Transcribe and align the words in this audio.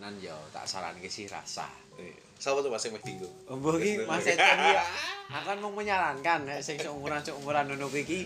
panganan 0.00 0.16
yo 0.24 0.32
tak 0.48 0.64
saranke 0.64 1.12
sih 1.12 1.28
rasa. 1.28 1.68
Iya. 2.00 2.16
Siapa 2.40 2.64
tuh 2.64 2.72
Mas 2.72 2.80
yang 2.88 2.96
meh 2.96 3.04
bingung? 3.04 3.34
Mbok 3.52 3.76
iki 3.76 4.00
Mas 4.08 4.24
ya 4.24 4.80
akan 5.28 5.60
mau 5.60 5.76
menyarankan 5.76 6.48
sing 6.64 6.80
seumuran 6.80 7.20
seumuran 7.20 7.68
ngono 7.68 7.92
iki 7.92 8.24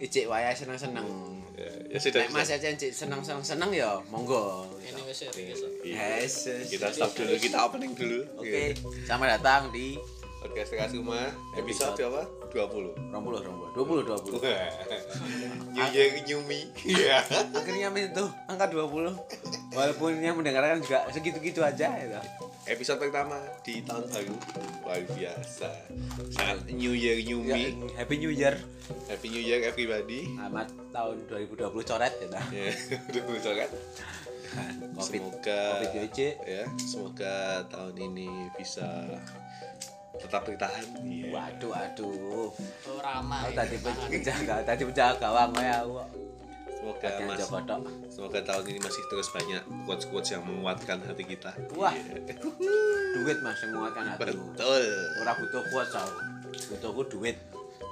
ijik 0.00 0.24
wayahe 0.24 0.56
seneng-seneng. 0.56 1.04
Ya, 1.52 1.68
ya 1.92 1.98
sudah. 2.00 2.24
Mas 2.32 2.48
Econ 2.48 2.80
ijik 2.80 2.96
seneng-seneng 2.96 3.44
seneng 3.44 3.70
ya 3.76 4.00
monggo. 4.08 4.64
Ini 4.80 5.04
wis. 5.04 5.28
Iya. 5.84 6.24
Yes. 6.24 6.48
Kita 6.72 6.88
stop 6.88 7.12
dulu, 7.12 7.36
kita 7.36 7.60
opening 7.60 7.92
dulu. 7.92 8.24
Oke, 8.40 8.72
selamat 9.04 9.36
datang 9.36 9.68
di 9.68 10.00
Podcast 10.42 10.74
Tekas 10.74 10.92
Rumah 10.98 11.30
episode 11.54 11.94
apa? 12.02 12.22
20. 12.50 13.14
20 13.14 13.78
20 13.78 13.78
20 13.78 14.42
20. 14.42 15.72
New 15.72 15.86
Year 15.94 16.08
New 16.26 16.40
Me. 16.50 16.66
Iya. 16.82 17.22
Akhirnya 17.54 17.88
menyentuh 17.88 18.28
angka 18.50 18.66
20. 18.68 19.14
Walaupun 19.72 20.18
yang 20.18 20.36
mendengarkan 20.36 20.82
juga 20.82 21.06
segitu-gitu 21.14 21.62
aja 21.62 21.94
ya. 21.94 22.20
Episode 22.66 22.98
pertama 22.98 23.38
di 23.62 23.86
tahun 23.86 24.10
baru. 24.10 24.36
Luar 24.82 25.00
biasa. 25.14 25.68
Sangat 26.34 26.68
New 26.74 26.92
Year 26.92 27.22
New 27.22 27.46
Ya, 27.46 27.54
Me. 27.56 27.88
Happy 27.94 28.18
New 28.18 28.34
Year. 28.34 28.58
Happy 29.06 29.30
New 29.30 29.40
Year 29.40 29.62
everybody. 29.62 30.26
Selamat 30.26 30.68
tahun 30.90 31.16
2020 31.30 31.70
coret 31.70 32.14
ya. 32.18 32.42
Ya, 32.50 32.70
udah 33.14 33.22
betul 33.30 33.54
kan? 33.62 33.70
Covid. 35.00 35.00
Semoga 35.00 35.60
Covid 35.80 36.12
DJ. 36.12 36.18
ya, 36.44 36.64
semoga 36.76 37.64
tahun 37.72 37.94
ini 37.96 38.28
bisa 38.60 38.84
tetap 40.22 40.42
bertahan. 40.46 40.86
Iya. 41.02 41.28
Waduh, 41.34 41.72
aduh. 41.74 42.48
Oh, 42.54 42.98
ramai. 43.02 43.50
Aku 43.50 43.52
tadi 43.58 43.76
penjaga, 43.82 44.54
tadi 44.62 44.82
penjaga 44.86 45.18
gawang 45.18 45.50
ya 45.58 45.82
aku. 45.82 46.00
Semoga 46.82 47.10
Mas, 47.22 47.46
semoga 48.10 48.40
tahun 48.42 48.74
ini 48.74 48.82
masih 48.82 49.02
terus 49.06 49.30
banyak 49.30 49.62
quotes-quotes 49.86 50.34
yang 50.34 50.42
menguatkan 50.42 50.98
hati 51.06 51.22
kita. 51.22 51.54
Wah. 51.78 51.94
Iya. 51.94 52.42
Duit 53.14 53.38
Mas 53.38 53.58
yang 53.62 53.70
menguatkan 53.78 54.04
hati. 54.10 54.34
Betul. 54.34 54.82
Ora 55.22 55.32
butuh 55.38 55.62
kuat 55.70 55.88
tau. 55.94 56.10
Butuhku 56.74 57.02
duit. 57.06 57.38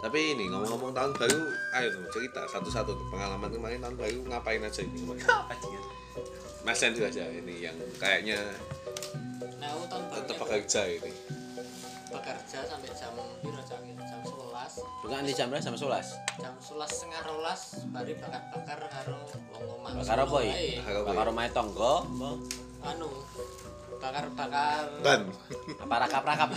Tapi 0.00 0.34
ini 0.34 0.50
ngomong-ngomong 0.50 0.91
tahun 0.97 1.12
baru, 1.12 1.41
ayo 1.76 1.86
tuh 1.92 2.02
cerita 2.19 2.41
satu-satu 2.50 2.91
tuh 2.91 3.06
pengalaman 3.12 3.52
kemarin 3.52 3.78
tahun 3.84 3.94
baru 4.00 4.19
ngapain 4.32 4.64
aja 4.64 4.80
ini 4.82 4.97
kemarin. 5.06 5.26
Mas 6.66 6.80
Andrew 6.82 7.04
aja 7.06 7.24
ini 7.30 7.69
yang 7.69 7.76
kayaknya 8.00 8.41
Nah, 9.60 9.76
aku 9.76 9.84
tahun 9.92 10.04
baru 10.08 10.20
tetap 10.24 10.36
bekerja 10.41 10.80
ini. 10.88 11.12
Bekerja 12.11 12.58
sampai 12.66 12.91
jam 12.92 13.14
piro 13.41 13.62
jam 13.62 13.78
jam 13.86 14.20
11 14.20 15.06
Bukan 15.06 15.22
di 15.22 15.33
jam 15.33 15.47
berapa 15.48 15.62
sama 15.62 15.78
11? 15.78 16.42
jam 16.42 16.53
11 16.53 16.84
setengah 16.86 17.22
rolas 17.25 17.61
bari 17.89 18.12
bakar-bakar 18.14 18.78
karo 18.84 19.16
wong 19.55 19.64
omah 19.80 19.91
Bakar 19.97 20.19
apa 20.20 20.38
Bakar 21.06 21.27
omahe 21.31 21.50
tangga, 21.50 21.94
apa? 22.03 22.31
anu 22.83 23.08
bakar-bakar 24.00 24.83
Ban. 25.00 25.22
Apa 25.78 25.94
rakap-rakap? 26.03 26.48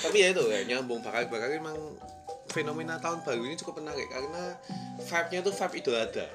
Tapi 0.00 0.16
ya 0.18 0.28
itu 0.32 0.42
ya 0.48 0.60
nyambung 0.66 0.98
bakar-bakar 1.00 1.52
emang 1.52 1.76
fenomena 2.48 2.96
tahun 2.96 3.20
baru 3.22 3.44
ini 3.44 3.56
cukup 3.56 3.80
menarik 3.80 4.08
karena 4.08 4.56
vibe-nya 4.98 5.40
tuh 5.40 5.54
vibe 5.54 5.74
idul 5.78 5.96
adha. 5.96 6.26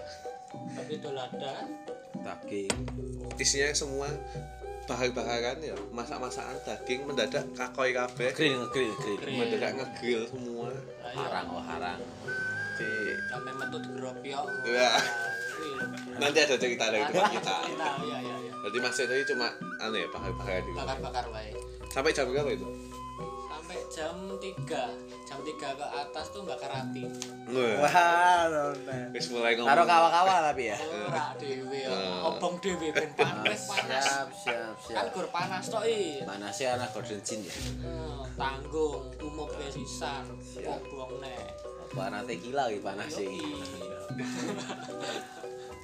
tapi 0.74 0.94
dolada 0.98 1.54
Daging. 2.18 2.72
Isinya 3.38 3.70
semua 3.72 4.10
bakar-bakaran 4.88 5.60
ya, 5.60 5.76
masak-masakan 5.92 6.56
daging 6.64 7.04
mendadak 7.04 7.44
kakoi 7.52 7.92
kabeh, 7.92 8.32
Grill, 8.32 8.64
grill, 8.72 8.96
grill. 8.96 9.20
Grill. 9.20 9.38
mendadak 9.38 9.72
ngegrill 9.76 10.24
semua. 10.26 10.72
Harang, 11.04 11.46
oh 11.52 11.60
harang. 11.60 12.00
Di, 12.78 12.88
sampai 13.28 13.52
metu 13.58 13.78
digropiok 13.82 14.44
Wah. 14.48 15.02
Grill. 15.58 15.78
nanti 16.22 16.40
ada 16.40 16.56
cerita 16.56 16.86
dari 16.88 17.04
teman 17.04 17.26
kita. 17.34 17.56
Kita, 17.66 17.90
iya 18.06 18.18
iya 18.22 18.36
iya 18.38 18.54
Jadi 18.70 18.78
Mas 18.78 18.94
tadi 18.94 19.24
cuma 19.26 19.48
anu 19.82 19.98
ya 19.98 20.08
bakar-bakaran 20.14 20.64
bakar-bakar 20.78 21.26
wae 21.34 21.50
Sampai 21.90 22.14
jam 22.14 22.30
berapa 22.30 22.54
itu? 22.54 22.68
sampai 23.50 23.78
jam 23.90 24.16
3 24.38 25.17
3 25.40 25.50
ke 25.54 25.86
atas 25.88 26.26
tuh 26.30 26.42
bakar 26.44 26.72
hati 26.72 27.04
Wah, 27.48 28.52
wis 29.10 29.30
mulai 29.30 29.56
ngomong. 29.56 29.70
Karo 29.70 29.84
kawa-kawa 29.84 30.36
tapi 30.46 30.68
ya. 30.68 30.78
ora 30.78 31.32
dhewe 31.36 31.80
ya. 31.80 31.88
Eh. 31.88 32.20
obong 32.22 32.60
dhewe 32.60 32.88
ben 32.90 33.08
panas 33.14 33.62
panas 33.66 34.04
Siap, 34.04 34.28
siap, 34.34 34.74
kan 34.76 35.04
siap. 35.04 35.06
gur 35.12 35.28
panas 35.28 35.64
tok 35.66 35.84
i 35.84 36.20
Panasnya 36.22 36.76
anak 36.76 36.92
Golden 36.92 37.20
Jin 37.22 37.40
ya. 37.42 37.56
Eh, 37.82 38.20
tanggung 38.36 39.08
umum 39.18 39.48
pisan 39.50 40.28
Siap. 40.38 40.84
obong 40.84 41.20
nek 41.20 41.56
Apa 41.88 42.12
anak 42.12 42.28
tequila 42.28 42.68
gitu 42.68 42.84
panas 42.84 43.08
sih. 43.10 43.32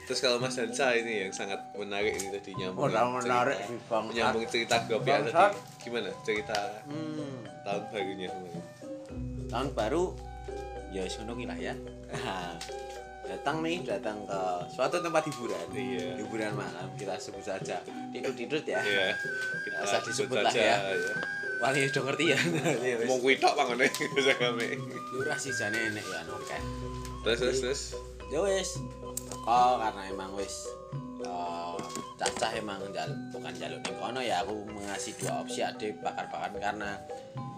Terus 0.03 0.19
kalau 0.19 0.35
Mas 0.35 0.51
Hansa 0.53 0.91
ini 0.93 1.23
yang 1.23 1.31
sangat 1.31 1.63
menarik 1.73 2.11
ini 2.13 2.27
tadi 2.29 2.51
nyambung. 2.53 2.91
Udah 2.91 3.07
menarik 3.13 3.55
cerita- 3.55 3.71
sih, 3.71 3.79
Bang. 3.87 4.05
Nyambung 4.11 4.43
cerita 4.45 4.75
Bang, 4.83 5.23
tadi. 5.23 5.55
Gimana 5.79 6.11
cerita 6.21 6.57
Hmm. 6.83 7.39
tahun 7.63 7.83
barunya 7.87 8.27
kemarin? 8.27 8.63
Tahun 9.53 9.69
baru 9.77 10.17
ya 10.89 11.05
ki 11.05 11.45
lah 11.45 11.57
ya. 11.61 11.73
datang 13.23 13.63
nih, 13.63 13.79
datang 13.87 14.19
ke 14.27 14.41
suatu 14.67 14.99
tempat 14.99 15.23
hiburan. 15.31 15.65
Iya. 15.71 16.19
Hiburan 16.19 16.53
malam 16.57 16.89
kita 16.99 17.15
sebut 17.15 17.45
saja. 17.45 17.79
Tidut-tidut 18.11 18.65
ya. 18.67 18.81
Iya. 18.83 19.15
Kita 19.63 19.77
Asal 19.79 19.99
sebut 20.03 20.09
disebut 20.11 20.37
lah 20.43 20.53
ya. 20.53 20.75
ya. 20.81 21.15
Wali 21.63 21.87
udah 21.87 22.03
ngerti 22.11 22.25
ya. 22.35 22.39
Ya 22.83 22.95
wis. 22.99 23.07
Mau 23.09 23.17
kuwi 23.23 23.39
tok 23.39 23.55
pangone 23.55 23.87
bisa 24.17 24.33
kami. 24.35 24.75
Lurah 25.15 25.39
sih 25.39 25.55
jane 25.55 25.93
enek 25.93 26.03
ya 26.03 26.21
kan. 26.27 26.63
Terus 27.23 27.39
terus 27.39 27.59
terus. 27.63 27.81
ya 28.33 28.41
wis 28.41 28.81
teko 29.29 29.77
karena 29.77 30.09
emang 30.09 30.33
wis 30.33 30.65
cacah 32.19 32.51
emang 32.55 32.79
jal, 32.95 33.09
bukan 33.35 33.53
jalur 33.57 33.79
ning 33.83 33.95
kono 33.99 34.21
ya 34.23 34.45
aku 34.45 34.63
mengasih 34.69 35.11
dua 35.19 35.43
opsi 35.43 35.59
ade 35.59 35.97
bakar-bakar 35.99 36.55
karena 36.55 36.95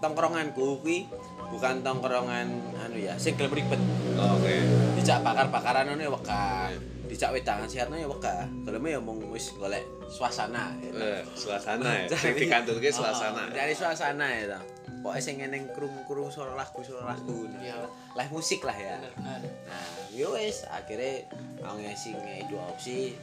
tongkronganku 0.02 0.82
kuwi 0.82 1.06
bukan 1.52 1.86
tongkrongan 1.86 2.48
anu 2.82 2.98
ya 2.98 3.14
sing 3.20 3.38
gelem 3.38 3.54
ribet. 3.54 3.78
Oh, 4.18 4.40
Oke. 4.40 4.64
dijak 4.98 5.22
bakar-bakaran 5.22 5.86
ngono 5.92 6.02
ya 6.02 6.10
wegah 6.10 6.95
dijak 7.16 7.32
wedangan 7.32 7.64
sehatno 7.64 7.96
ya 7.96 8.04
wegah 8.04 8.44
geleme 8.62 8.88
ya 8.92 9.00
mung 9.00 9.24
wis 9.32 9.56
golek 9.56 9.80
suasana 10.06 10.76
ya 10.78 10.90
toh. 10.92 11.00
Eh, 11.00 11.22
suasana 11.32 11.88
ya. 12.04 12.06
Sing 12.20 12.36
di 12.36 12.44
kantor 12.44 12.76
ki 12.76 12.92
suasana. 12.92 13.48
Oh, 13.48 13.56
dari 13.56 13.72
suasana 13.72 14.26
ya 14.28 14.44
toh. 14.52 14.62
pokoknya 14.96 15.22
sing 15.22 15.38
ngeneng 15.38 15.70
krung-krung 15.70 16.26
suara 16.28 16.58
lagu 16.58 16.82
suara 16.82 17.14
lagu 17.14 17.46
Iya. 17.56 17.78
live 18.18 18.32
musik 18.32 18.66
lah 18.66 18.74
ya 18.74 18.98
bener 18.98 19.12
bener 19.14 19.40
Nah, 19.70 19.86
yo 20.10 20.34
wis 20.34 20.66
akhirnya 20.66 21.30
aku 21.62 21.78
ngasih 21.78 22.12
ngai 22.16 22.42
dua 22.50 22.62
opsi 22.68 23.14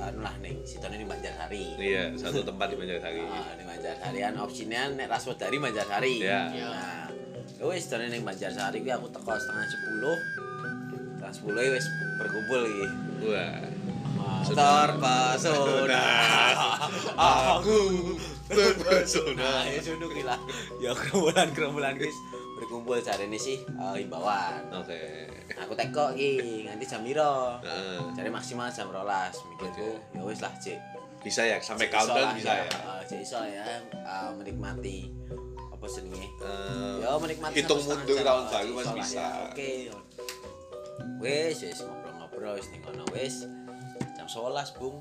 anu 0.00 0.24
lah 0.24 0.32
ning 0.40 0.64
sitone 0.64 0.96
ning 0.96 1.04
Banjarsari. 1.04 1.76
Iya, 1.76 2.16
satu 2.16 2.40
tempat 2.40 2.72
di 2.72 2.76
Banjarsari. 2.78 3.20
Ah, 3.20 3.52
ning 3.52 3.68
Banjarsari 3.68 4.18
an 4.24 4.40
opsinya 4.40 4.88
nek 4.96 5.12
Raswedari 5.12 5.60
Banjarsari. 5.60 6.14
Iya. 6.24 6.40
Nah, 6.56 7.06
yo 7.60 7.68
wis 7.68 7.84
sitone 7.84 8.08
ning 8.08 8.24
Banjarsari 8.24 8.80
kuwi 8.80 8.90
aku 8.90 9.12
teko 9.12 9.30
setengah 9.36 9.66
10. 9.68 10.59
Setengah 11.20 11.52
10 11.52 11.60
ya 11.60 11.70
wis 11.76 11.86
berkumpul 12.16 12.60
iki. 12.64 12.86
Wah. 13.28 13.60
Terpesona. 14.40 16.04
Aku 17.14 17.76
terpesona. 18.48 19.50
Ya 19.68 19.80
sudah 19.80 20.08
gila. 20.08 20.36
Ya 20.80 20.90
gerombolan-gerombolan 20.90 21.94
guys 21.94 22.16
berkumpul 22.56 22.96
cari 22.98 23.24
ini 23.24 23.36
sih 23.36 23.56
eh, 23.60 23.94
himbauan. 23.96 24.64
Oke. 24.74 25.28
Aku 25.58 25.72
teko 25.72 26.12
iki 26.12 26.64
nganti 26.64 26.84
jam 26.86 27.04
piro? 27.04 27.60
Heeh. 27.60 28.00
Cari 28.12 28.28
maksimal 28.28 28.68
jam 28.68 28.88
rolas 28.88 29.36
mikirku 29.46 30.00
ya 30.12 30.22
wis 30.24 30.40
lah 30.40 30.52
cek 30.56 30.80
Bisa 31.20 31.44
ya 31.44 31.60
sampai 31.60 31.92
countdown 31.92 32.32
bisa 32.32 32.52
ya. 32.54 32.64
Eh, 32.64 33.00
cek 33.04 33.20
iso 33.20 33.40
ya 33.44 33.64
eh, 33.92 34.30
menikmati 34.34 35.12
apa 35.70 35.84
senenge 35.84 36.28
Eh, 36.40 36.96
ya 37.00 37.12
menikmati 37.16 37.54
hitung 37.56 37.80
mundur 37.80 38.16
tahun 38.18 38.44
baru 38.46 38.70
masih 38.72 38.84
lah 38.84 38.96
bisa. 38.96 39.20
ya. 39.20 39.28
oke 39.46 39.70
wis 41.18 41.60
wis 41.60 41.80
ngobrol-ngobrol 41.80 42.54
wis 42.54 42.68
ning 42.68 42.80
kono 42.80 43.04
wis. 43.10 43.44
Jam 44.12 44.26
11 44.26 44.76
bung. 44.76 44.98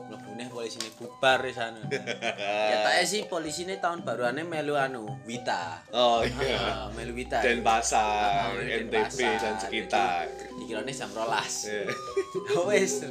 Mlebune 0.00 0.42
polisi 0.50 0.74
ini 0.76 0.90
bubar 0.90 1.38
di 1.38 1.54
sana 1.54 1.78
ya 1.86 2.76
tak 2.82 3.06
sih 3.06 3.30
polisi 3.30 3.62
ini 3.62 3.78
tahun 3.78 4.02
baruannya 4.02 4.42
melu 4.42 4.74
anu 4.74 5.06
Wita. 5.22 5.86
Oh 5.92 6.18
iya. 6.20 6.58
Ah, 6.58 6.90
melu 6.90 7.14
Wita. 7.14 7.38
Denpasar, 7.38 8.50
Ah, 8.50 8.58
Denpasar. 8.58 9.38
dan 9.38 9.54
sekitar. 9.56 10.26
dikiranya 10.58 10.90
jam 10.90 11.14
rolas. 11.14 11.62
Iya. 11.64 11.94
wes 12.66 13.06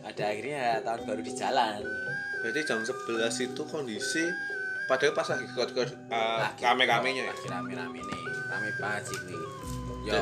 ada 0.00 0.22
akhirnya 0.24 0.78
tahun 0.80 1.02
baru 1.02 1.18
di 1.20 1.32
jalan 1.34 1.82
Berarti 2.40 2.60
jam 2.62 2.78
11 2.78 2.94
itu 3.42 3.62
kondisi 3.66 4.24
padahal 4.86 5.10
pas 5.12 5.26
lagi 5.26 5.50
kod-kod 5.50 5.90
uh, 6.08 6.46
Lagi- 6.46 6.62
rame-ramenya 6.62 7.22
ya. 7.22 7.30
lagi 7.30 7.46
rame-rame 7.48 7.98
nih 8.00 8.20
rame 8.44 8.70
banget 8.76 9.02
sih 9.04 9.18
nih 9.24 9.38
yo 10.04 10.18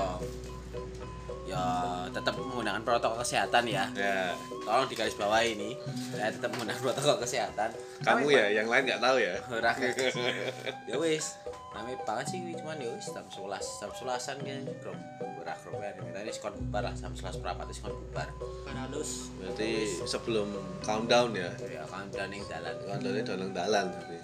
yo 1.49 1.65
tetap 2.12 2.37
menggunakan 2.37 2.85
protokol 2.85 3.25
kesehatan 3.25 3.65
ya. 3.65 3.89
Ya, 3.97 4.37
tolong 4.69 4.85
digaris 4.85 5.17
bawah 5.17 5.41
ini. 5.41 5.73
Saya 6.12 6.29
tetap 6.29 6.53
menggunakan 6.53 6.81
protokol 6.85 7.17
kesehatan. 7.25 7.73
Kamu 8.05 8.29
ya, 8.29 8.53
yang 8.53 8.69
lain 8.69 8.85
nggak 8.85 9.00
tahu 9.00 9.17
ya. 9.17 9.35
ora. 9.49 9.73
Ya 10.89 10.97
wis 11.00 11.37
rame 11.69 11.95
banget 12.03 12.33
sih 12.33 12.41
cuman 12.56 12.81
ya 12.81 12.89
wis 12.91 13.12
jam 13.12 13.23
11 13.29 13.61
jam 13.61 13.91
11an 13.93 14.37
kan 14.41 14.62
grup 14.81 14.99
ora 15.21 15.55
grup 15.61 15.79
ya 15.85 15.93
kita 15.95 16.19
ini 16.25 16.33
skon 16.33 16.55
bubar 16.56 16.83
lah 16.91 16.95
jam 16.97 17.12
11 17.12 17.45
berapa 17.45 17.61
itu 17.69 17.75
skon 17.81 17.93
bubar. 17.93 18.29
Kan 18.65 18.77
halus 18.89 19.29
Berarti 19.37 19.69
sebelum 20.09 20.49
countdown 20.81 21.37
ya. 21.37 21.53
ya 21.69 21.85
kancane 21.87 22.33
ning 22.33 22.43
dalan 22.49 22.75
kandangnya 22.89 23.23
dalang 23.25 23.50
dalan 23.53 23.87
tapi 23.95 24.17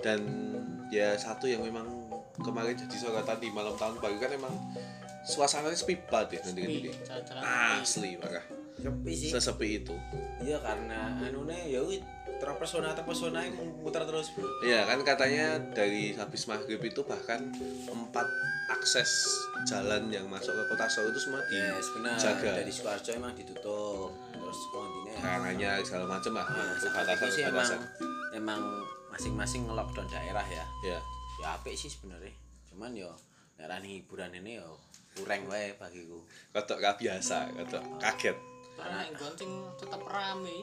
dan 0.00 0.20
ya 0.90 1.14
satu 1.14 1.46
yang 1.46 1.62
memang 1.62 1.86
kemarin 2.40 2.72
jadi 2.74 2.96
sorotan 2.96 3.38
di 3.38 3.48
malam 3.52 3.76
tahun 3.76 4.00
baru 4.00 4.16
kan 4.16 4.30
emang 4.32 4.54
suasananya 5.26 5.76
sepi 5.76 6.00
banget 6.08 6.40
ya 6.40 6.40
nanti 6.48 6.60
Sepi, 6.64 6.74
ini 6.80 6.90
asli 7.80 8.10
parah. 8.16 8.44
Sepi 8.80 9.12
sih. 9.12 9.30
Sesepi 9.30 9.68
itu. 9.84 9.94
Iya 10.40 10.56
karena 10.64 11.20
anune 11.20 11.58
ya 11.68 11.84
wih 11.84 12.00
terpesona 12.40 12.96
terpesona 12.96 13.44
yang 13.44 13.56
muter 13.84 14.00
terus. 14.08 14.32
Bro 14.32 14.48
Iya 14.64 14.88
kan 14.88 15.04
katanya 15.04 15.60
dari 15.76 16.16
habis 16.16 16.48
maghrib 16.48 16.80
itu 16.80 17.04
bahkan 17.04 17.52
empat 17.84 18.24
akses 18.72 19.28
jalan 19.68 20.08
yang 20.08 20.24
masuk 20.30 20.56
ke 20.56 20.64
kota 20.72 20.88
Solo 20.88 21.12
itu 21.12 21.20
semua 21.20 21.44
yes 21.52 21.86
benar. 21.92 22.16
dijaga. 22.16 22.50
Dari 22.64 22.72
Sukoharjo 22.72 23.10
emang 23.12 23.32
ditutup 23.36 24.10
terus 24.32 24.60
kontine 24.72 25.12
karangannya 25.20 25.70
segala 25.84 26.04
macam 26.16 26.32
lah. 26.40 26.46
Nah, 26.48 26.74
batasan 26.80 27.12
itu 27.12 27.26
sih 27.28 27.42
emang 27.44 27.68
batasan 27.68 27.80
emang 28.32 28.60
masing-masing 29.12 29.62
ngelockdown 29.68 30.08
daerah 30.08 30.46
ya. 30.48 30.64
Ya 30.86 30.98
ya 31.44 31.46
apik 31.60 31.76
sih 31.76 31.92
sebenarnya. 31.92 32.32
Cuman 32.72 32.96
yo 32.96 33.12
daerah 33.60 33.76
hiburan 33.84 34.32
ini 34.40 34.56
yo 34.56 34.80
kurang 35.14 35.42
wae 35.46 35.74
bagiku. 35.74 36.18
Kotok 36.50 36.78
gak 36.78 36.96
biasa 36.96 37.50
kotok 37.54 37.82
kaget. 37.98 38.36
Karena 38.76 39.04
yang 39.04 39.14
gonting 39.14 39.50
tetap 39.76 40.00
rame. 40.06 40.58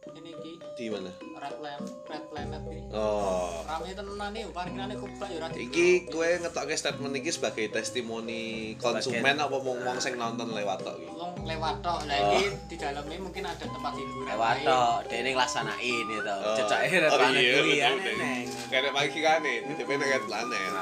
Ini 0.00 0.32
ki 0.32 0.52
di 0.80 0.88
mana? 0.88 1.12
Red 1.12 1.60
planet 1.60 1.84
red 2.08 2.24
planet 2.32 2.62
ki 2.64 2.78
oh. 2.88 3.60
Rame 3.68 3.92
tenan 3.92 4.32
nih 4.32 4.48
parkirannya 4.48 4.96
kubak 4.96 5.28
ya 5.28 5.44
iki 5.52 6.08
kue 6.08 6.40
ngetokke 6.40 6.72
statement 6.72 7.20
iki 7.20 7.28
sebagai 7.28 7.68
testimoni 7.68 8.72
konsumen 8.80 9.36
apa 9.36 9.60
mau 9.60 9.76
wong 9.76 10.00
sing 10.00 10.16
nonton 10.16 10.56
lewat 10.56 10.80
tok 10.80 10.96
iki? 10.96 11.12
Wong 11.12 11.44
lewat 11.44 11.84
tok. 11.84 12.08
Lah 12.08 12.16
Oh. 12.16 12.32
iki 12.32 12.48
di 12.72 12.76
dalamnya 12.80 13.20
mungkin 13.20 13.44
ada 13.44 13.60
tempat 13.60 13.92
hiburan 13.92 14.32
lewat 14.32 14.56
tok 14.64 14.96
dene 15.12 15.30
nglaksanain 15.36 16.06
itu 16.08 16.32
Oh. 16.32 16.56
cecake 16.56 16.96
red 16.96 17.12
Oh, 17.12 17.18
planet 17.20 17.42
iya, 17.44 17.52
kuwi 17.60 17.74
ya 17.76 17.88
betul, 17.92 18.00
betul. 18.00 18.16
neng 18.16 18.44
kayak 18.72 18.92
pagi 18.96 19.20
kan 19.20 19.38
nih 19.44 19.56
nih 19.68 19.84
red 19.84 20.24
planet 20.24 20.72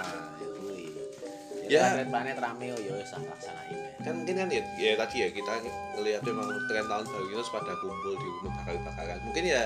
Ya. 1.69 1.93
ya 1.93 2.01
red 2.01 2.09
planet 2.09 2.41
rame 2.41 2.73
yo 2.73 2.97
wis 2.97 3.13
tak 3.13 3.21
laksanain. 3.29 3.77
Ya 3.77 3.93
kan 4.01 4.15
mungkin 4.25 4.35
kan 4.41 4.49
ya, 4.49 4.63
ya 4.81 4.93
tadi 4.97 5.17
ya 5.21 5.29
kita 5.29 5.53
ngelihat 6.01 6.23
memang 6.25 6.49
tren 6.65 6.87
tahun 6.89 7.05
baru 7.05 7.27
itu 7.29 7.43
pada 7.53 7.73
kumpul 7.77 8.13
di 8.17 8.27
rumah 8.41 8.53
bakar-bakaran. 8.65 9.19
Mungkin 9.29 9.45
ya 9.45 9.63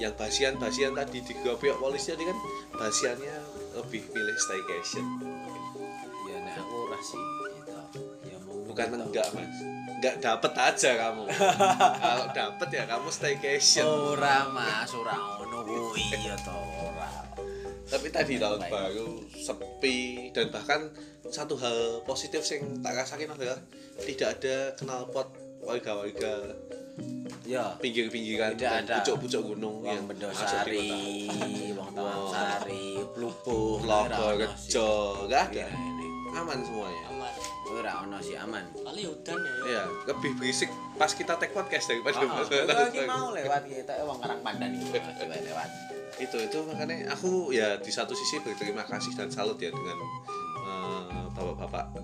yang 0.00 0.16
basian-basian 0.16 0.96
tadi 0.96 1.20
di 1.20 1.32
pihak 1.36 1.76
polisi 1.76 2.16
tadi 2.16 2.24
kan 2.24 2.38
basiannya 2.72 3.36
lebih 3.76 4.02
pilih 4.08 4.36
staycation 4.40 5.04
ya 6.32 6.36
nek 6.40 6.56
aku 6.56 6.74
ora 6.88 6.98
sih 7.04 7.20
gitu. 7.60 7.72
Ya 8.32 8.36
mau 8.48 8.56
bukan 8.64 8.86
gitu. 8.88 9.04
enggak 9.12 9.28
mas. 9.36 9.56
Enggak 10.00 10.14
dapet 10.24 10.52
aja 10.56 10.90
kamu. 10.96 11.24
Kalau 12.02 12.26
dapet 12.32 12.68
ya 12.72 12.84
kamu 12.88 13.08
staycation 13.12 13.84
ora 13.84 14.48
mas 14.48 14.88
ora 14.96 15.12
ngono 15.36 15.68
kuwi 15.68 16.16
ya 16.16 16.32
to 16.40 16.52
ora 16.56 16.61
tapi 17.92 18.08
tadi 18.08 18.40
tahun 18.40 18.60
Baik. 18.64 18.72
baru 18.72 19.08
sepi 19.36 19.98
dan 20.32 20.48
bahkan 20.48 20.88
satu 21.28 21.60
hal 21.60 22.00
positif 22.08 22.40
yang 22.48 22.80
tak 22.80 22.96
rasain 22.96 23.28
adalah 23.28 23.60
tidak 24.00 24.40
ada 24.40 24.72
knalpot 24.80 25.28
warga-warga 25.60 26.56
ya 27.44 27.76
pinggir-pinggiran 27.76 28.56
Tidak 28.56 28.88
ada. 28.88 28.94
pucuk-pucuk 29.00 29.42
gunung 29.52 29.84
yang 29.84 30.08
Bendosari, 30.08 31.28
wong 31.72 31.92
Tawangsari, 31.92 33.00
Plupuh, 33.12 33.80
Logo, 33.84 34.26
Rejo, 34.40 34.90
nggak 35.28 35.42
ada. 35.52 35.68
Iya, 35.68 35.68
aman 36.32 36.58
semuanya 36.64 37.02
aman 37.12 37.32
Ora 37.72 37.92
ono 38.00 38.18
sih 38.18 38.36
aman. 38.36 38.64
kali 38.76 39.02
udan 39.04 39.38
ya 39.38 39.54
ya 39.66 39.82
lebih 40.06 40.36
berisik 40.36 40.68
pas 40.94 41.08
kita 41.10 41.34
take 41.34 41.50
podcast 41.50 41.88
daripada 41.88 42.20
Oh, 42.20 42.28
pas 42.30 42.44
oh, 42.44 42.52
tahun 42.62 42.68
lagi 42.68 43.00
mau 43.02 43.26
lewat 43.30 43.62
kita 43.64 43.92
wong 44.02 44.18
Karang 44.18 44.40
Pandan 44.40 44.70
iki 44.70 44.92
coba 44.92 45.34
lewat. 45.34 45.68
itu 46.14 46.36
itu 46.38 46.58
makanya 46.62 46.96
aku 47.10 47.30
ya 47.50 47.74
di 47.76 47.88
satu 47.88 48.12
sisi 48.12 48.38
berterima 48.38 48.84
kasih 48.84 49.12
dan 49.12 49.28
salut 49.28 49.56
ya 49.56 49.68
dengan 49.68 49.96
eh, 50.62 51.24
bapak-bapak 51.32 51.96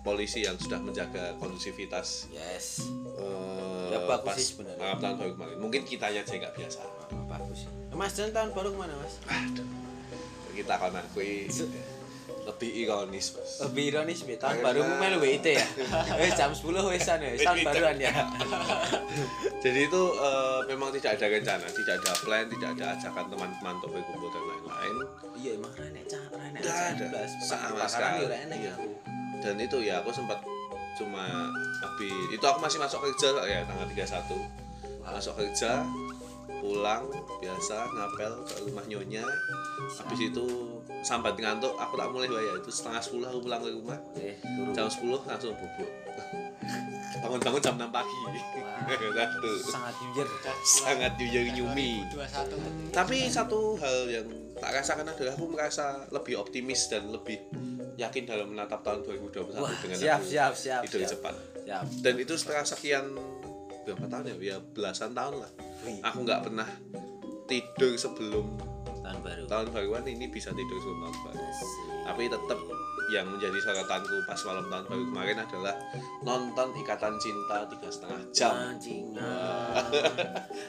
polisi 0.00 0.42
yang 0.42 0.54
sudah 0.54 0.78
menjaga 0.78 1.32
kondusivitas 1.36 2.28
Yes. 2.30 2.84
eh, 3.16 3.88
Ya, 3.90 3.98
bagus 4.06 4.22
pas 4.22 4.36
sih 4.36 4.46
sebenarnya. 4.54 4.78
malam 4.78 4.98
tahun 4.98 5.14
baru 5.16 5.30
kemarin 5.34 5.56
mungkin 5.58 5.80
kitanya 5.82 6.20
aja 6.20 6.34
nggak 6.36 6.54
biasa 6.54 6.80
bagus. 7.26 7.60
Mas 7.90 8.12
Jan 8.12 8.30
tahun 8.30 8.50
baru 8.52 8.68
ke 8.70 8.78
mana 8.78 8.94
mas? 8.94 9.14
Aduh. 9.26 9.66
kita 10.50 10.74
kan 10.76 10.92
aku 10.92 11.18
lebih 12.50 12.70
ironis 12.86 13.26
mas 13.38 13.50
Lebih 13.70 13.84
ironis 13.94 14.18
bi 14.26 14.34
tahun 14.34 14.58
baru 14.60 14.82
melu 14.98 15.18
WIT 15.22 15.46
ya. 15.46 15.66
Wes 16.20 16.34
jam 16.34 16.50
10 16.50 16.66
wesan 16.90 17.18
ya, 17.22 17.30
tahun 17.38 17.58
baruan 17.62 17.96
ya. 17.96 18.12
Jadi 19.64 19.80
itu 19.86 20.02
eh, 20.18 20.60
memang 20.66 20.90
tidak 20.96 21.20
ada 21.20 21.26
rencana, 21.30 21.66
tidak 21.70 21.94
ada 22.02 22.12
plan, 22.18 22.44
tidak 22.48 22.68
ada 22.76 22.84
ajakan 22.98 23.24
teman-teman 23.28 23.72
untuk 23.78 23.90
berkumpul 23.94 24.28
dan 24.32 24.44
lain-lain. 24.44 24.94
Iya 25.40 25.50
emang 25.56 25.72
rene 25.78 26.02
cah 26.04 26.24
rene. 26.34 26.58
Ada. 26.60 27.20
Sama 27.40 27.86
sekali. 27.86 28.26
Iya. 28.28 28.74
Dan 29.40 29.54
itu 29.56 29.76
ya 29.80 30.04
aku 30.04 30.10
sempat 30.12 30.42
cuma 30.98 31.24
habis 31.80 32.12
itu 32.28 32.44
aku 32.44 32.58
masih 32.60 32.76
masuk 32.76 33.00
kerja 33.08 33.32
ya 33.48 33.64
tanggal 33.64 33.88
31 33.88 34.36
masuk 35.00 35.34
kerja 35.38 35.80
pulang 36.60 37.08
biasa 37.40 37.88
ngapel 37.96 38.32
ke 38.44 38.54
rumah 38.68 38.84
nyonya 38.84 39.24
habis 39.96 40.20
itu 40.28 40.79
sambat 41.00 41.34
ngantuk 41.36 41.72
aku 41.76 41.96
tak 41.96 42.08
mulai 42.12 42.28
bayar 42.28 42.54
itu 42.60 42.70
setengah 42.70 43.00
sepuluh 43.00 43.26
aku 43.28 43.38
pulang 43.44 43.60
ke 43.64 43.70
rumah. 43.72 43.98
Eh, 44.20 44.36
jam 44.76 44.86
10 44.86 45.24
langsung 45.24 45.56
bubuk. 45.56 45.90
Bangun-bangun 47.20 47.60
jam 47.60 47.74
6 47.80 47.88
pagi. 47.88 48.16
Satu. 48.90 49.50
sangat 49.60 49.94
jujur. 50.00 50.26
sangat 50.64 51.12
jujur 51.20 51.44
nyumi 51.52 52.04
21 52.16 52.96
tapi 52.96 53.28
satu 53.28 53.76
hal 53.76 54.08
yang 54.08 54.26
tak 54.56 54.72
rasakan 54.76 55.08
adalah 55.08 55.32
aku 55.36 55.46
merasa 55.52 56.04
lebih 56.08 56.40
optimis 56.40 56.88
dan 56.88 57.08
lebih 57.12 57.38
yakin 57.96 58.24
dalam 58.24 58.52
menatap 58.52 58.80
tahun 58.80 59.04
2021 59.04 59.56
Wah, 59.56 59.72
dengan 59.84 59.96
siap, 59.96 60.18
aku 60.20 60.26
siap, 60.32 60.52
siap, 60.56 60.80
hidup 60.88 61.00
siap. 61.00 61.10
cepat 61.12 61.34
Siap. 61.64 61.82
dan 62.00 62.14
itu 62.16 62.34
setelah 62.36 62.64
sekian 62.64 63.04
berapa 63.84 64.04
tahun 64.08 64.24
ya? 64.28 64.34
Ya 64.40 64.56
belasan 64.60 65.16
tahun 65.16 65.40
lah. 65.40 65.50
Aku 66.12 66.24
nggak 66.24 66.40
pernah 66.44 66.68
tidur 67.48 67.96
sebelum 67.96 68.46
tahun 69.10 69.20
baru. 69.26 69.42
tahun 69.50 69.66
baruan 69.74 70.04
ini 70.06 70.30
bisa 70.30 70.54
tidur 70.54 70.78
sebelum 70.78 71.10
tahun 71.10 71.16
baru. 71.26 71.44
Tapi 72.06 72.22
tetap 72.30 72.58
yang 73.10 73.26
menjadi 73.26 73.58
sorotanku 73.58 74.16
pas 74.22 74.38
malam 74.46 74.64
tahun 74.70 74.84
baru 74.86 75.02
kemarin 75.10 75.36
adalah 75.42 75.74
nonton 76.22 76.68
ikatan 76.78 77.14
cinta 77.18 77.66
tiga 77.66 77.88
setengah 77.90 78.20
jam. 78.30 78.54
Pancingan. 78.54 79.82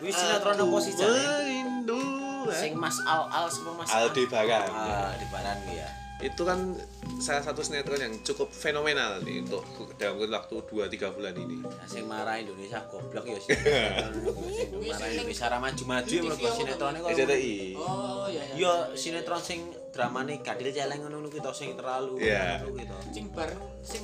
Wis 0.01 0.15
sinetron 0.17 0.57
opo 0.65 0.77
sih 0.81 0.97
merindu 0.97 2.01
Sing 2.49 2.73
Mas 2.73 2.97
Al 3.05 3.29
Al 3.29 3.45
sama 3.45 3.77
Mas 3.77 3.93
Aldebaran. 3.93 4.65
Ah, 4.73 5.13
di 5.13 5.25
Baran 5.29 5.61
ya. 5.69 6.00
Itu 6.21 6.41
kan 6.41 6.77
salah 7.17 7.41
satu 7.41 7.61
sinetron 7.61 7.97
yang 7.97 8.13
cukup 8.21 8.49
fenomenal 8.49 9.21
nih 9.21 9.41
untuk 9.41 9.65
dalam 9.97 10.21
waktu 10.21 10.55
2-3 10.61 11.17
bulan 11.17 11.33
ini 11.33 11.57
Nah, 11.61 11.85
sing 11.85 12.05
marah 12.05 12.37
Indonesia 12.37 12.81
goblok 12.85 13.25
ya 13.25 13.37
sih. 13.37 13.53
Marah 14.91 15.09
Indonesia 15.09 15.45
ra 15.47 15.57
maju-maju 15.57 16.07
ya 16.07 16.21
mlebu 16.21 16.47
sinetron 16.47 16.93
kok. 16.95 17.09
SCTI 17.11 17.57
oh 17.75 18.25
iya 18.29 18.41
iya 18.43 18.55
Yo 18.55 18.71
sinetron 18.93 19.41
sing 19.41 19.59
dramane 19.91 20.39
gadil 20.39 20.67
celeng 20.67 20.99
ngono 21.01 21.27
kuwi 21.27 21.39
to 21.39 21.51
sing 21.51 21.75
terlalu 21.75 22.15
Iya. 22.17 22.59
ngono 22.59 22.71
kuwi 22.73 22.85
to. 22.85 22.97
sing 23.11 23.25
bar 23.29 23.51
sing 23.81 24.03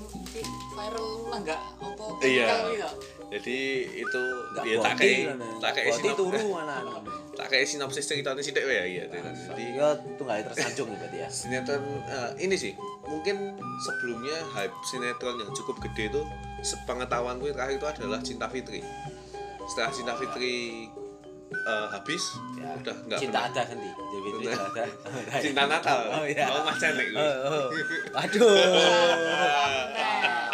viral 0.70 1.08
lah 1.26 1.40
enggak 1.40 1.60
apa 1.80 2.04
Iya. 2.20 2.46
viral 2.46 2.64
gitu. 2.70 2.90
jadi 3.30 3.58
itu 3.98 4.22
Enggak 4.52 4.64
ya 4.64 4.78
tak 4.78 4.94
kayak 4.96 5.20
tak 5.58 5.72
kayak 5.74 5.88
Boti 5.90 6.00
sinop 6.02 6.18
turu 6.18 6.40
malah. 6.52 6.80
tak 7.38 7.48
kayak 7.48 7.66
sinopsis 7.66 8.04
ceritanya 8.04 8.42
sih 8.42 8.52
ya 8.52 8.84
iya 8.84 9.04
jadi 9.08 9.64
Yo 9.74 9.88
tunggal 10.18 10.42
tersanjung 10.44 10.90
berarti 10.92 11.18
ya. 11.22 11.30
sinetron 11.30 11.80
eh, 12.04 12.30
ini 12.40 12.56
sih 12.56 12.74
mungkin 13.04 13.56
sebelumnya 13.80 14.38
hype 14.52 14.74
sinetron 14.84 15.38
yang 15.38 15.52
cukup 15.54 15.80
gede 15.80 16.10
itu 16.10 16.22
sepengetahuan 16.60 17.38
gue 17.38 17.54
terakhir 17.54 17.78
itu 17.78 17.88
adalah 17.88 18.20
Cinta 18.20 18.50
Fitri 18.50 18.82
setelah 19.64 19.92
Cinta 19.92 20.14
Fitri 20.16 20.88
eh, 21.68 21.88
habis 21.92 22.24
Ya. 22.56 22.74
udah 22.74 22.96
nggak 23.06 23.20
Cinta 23.20 23.40
pernah 23.44 23.54
ada 23.54 23.62
kan 23.68 23.78
di. 23.78 23.90
Jadi 23.92 24.30
cinta 24.40 24.64
ada. 24.66 24.84
Cinta 25.44 25.64
Natal 25.68 26.00
Oh 26.10 26.24
iya. 26.26 26.46
oh 26.50 26.62
Mas 26.64 26.78
Canek 26.80 27.08
gue. 27.12 27.20
Oh, 27.20 27.36
oh. 27.52 27.68
Aduh. 28.18 28.50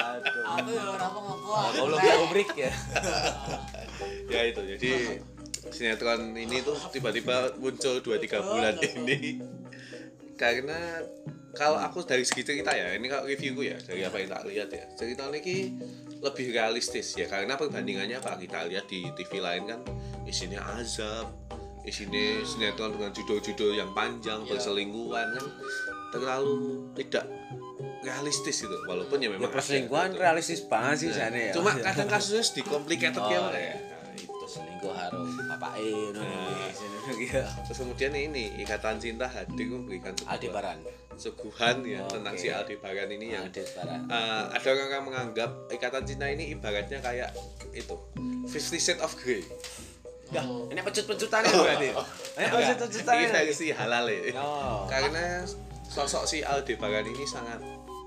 Aduh. 0.03 0.41
aku 0.43 0.69
ya 0.69 0.83
ora 0.85 1.05
apa-apa 1.07 1.71
Kalau 1.73 1.97
nggak 1.97 2.17
ubrik 2.27 2.49
ya. 2.53 2.71
ya 4.33 4.41
itu 4.49 4.61
jadi 4.75 4.91
sinetron 5.71 6.35
ini 6.35 6.59
tuh 6.61 6.75
tiba-tiba 6.91 7.55
muncul 7.57 8.03
2-3 8.03 8.43
bulan 8.43 8.75
ini 8.83 9.39
karena 10.35 11.01
kalau 11.53 11.77
aku 11.77 12.01
dari 12.03 12.25
segi 12.25 12.41
cerita 12.43 12.73
ya 12.73 12.97
ini 12.97 13.05
kalau 13.07 13.29
reviewku 13.29 13.61
ya 13.63 13.77
dari 13.79 14.01
apa 14.03 14.17
yang 14.19 14.29
tak 14.33 14.43
lihat 14.49 14.69
ya 14.73 14.83
cerita 14.97 15.29
ini 15.29 15.71
lebih 16.23 16.49
realistis 16.49 17.13
ya 17.13 17.27
karena 17.27 17.53
perbandingannya 17.53 18.15
apa 18.15 18.35
kita 18.37 18.63
lihat 18.65 18.87
di 18.87 19.11
TV 19.11 19.37
lain 19.37 19.67
kan 19.67 19.79
isinya 20.23 20.63
azab 20.73 21.27
isinya 21.83 22.17
sinetron 22.41 22.95
dengan 22.95 23.11
judul-judul 23.11 23.75
yang 23.75 23.91
panjang 23.91 24.39
Iya. 24.41 24.55
perselingkuhan 24.55 25.27
kan 25.29 25.45
terlalu 26.09 26.55
tidak 26.95 27.27
realistis 27.99 28.55
gitu 28.57 28.77
walaupun 28.83 29.17
ya 29.17 29.27
Ya 29.27 29.29
memang 29.29 29.45
ada 29.45 29.53
perselingkuhan 29.53 30.09
gitu. 30.09 30.21
realistis 30.21 30.59
banget 30.63 30.95
sih 30.97 31.09
Nah, 31.09 31.17
sana 31.21 31.39
ya. 31.41 31.51
cuma 31.51 31.71
kadang 31.75 32.07
kasusnya 32.07 32.39
sedikit 32.41 32.71
complicated 32.71 33.19
Oh, 33.19 33.27
ya 33.27 33.39
iya. 33.51 33.59
Ya. 33.59 33.75
Nah, 33.99 34.15
itu 34.15 34.45
Selingkuh 34.45 34.91
karo 34.91 35.19
bapake 35.45 35.83
ngono 35.83 36.19
Nah. 36.19 36.71
iki. 37.13 37.27
Terus 37.35 37.77
kemudian 37.77 38.11
ini 38.11 38.43
ikatan 38.59 38.95
cinta 38.97 39.25
hadir 39.25 39.67
memberikan 39.67 40.13
sebuah 40.13 40.31
Aldebaran. 40.31 40.79
suguhan 41.13 41.85
ya 41.85 42.01
Oke. 42.01 42.17
tentang 42.17 42.33
si 42.33 42.49
Aldebaran 42.49 43.05
ini 43.07 43.25
yang 43.31 43.45
Aldebaran. 43.45 44.01
eh, 44.03 44.43
ada 44.49 44.67
orang 44.67 44.89
yang 44.91 45.05
menganggap 45.05 45.49
ikatan 45.69 46.03
cinta 46.03 46.25
ini 46.25 46.49
ibaratnya 46.49 46.97
kayak 46.99 47.29
itu 47.71 47.93
Fifty 48.45 48.77
Shades 48.77 48.97
of 48.99 49.13
Grey. 49.15 49.45
Dah, 50.27 50.41
ini 50.67 50.81
pecut-pecutannya 50.81 51.53
berarti. 51.53 51.89
Ini 51.89 52.01
Enggak, 52.41 52.51
pecut-pecutannya. 52.73 53.21
ini 53.23 53.33
versi 53.45 53.67
halal 53.69 54.05
ya. 54.07 54.21
Oh. 54.35 54.89
Karena 54.89 55.45
sosok 55.85 56.25
si 56.25 56.41
Aldebaran 56.41 57.05
ini 57.05 57.21
sangat 57.23 57.61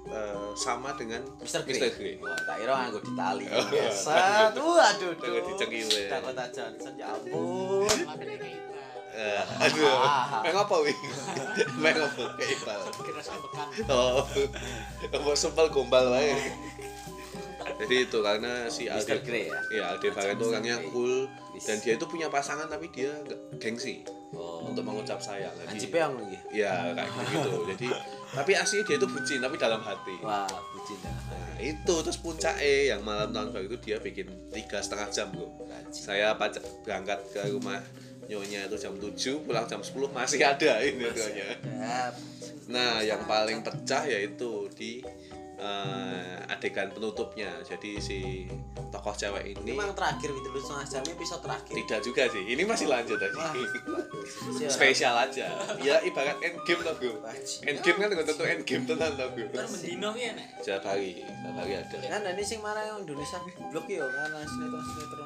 eh, 0.06 0.50
sama 0.54 0.90
dengan 0.94 1.22
Mr. 1.38 1.62
Grey. 1.62 1.78
Mr. 1.78 1.90
Grey. 1.94 2.14
Wah, 2.18 2.34
tak 2.42 2.58
kira 2.58 2.72
nganggo 2.74 2.98
ditali. 3.00 3.46
Oh. 3.46 3.62
Biasa. 3.64 4.14
Tuh 4.50 4.74
aduh. 4.74 5.10
Nganggo 5.14 5.40
dicengkiwe. 5.46 6.10
Dakota 6.10 6.44
Johnson 6.50 6.94
ya 6.96 7.06
ampun. 7.08 7.86
Eh, 9.16 9.40
aduh, 9.58 9.88
Ah. 9.96 10.44
pengen 10.44 10.60
apa 10.60 10.76
wih? 10.78 10.96
Pengen 11.74 12.04
apa 12.06 12.22
kayak 12.36 12.50
Iqbal? 12.52 12.80
Kira 13.00 13.22
sambekan. 13.22 13.68
Oh, 13.88 14.20
apa 15.16 15.28
sumpel 15.32 15.66
gombal 15.68 16.12
wae. 16.12 16.36
Jadi 17.76 17.96
itu 18.04 18.18
karena 18.20 18.68
si. 18.68 18.86
Alde, 18.86 19.20
Grey 19.20 19.48
ya? 19.48 19.58
Iya, 19.68 19.82
Aldebaran 19.90 20.32
itu 20.32 20.44
orangnya 20.46 20.76
cool 20.86 21.28
dan 21.58 21.76
dia 21.78 21.92
itu 21.92 22.04
punya 22.04 22.28
pasangan 22.28 22.68
tapi 22.68 22.88
dia 22.88 23.12
gengsi 23.56 24.04
Oh. 24.28 24.60
untuk 24.62 24.84
mengucap 24.84 25.16
sayang. 25.16 25.52
Anji 25.64 25.88
peong 25.88 26.18
lagi. 26.18 26.36
ya 26.52 26.92
kayak 26.92 27.08
gitu. 27.26 27.50
Jadi 27.72 27.88
tapi 28.28 28.52
aslinya 28.52 28.84
dia 28.84 28.96
itu 28.98 29.08
bucin 29.08 29.38
tapi 29.38 29.56
dalam 29.56 29.80
hati. 29.80 30.14
Wah, 30.20 30.44
bucin 30.70 30.98
dah. 31.00 31.16
Nah, 31.32 31.56
itu 31.58 31.94
terus 31.96 32.18
puncaknya 32.18 32.68
yang 32.92 33.00
malam 33.00 33.32
tahun 33.32 33.48
baru 33.50 33.64
itu 33.66 33.76
dia 33.82 33.96
bikin 33.96 34.28
tiga 34.50 34.78
setengah 34.78 35.08
jam 35.08 35.28
bro. 35.30 35.48
Rajin. 35.62 35.88
Saya 35.90 36.34
pacak 36.34 36.60
berangkat 36.82 37.18
ke 37.30 37.40
rumah 37.48 37.80
nyonya 38.26 38.66
itu 38.66 38.76
jam 38.78 38.94
7 38.98 39.46
pulang 39.46 39.66
jam 39.66 39.80
10 39.80 39.94
masih 40.10 40.40
ada 40.42 40.82
ini. 40.82 41.06
Dap. 41.10 42.14
Nah, 42.66 42.98
yang 42.98 43.22
paling 43.30 43.62
pecah 43.62 44.02
yaitu 44.10 44.66
di 44.74 44.98
eh, 45.56 46.52
adegan 46.52 46.90
penutupnya. 46.92 47.50
Jadi 47.64 48.02
si 48.02 48.18
tokoh 48.92 49.14
cewek 49.16 49.56
Ini 49.56 49.72
memang 49.74 49.92
terakhir 49.96 50.30
gitu 50.30 50.48
lu 50.52 50.60
setengah 50.60 50.86
jam 50.86 51.02
episode 51.04 51.42
terakhir. 51.42 51.74
tidak 51.74 52.00
juga 52.04 52.22
sih. 52.30 52.44
Ini 52.54 52.62
masih 52.64 52.86
lanjut 52.88 53.18
tadi. 53.18 53.38
Spesial 54.74 55.14
aja. 55.16 55.46
Ya 55.82 55.96
ibarat 56.02 56.38
end 56.42 56.58
game 56.64 56.80
tau 56.82 56.94
gue. 56.98 57.14
Wajib. 57.18 57.66
End 57.66 57.78
game 57.82 57.98
kan 57.98 58.08
tentu 58.14 58.44
end 58.46 58.62
game 58.62 58.84
tenan 58.86 59.12
tau 59.14 59.28
gue. 59.34 59.46
Kan 59.50 59.68
mendino 59.70 60.10
ya 60.14 60.30
nek. 60.34 60.48
Setiap 60.62 60.84
hari, 60.86 61.22
setiap 61.22 61.56
hari 61.58 61.72
ada. 61.78 61.96
Kan 61.98 62.20
ini 62.26 62.44
sing 62.44 62.60
marah 62.62 62.82
yang 62.86 62.98
Indonesia 63.02 63.38
blok 63.70 63.86
yo 63.90 64.06
karena 64.06 64.38
sinetron-sinetron 64.44 65.25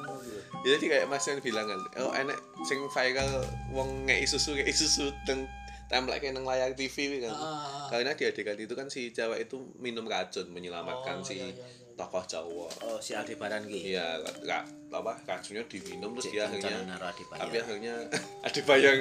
Ya, 0.61 0.77
Jadi 0.77 0.85
kayak 0.87 1.05
Mas 1.05 1.25
yang 1.25 1.39
bilang 1.39 1.65
kan, 1.65 1.79
oh 1.97 2.11
enek 2.11 2.37
sing 2.61 2.77
viral 2.87 3.41
wong 3.69 4.05
ngei 4.05 4.23
susu 4.23 4.53
ngei 4.53 4.69
susu 4.71 5.09
teng 5.25 5.49
template 5.89 6.31
nang 6.31 6.45
layar 6.45 6.71
TV 6.71 7.19
kan. 7.19 7.33
Ah. 7.33 7.89
Karena 7.91 8.13
di 8.13 8.23
adegan 8.23 8.55
itu 8.55 8.71
kan 8.71 8.87
si 8.87 9.11
cewek 9.11 9.45
itu 9.45 9.59
minum 9.77 10.07
racun 10.07 10.47
menyelamatkan 10.47 11.19
Oh, 11.19 11.25
si 11.25 11.35
iya, 11.35 11.51
iya, 11.51 11.57
iya. 11.57 11.93
tokoh 11.99 12.23
cowok. 12.23 12.71
Oh, 12.87 12.97
si 12.97 13.11
Aldebaran 13.11 13.67
ki. 13.67 13.91
Iya, 13.91 14.23
ra- 14.47 14.63
apa 14.91 15.19
racunnya 15.23 15.63
diminum 15.67 16.15
terus 16.15 16.27
Cek 16.27 16.31
dia 16.31 16.43
akhirnya 16.47 16.95
tapi 17.31 17.55
akhirnya 17.59 17.95
ada 18.47 18.59
bayang 18.63 18.97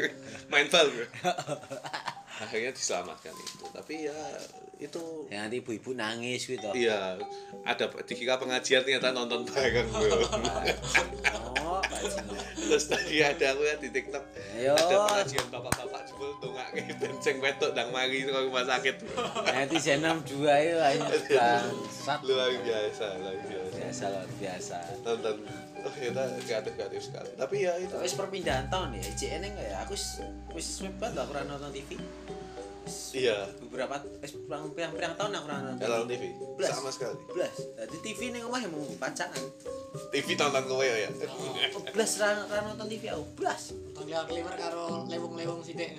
main 0.51 0.67
bal. 0.67 0.87
akhirnya 2.41 2.73
diselamatkan 2.73 3.35
itu 3.35 3.67
tapi 3.69 4.09
ya 4.09 4.17
itu 4.79 5.29
Yang 5.29 5.41
nanti 5.43 5.57
ibu-ibu 5.61 5.91
nangis 5.93 6.49
gitu. 6.49 6.73
iya 6.73 7.21
ada 7.63 7.85
dikira 8.01 8.35
pengajian 8.35 8.81
ternyata 8.81 9.13
nonton 9.13 9.45
bareng 9.45 9.85
bro 9.87 10.25
Oh, 11.61 11.79
terus 12.59 12.89
tadi 12.89 13.21
ada 13.21 13.53
aku 13.53 13.63
ya 13.63 13.77
di 13.77 13.89
tiktok 13.91 14.25
Ayo. 14.53 14.73
ada 14.73 14.97
pengajian 15.07 15.47
bapak-bapak 15.49 16.03
jebol 16.03 16.33
dongak 16.41 16.67
kayak 16.73 16.97
benceng 16.97 17.37
wetok 17.39 17.71
dang 17.73 17.91
mari 17.91 18.25
ke 18.25 18.33
rumah 18.33 18.65
sakit 18.65 18.97
Nanti 19.45 19.77
jenam 19.79 20.19
dua 20.25 20.55
itu 20.59 20.75
bangsat. 20.77 22.21
luar 22.25 22.51
biasa 22.57 23.07
luar 23.17 23.37
biasa 23.39 23.75
Biasa 23.77 24.05
luar 24.09 24.29
biasa. 24.35 24.79
nonton 25.05 25.37
oh 25.81 25.95
kita 25.95 26.23
kreatif 26.41 26.73
kreatif 26.75 27.01
sekali 27.05 27.31
tapi 27.37 27.57
ya 27.61 27.73
itu 27.77 27.95
Wis 27.97 28.13
perpindahan 28.15 28.67
tahun 28.67 28.97
ya, 28.97 29.03
ICN 29.07 29.43
enggak 29.47 29.67
ya? 29.67 29.77
Aku 29.85 29.93
wis 29.93 30.07
wis 30.51 30.69
banget 30.97 31.21
aku 31.21 31.31
ora 31.31 31.45
nonton 31.45 31.71
TV. 31.71 32.01
Iya 33.11 33.37
Beberapa 33.61 33.95
wis 34.23 34.33
pirang-pirang 34.47 35.15
tahun 35.15 35.33
aku 35.37 35.47
nonton 35.47 35.75
dalam 35.79 36.05
TV 36.07 36.33
Belas. 36.57 36.71
sama 36.73 36.91
sekali 36.91 37.17
Belas. 37.31 37.55
Jadi 37.77 37.97
TV 38.01 38.21
ning 38.31 38.43
omah 38.47 38.61
yang 38.61 38.73
mau 38.73 38.83
pacangan. 38.97 39.43
TV 40.11 40.27
tonton 40.35 40.65
kowe 40.65 40.83
ya 40.83 41.09
Oh, 41.27 41.83
belas 41.91 42.11
ra 42.19 42.35
ra 42.47 42.61
nonton 42.63 42.87
TV 42.87 43.11
aku. 43.11 43.25
Belas. 43.37 43.75
Nonton 43.75 44.05
liwat 44.07 44.29
liwat 44.29 44.55
karo 44.57 45.05
lewung-lewung 45.07 45.61
sithik. 45.61 45.93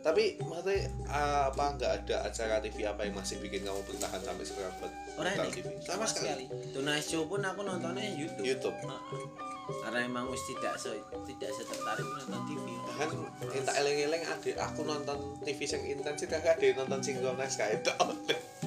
tapi 0.00 0.36
maksudnya 0.38 0.92
apa 1.08 1.76
nggak 1.76 1.92
ada 2.04 2.16
acara 2.24 2.60
TV 2.60 2.84
apa 2.84 3.04
yang 3.04 3.16
masih 3.16 3.40
bikin 3.40 3.64
kamu 3.64 3.80
bertahan 3.84 4.20
sampai 4.20 4.44
sekarang 4.44 4.72
buat 4.76 4.92
nonton. 5.16 5.48
TV 5.52 5.64
sama 5.80 6.04
sekali 6.04 6.44
Tonight 6.72 7.04
Show 7.04 7.24
pun 7.24 7.40
aku 7.40 7.60
nontonnya 7.64 8.04
YouTube. 8.08 8.44
YouTube 8.44 8.76
Heeh. 8.76 9.59
Karena 9.78 9.98
emang 10.02 10.26
wis 10.26 10.42
tidak 10.44 10.74
se 10.74 10.90
tidak 11.24 11.50
setertarik 11.52 12.02
menonton 12.02 12.42
TV. 12.44 12.66
bahkan 12.84 13.08
yang 13.50 13.64
tak 13.64 13.76
eleng-eleng 13.78 14.22
adik 14.26 14.56
aku 14.56 14.80
nonton 14.84 15.18
TV 15.40 15.58
yang 15.64 15.82
intens 15.88 16.20
itu 16.20 16.32
kan 16.32 16.52
ada 16.52 16.64
yang 16.64 16.76
nonton 16.76 17.00
sinkronis 17.00 17.54
kayak 17.54 17.80
itu 17.80 17.92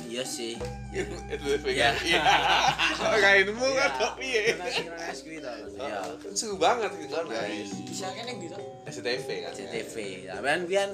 Iya 0.03 0.23
sih. 0.23 0.53
itu 1.33 1.45
Ya. 1.69 1.89
iya 1.99 2.21
kainmu 3.17 3.67
kan 3.73 3.91
kok 3.97 4.13
piye 4.15 4.53
Tonight 4.53 4.73
Synchronize 4.73 5.19
kuwi 5.21 5.37
to. 5.37 5.51
Iya. 5.77 5.99
kan 6.05 6.33
seru 6.33 6.55
banget 6.57 6.91
sinkronis 6.93 7.69
Bisa 7.85 8.07
kene 8.11 8.31
gitu. 8.37 8.57
SCTV 8.85 9.27
kan 9.41 9.51
CTV. 9.53 9.95
Sampean 10.27 10.61
pian 10.65 10.89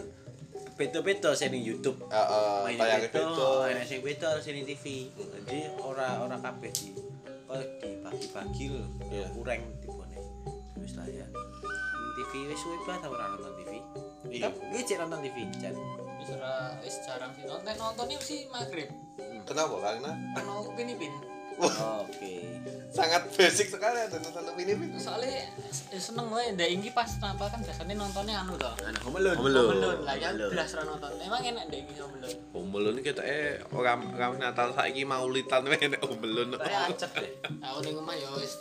beda-beda 0.75 1.35
sing 1.35 1.51
ning 1.51 1.63
YouTube. 1.63 1.99
Heeh, 2.07 2.59
Main 2.63 2.79
tayangnya 2.79 3.11
beda, 3.11 3.19
beda 3.27 3.47
ana 3.67 3.83
sing 3.83 3.99
beda 3.99 4.29
sing 4.39 4.53
ning 4.55 4.65
TV. 4.65 5.11
Jadi 5.11 5.59
ora 5.79 6.23
ora 6.23 6.39
kabeh 6.39 6.71
di 6.71 6.95
kok 7.49 7.59
dibagi-bagi 7.81 8.65
lho. 8.71 8.83
Iya. 9.11 9.27
Kurang 9.35 9.61
ya. 11.07 11.25
Ning 11.29 12.11
TV 12.17 12.31
wis 12.51 12.59
suwe 12.59 12.77
banget 12.83 13.07
ora 13.07 13.25
nonton 13.31 13.53
TV. 13.55 13.71
Iya. 14.27 14.51
Tapi 14.51 14.83
cek 14.83 14.97
nonton 14.99 15.19
TV, 15.23 15.37
Chan. 15.61 15.75
Wis 16.19 16.29
ora 16.35 16.75
wis 16.83 16.95
jarang 17.07 17.31
sih 17.37 17.43
nonton. 17.47 17.73
Nontonnya 17.79 18.17
sih 18.19 18.49
maghrib. 18.51 18.89
kenapa 19.47 19.75
karena 19.81 20.11
Ono 20.43 20.69
Upin 20.69 20.93
Ipin. 20.93 21.13
Oke. 21.59 22.55
sangat 22.89 23.27
basic 23.35 23.67
sekali 23.67 23.99
ada 23.99 24.15
nonton 24.17 24.55
ini 24.57 24.95
Soalnya 24.95 25.51
eh, 25.91 25.99
seneng 26.01 26.31
wae 26.31 26.55
ndak 26.55 26.71
inggi 26.71 26.89
pas 26.95 27.05
kenapa 27.19 27.51
kan 27.51 27.59
biasanya 27.59 27.99
nontonnya 27.99 28.41
anu 28.41 28.55
toh. 28.55 28.71
Anak 28.79 29.03
Home 29.03 29.19
Alone. 29.19 29.37
Home 29.37 29.49
Alone. 29.51 29.67
Home 29.67 29.75
Alone 29.75 30.01
lah 30.07 30.15
ya 30.15 30.31
Home 30.31 30.39
Alone. 30.39 30.51
belas 30.55 30.69
ra 30.71 30.83
nonton. 30.87 31.11
Emang 31.19 31.43
enak 31.43 31.63
ndek 31.67 31.79
iki 31.83 31.93
Home 32.55 32.75
Alone. 32.79 32.99
Kita 33.03 33.21
eh 33.27 33.59
orang 33.75 33.99
orang 34.15 34.39
Natal 34.39 34.71
saiki 34.71 35.03
maulitan 35.03 35.67
wae 35.67 35.83
nek 35.83 36.01
omelon. 36.07 36.55
Saya 36.55 36.79
acet 36.87 37.11
deh. 37.11 37.31
Aku 37.59 37.79
ning 37.83 37.95
omah 37.99 38.15
ya 38.15 38.29
wis 38.39 38.55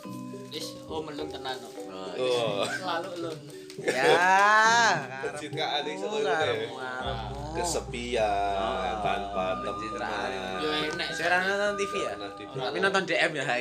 wis 0.49 0.67
Home 0.85 1.09
Alone 1.09 1.29
tenan 1.29 1.55
kok. 1.55 1.73
Oh, 1.87 2.11
Oh. 2.17 2.65
Selalu 2.79 3.09
alone. 3.17 3.41
Ya, 3.79 4.03
Pencitraan 5.23 5.87
sebenarnya. 5.87 6.67
karepmu, 6.67 6.75
karepmu. 6.75 7.39
Kesepian 7.55 8.55
Oh, 8.59 8.99
tanpa 9.07 9.45
pencitraan. 9.63 10.29
teman. 10.35 10.59
Yo 10.59 10.71
enak. 10.91 11.09
Saya 11.15 11.39
nonton 11.41 11.75
TV 11.77 11.93
ya? 12.03 12.13
Tapi 12.51 12.77
nonton 12.79 13.03
DM 13.05 13.33
ya. 13.35 13.45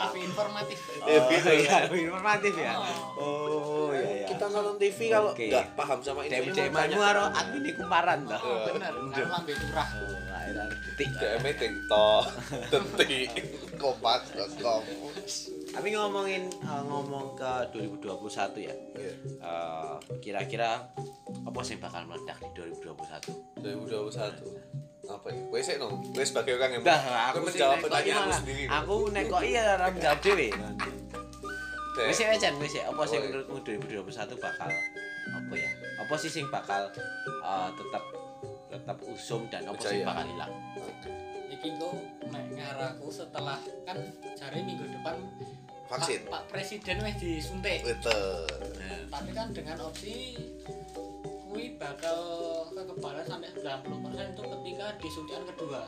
Tapi 0.00 0.18
informatif. 0.24 0.78
Oh 1.04 1.28
iya, 1.28 1.76
informatif 1.92 2.54
ya. 2.56 2.72
Oh. 3.20 3.20
Oh 3.20 3.88
iya 3.92 4.24
iya. 4.24 4.26
Kita 4.32 4.44
nonton 4.48 4.76
TV 4.80 4.98
kalau 5.12 5.36
Oke. 5.36 5.52
nggak 5.52 5.66
paham 5.76 5.98
sama 6.00 6.20
info 6.24 6.50
DM 6.56 6.72
anu 6.72 6.96
karo 6.96 7.24
admin 7.36 7.62
di 7.62 7.72
kumparan 7.76 8.18
toh. 8.24 8.40
Oh, 8.40 8.56
bener. 8.72 8.92
Karo 8.96 9.28
lambe 9.28 9.52
curah. 9.52 9.88
Oh, 10.00 10.34
akhirnya 10.34 10.64
detik. 10.72 11.08
DM 11.20 11.44
TikTok, 11.60 12.24
detik, 12.72 13.30
kompas.com. 13.80 14.82
Tapi 15.70 15.88
ngomongin 15.94 16.42
eh, 16.48 16.82
ngomong 16.88 17.36
ke 17.36 17.52
2021 17.76 18.66
ya. 18.66 18.74
Iya. 18.96 19.14
Eh, 19.44 19.94
kira-kira 20.24 20.88
apa 21.44 21.60
sih 21.60 21.76
bakal 21.76 22.08
meledak 22.08 22.40
di 22.40 22.48
2021? 22.56 23.60
2021 23.62 24.89
apa 25.08 25.26
ya? 25.32 25.60
Sih 25.64 25.74
no, 25.80 25.86
gue 26.00 26.24
sebagai 26.24 26.52
orang 26.60 26.70
yang 26.76 26.82
Dah, 26.84 27.00
gue 27.00 27.40
aku 27.40 27.48
sih 27.48 27.56
menjawab 27.56 27.76
nekoki 27.76 27.84
pertanyaan 27.88 28.20
malah. 28.20 28.38
sendiri. 28.40 28.62
Aku 28.68 28.96
nekoki 29.08 29.50
ya 29.52 29.62
ora 29.76 29.86
menjawab 29.88 30.18
dhewe. 30.20 30.48
Deh. 31.90 32.06
Wis 32.06 32.18
ya 32.22 32.26
Chan, 32.38 32.54
wis 32.60 32.74
ya. 32.76 32.84
Apa 32.86 33.02
sih 33.08 33.16
iya. 33.18 33.24
menurutmu 33.26 33.56
2021 33.66 34.38
bakal 34.38 34.70
apa 35.30 35.54
ya? 35.54 35.70
Apa 36.00 36.14
sih 36.16 36.30
sing 36.30 36.46
bakal 36.48 36.82
eh, 37.26 37.68
tetap 37.74 38.04
tetap 38.70 38.96
usum 39.10 39.50
dan 39.50 39.66
apa 39.66 39.80
sih 39.82 40.00
bakal 40.06 40.24
hilang? 40.24 40.52
Iki 41.50 41.68
tuh 41.76 41.94
nek 42.30 42.44
ngaraku 42.54 43.08
setelah 43.10 43.58
kan 43.84 43.98
jari 44.38 44.62
minggu 44.62 44.86
depan 44.86 45.18
Vaksin. 45.90 46.22
Pak, 46.30 46.30
Pak 46.30 46.42
Presiden 46.54 47.02
wis 47.02 47.18
disuntik. 47.18 47.82
Betul. 47.82 48.46
Nah, 48.78 49.02
Tapi 49.10 49.30
kan 49.34 49.50
dengan 49.50 49.76
opsi 49.82 50.38
kui 51.50 51.74
bakal 51.74 52.22
kekebalan 52.84 53.24
sampai 53.26 53.48
90% 53.52 54.32
itu 54.32 54.42
ketika 54.42 54.86
disuntikan 55.00 55.42
kedua. 55.48 55.80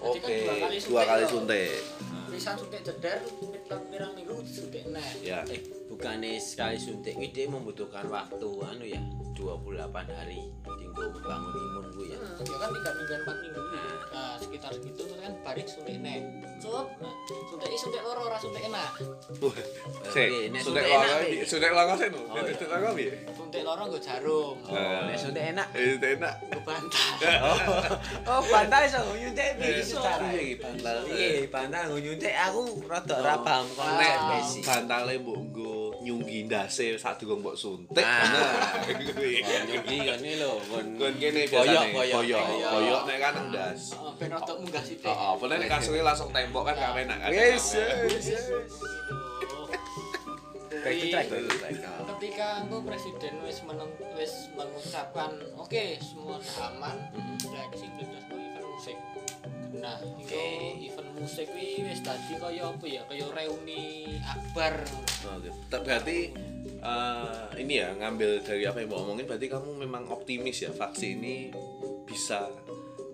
Jadi 0.00 0.18
kan 0.18 0.28
Oke, 0.30 0.36
dua 0.40 0.54
kali 0.56 0.76
suntik. 0.80 0.88
dua 0.88 1.02
kali 1.04 1.24
suntik. 1.28 1.72
Pisan 2.30 2.54
suntik 2.56 2.80
jeder, 2.86 3.18
pirang 3.68 4.12
minggu 4.16 4.34
suntik 4.48 4.82
nek 4.88 5.06
ya 5.20 5.44
eh 5.50 5.79
bukannya 6.00 6.40
sekali 6.40 6.80
suntik 6.80 7.12
ini 7.12 7.28
dia 7.28 7.44
membutuhkan 7.44 8.08
waktu 8.08 8.48
anu 8.64 8.88
ya 8.88 8.96
28 9.36 9.92
hari 9.92 10.48
tinggal 10.64 11.12
bangun 11.20 11.52
imun 11.52 11.84
gue 11.92 12.06
ya. 12.12 12.16
Hmm, 12.16 12.40
ya 12.40 12.56
kan 12.56 12.68
tiga 12.72 12.90
minggu 12.96 13.14
empat 13.20 13.36
minggu. 13.44 13.62
Nah 14.10 14.34
sekitar 14.40 14.70
segitu 14.72 15.00
terus 15.04 15.20
kan 15.20 15.32
balik 15.44 15.66
suntik 15.68 15.96
nek 16.00 16.18
cup 16.60 16.88
nah 17.04 17.12
suntik 17.28 17.76
suntik 17.76 18.00
loro 18.00 18.20
ora 18.32 18.36
suntik 18.40 18.64
enak. 18.64 18.90
Nek 18.96 20.60
sudah 20.64 20.82
suntik 20.82 20.84
loro, 20.88 21.16
Pi. 21.20 21.36
sudah 21.44 21.70
loro 21.72 21.92
sih, 22.00 22.08
no. 22.08 22.20
Oh, 22.20 22.36
iya. 22.40 22.52
Sudah 22.56 22.78
loro 22.80 22.90
piye? 22.96 23.12
suntik 23.36 23.62
loro 23.64 23.82
nggo 23.92 24.00
jarum. 24.00 24.56
Eh, 24.72 25.00
nek 25.04 25.16
suntik 25.20 25.44
enak. 25.52 25.68
Eh, 25.76 25.84
itu 26.00 26.06
enak. 26.16 26.34
nggo 26.48 26.60
bantal. 26.64 27.12
Oh 28.30 28.40
oh 28.40 28.40
bantal 28.48 28.80
iso 28.88 28.98
nyuntik 29.04 29.48
Iso. 29.60 30.00
cara 30.00 30.32
iki 30.32 30.56
bantal? 30.56 30.96
iya 31.12 31.44
bantal 31.52 31.92
nyuntik? 31.92 32.32
Aku 32.48 32.80
rada 32.88 33.14
ora 33.20 33.36
paham 33.44 33.68
konsep 33.76 34.00
Nek 34.00 34.16
basic. 34.32 34.62
Bantale 34.64 35.14
mbok 35.20 35.38
nggo 35.44 35.89
nyunggi 36.00 36.48
ndase 36.48 36.96
sak 36.96 37.20
durung 37.20 37.44
mbok 37.44 37.56
suntik. 37.56 38.04
nah 38.04 38.80
Nyunggi 39.68 39.96
ngene 40.04 40.30
lho, 40.40 40.56
kon 40.70 41.14
kene 41.20 41.42
koyok-koyok. 41.46 42.44
Koyok 42.72 43.02
nek 43.04 43.18
kan 43.20 43.34
ndas. 43.52 43.94
Oh, 44.00 44.12
ben 44.16 44.32
otak 44.32 44.56
oh, 44.56 44.64
munggah 44.64 44.84
sithik. 44.84 45.08
Heeh, 45.08 45.32
ben 45.36 45.56
nek 45.60 45.68
kasure 45.68 46.00
langsung 46.00 46.28
tembok 46.32 46.72
kan 46.72 46.74
gak 46.76 46.96
enak 47.04 47.18
kan. 47.20 47.28
Wis, 47.30 47.66
wis. 48.08 48.26
Ketika 50.80 52.46
aku 52.64 52.76
presiden 52.88 53.34
wis 53.44 53.60
meneng 53.68 53.92
wis 54.16 54.48
mengucapkan 54.56 55.36
oke 55.60 56.00
semua 56.00 56.40
aman, 56.72 56.96
mm-hmm. 57.12 57.36
seleksi 57.36 57.86
bebas 58.00 58.24
bagi 58.32 58.48
musik. 58.64 58.96
Nah 59.70 59.96
Oke. 60.02 60.46
event 60.82 61.10
musik 61.14 61.46
kuwi 61.46 61.86
wis 61.86 62.02
dadi 62.02 62.34
kaya 62.34 62.66
apa 62.66 62.84
ya 62.84 63.02
kaya 63.06 63.26
reuni 63.30 64.18
akbar 64.20 64.82
Oke. 65.38 65.48
Tak 65.70 65.80
berarti 65.86 66.34
eh, 66.80 67.42
ini 67.60 67.74
ya 67.78 67.94
ngambil 67.94 68.42
dari 68.42 68.66
apa 68.66 68.82
yang 68.82 68.90
mau 68.90 69.06
omongin 69.06 69.30
berarti 69.30 69.46
kamu 69.46 69.70
memang 69.78 70.10
optimis 70.10 70.66
ya 70.66 70.70
vaksin 70.74 71.22
ini 71.22 71.54
bisa 72.02 72.50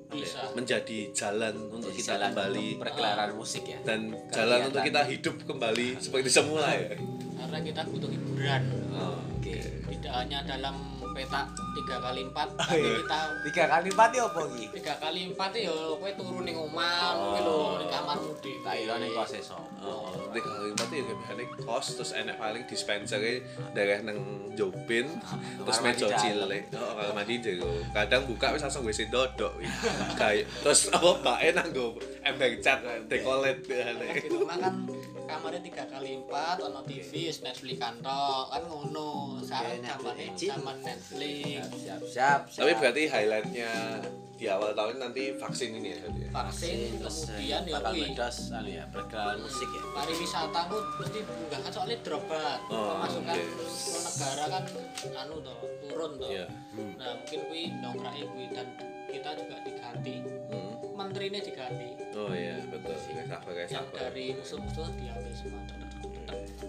ya, 0.09 0.17
Bisa. 0.25 0.41
menjadi 0.57 1.13
jalan 1.13 1.69
untuk 1.69 1.93
Jadi 1.93 2.01
kita 2.01 2.11
jalan 2.17 2.25
kembali 2.33 2.67
untuk 2.73 2.83
pergelaran 2.89 3.31
musik 3.37 3.65
ya 3.69 3.79
dan 3.85 4.01
jalan 4.33 4.59
untuk 4.73 4.81
kita 4.81 5.03
hidup 5.05 5.35
kembali 5.45 5.89
seperti 6.01 6.29
semula 6.33 6.73
ya. 6.73 6.97
karena 7.37 7.59
kita 7.61 7.81
butuh 7.85 8.09
hiburan 8.09 8.63
Oh, 8.97 9.21
oke 9.37 9.57
tidak 9.93 10.13
hanya 10.17 10.39
dalam 10.49 10.96
peta 11.17 11.43
tiga 11.73 11.97
kali 11.99 12.21
empat. 12.29 12.49
Oh, 12.57 12.73
iya. 12.73 12.93
kita 13.01 13.21
tiga 13.49 13.65
kali 13.69 13.89
pati 13.91 14.17
apa 14.21 14.41
iki? 14.53 14.67
Tiga 14.77 14.95
kali 14.97 15.21
empat 15.33 15.51
ya 15.57 15.73
kowe 15.73 16.11
turu 16.13 16.39
ning 16.45 16.57
omah 16.57 17.17
Oh. 17.17 17.33
kowe 17.33 17.41
lho 17.41 17.57
ning 17.81 17.89
kamarmu 17.89 18.31
dhewe 18.39 18.61
tak 18.85 18.97
ning 19.01 19.13
kose 19.13 19.39
sapa 19.41 19.65
Oh, 19.81 20.11
nanti 20.13 20.41
kalau 20.41 20.69
berarti 20.73 20.97
ya 20.99 21.15
biasanya 21.15 21.45
kos 21.63 21.87
terus 21.95 22.13
enak 22.13 22.37
paling 22.37 22.63
dispenser 22.67 23.21
daerah 23.73 24.03
neng 24.03 24.19
Jobin 24.53 25.07
terus 25.57 25.77
Kamar 25.79 25.93
mandi 25.93 26.03
meja 26.05 26.17
cilik. 26.17 26.63
Oh 26.75 26.93
kalau 26.93 27.13
mandi 27.13 27.35
jero 27.41 27.73
kadang 27.93 28.23
buka 28.25 28.47
wis 28.53 28.63
langsung 28.63 28.85
WC 28.85 29.09
dodok 29.09 29.53
kayak 30.15 30.45
terus 30.61 30.89
apa 30.91 31.33
enak 31.41 31.73
go 31.73 31.95
ember 32.21 32.51
cat 32.59 32.81
dekolet 33.07 33.63
kan 33.65 33.95
di 33.97 34.29
rumah 34.29 34.57
kan 34.59 34.75
kamarnya 35.27 35.61
tiga 35.61 35.85
kali 35.91 36.23
empat 36.23 36.63
ono 36.63 36.81
TV 36.87 37.35
Netflix 37.43 37.77
kantor 37.83 38.55
kan 38.55 38.63
ngono 38.71 39.43
sekarang 39.43 39.83
chill. 40.39 40.55
zaman 40.55 40.77
Netflix. 40.81 41.61
Siap 41.83 42.01
siap. 42.07 42.41
Tapi 42.55 42.73
berarti 42.79 43.03
highlightnya 43.11 43.73
di 44.37 44.47
awal 44.53 44.77
tahun 44.77 45.01
nanti 45.01 45.33
vaksin 45.33 45.81
ini 45.81 45.97
ya 45.97 45.99
berarti 46.05 46.21
ya? 46.21 46.31
vaksin 46.31 46.77
terus 47.01 47.17
kemudian 47.25 47.63
ya 47.65 47.75
bakal 47.81 47.93
ngedos 47.97 48.37
anu 48.53 48.69
ya 48.69 48.85
pergelaran 48.93 49.39
musik 49.41 49.69
ya. 49.73 49.83
Pariwisata 49.97 50.61
ku 50.69 50.79
mesti 51.01 51.19
munggah 51.25 51.61
kan 51.65 51.71
soalnya 51.73 51.97
drobat. 52.05 52.61
Oh, 52.69 53.01
pemasukan 53.01 53.33
ke 53.33 53.99
negara 54.05 54.45
kan 54.53 54.65
anu 55.25 55.35
toh 55.41 55.59
turun 55.89 56.13
toh. 56.21 56.29
Iya. 56.29 56.47
nah 57.01 57.17
mungkin 57.17 57.41
kuwi 57.49 57.63
dongkrak 57.81 58.15
kuwi 58.29 58.45
dan 58.53 58.69
kita 59.09 59.31
juga 59.41 59.57
diganti. 59.65 60.17
Hmm. 60.53 60.75
menterinya 60.97 61.41
diganti. 61.41 61.89
Oh 62.17 62.33
iya 62.33 62.57
betul. 62.73 62.97
Kayak 62.97 63.29
sabar 63.29 63.53
kayak 63.53 63.69
yang 63.69 63.85
sabar 63.85 64.01
dari 64.09 64.25
musuh-musuh 64.33 64.89
diambil 64.97 65.33
semua 65.37 65.61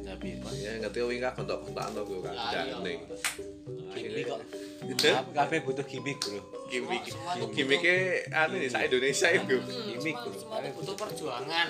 tapi 0.04 0.40
ya 0.58 0.72
ngerti 0.80 1.00
wing 1.04 1.20
kan 1.20 1.32
bentuk 1.36 1.60
kontak 1.68 1.86
lo 1.94 2.02
gue 2.08 2.20
kan 2.24 2.34
Lah, 2.34 2.52
iya. 2.64 2.76
nih 2.82 2.98
gimmick 3.98 4.26
kok. 4.30 4.40
Itu? 4.88 5.10
kabeh 5.34 5.60
butuh 5.66 5.86
gimmick 5.86 6.18
bro 6.22 6.40
tuh 6.68 7.48
gimmicknya 7.56 7.96
anu 8.36 8.60
nih 8.60 8.70
sa 8.70 8.84
Indonesia 8.84 9.28
itu. 9.32 9.56
Hmm, 9.56 9.88
Gimik, 9.96 10.16
semua, 10.20 10.28
bro. 10.28 10.36
semua 10.36 10.58
tuh 10.60 10.72
butuh 10.76 10.96
perjuangan. 11.00 11.68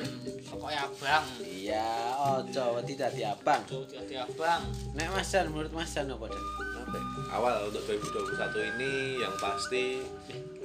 Pokoknya 0.49 0.79
abang. 0.89 1.25
Iya 1.45 1.88
ojo 2.17 2.65
tidak 2.81 3.10
di 3.13 3.23
abang. 3.23 3.62
Tuh 3.69 3.86
jadi 3.86 4.25
abang. 4.25 4.62
Nek 4.97 5.07
Mas 5.13 5.29
Jan 5.29 5.53
menurut 5.53 5.71
Mas 5.71 5.93
Jan 5.93 6.10
apa 6.10 6.25
dan 6.25 6.43
Apa 6.88 6.99
awal 7.36 7.67
untuk 7.67 7.83
2021 7.86 8.71
ini 8.73 8.91
yang 9.21 9.36
pasti 9.38 9.99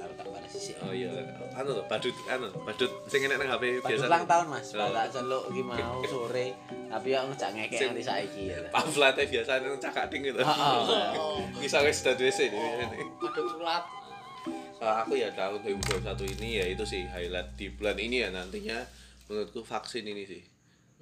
kalau 0.03 0.13
tak 0.13 0.27
balas. 0.27 0.51
Sih 0.51 0.75
oh 0.79 0.91
iya. 0.91 1.07
Anu 1.55 1.73
loh 1.73 1.85
badut 1.87 2.11
anu 2.27 2.51
badut 2.61 2.91
sing 3.07 3.23
enek 3.23 3.39
nang 3.39 3.49
HP 3.49 3.79
biasa. 3.79 4.05
ulang 4.05 4.25
tahun 4.27 4.45
mas, 4.51 4.67
Oh. 4.75 4.91
tak 4.91 5.07
celuk 5.09 5.43
iki 5.49 5.61
mau 5.61 6.03
sore 6.03 6.47
Tapi 6.91 7.07
ya 7.09 7.19
ngecak 7.23 7.49
ngekek 7.55 7.79
nanti 7.89 8.03
saiki 8.03 8.41
ya. 8.51 8.57
pamfletnya 8.69 9.23
biasa 9.25 9.51
nang 9.59 9.73
cakak 9.77 10.05
ding 10.11 10.21
gitu 10.21 10.39
oh 10.39 11.39
bisa 11.61 11.81
wis 11.81 11.97
sudah 11.97 12.13
WC 12.13 12.51
nih 12.51 12.61
aduk 13.01 13.47
sulat 13.49 13.83
Kalau 14.75 14.95
aku 14.99 15.15
ya 15.15 15.31
tahun 15.31 15.63
2021 15.63 16.35
ini 16.37 16.49
ya 16.59 16.65
itu 16.67 16.83
sih 16.83 17.07
highlight 17.07 17.55
di 17.55 17.71
bulan 17.71 17.95
ini 17.95 18.19
ya 18.19 18.29
nantinya 18.29 18.83
menurutku 19.25 19.63
vaksin 19.63 20.03
ini 20.03 20.27
sih. 20.27 20.43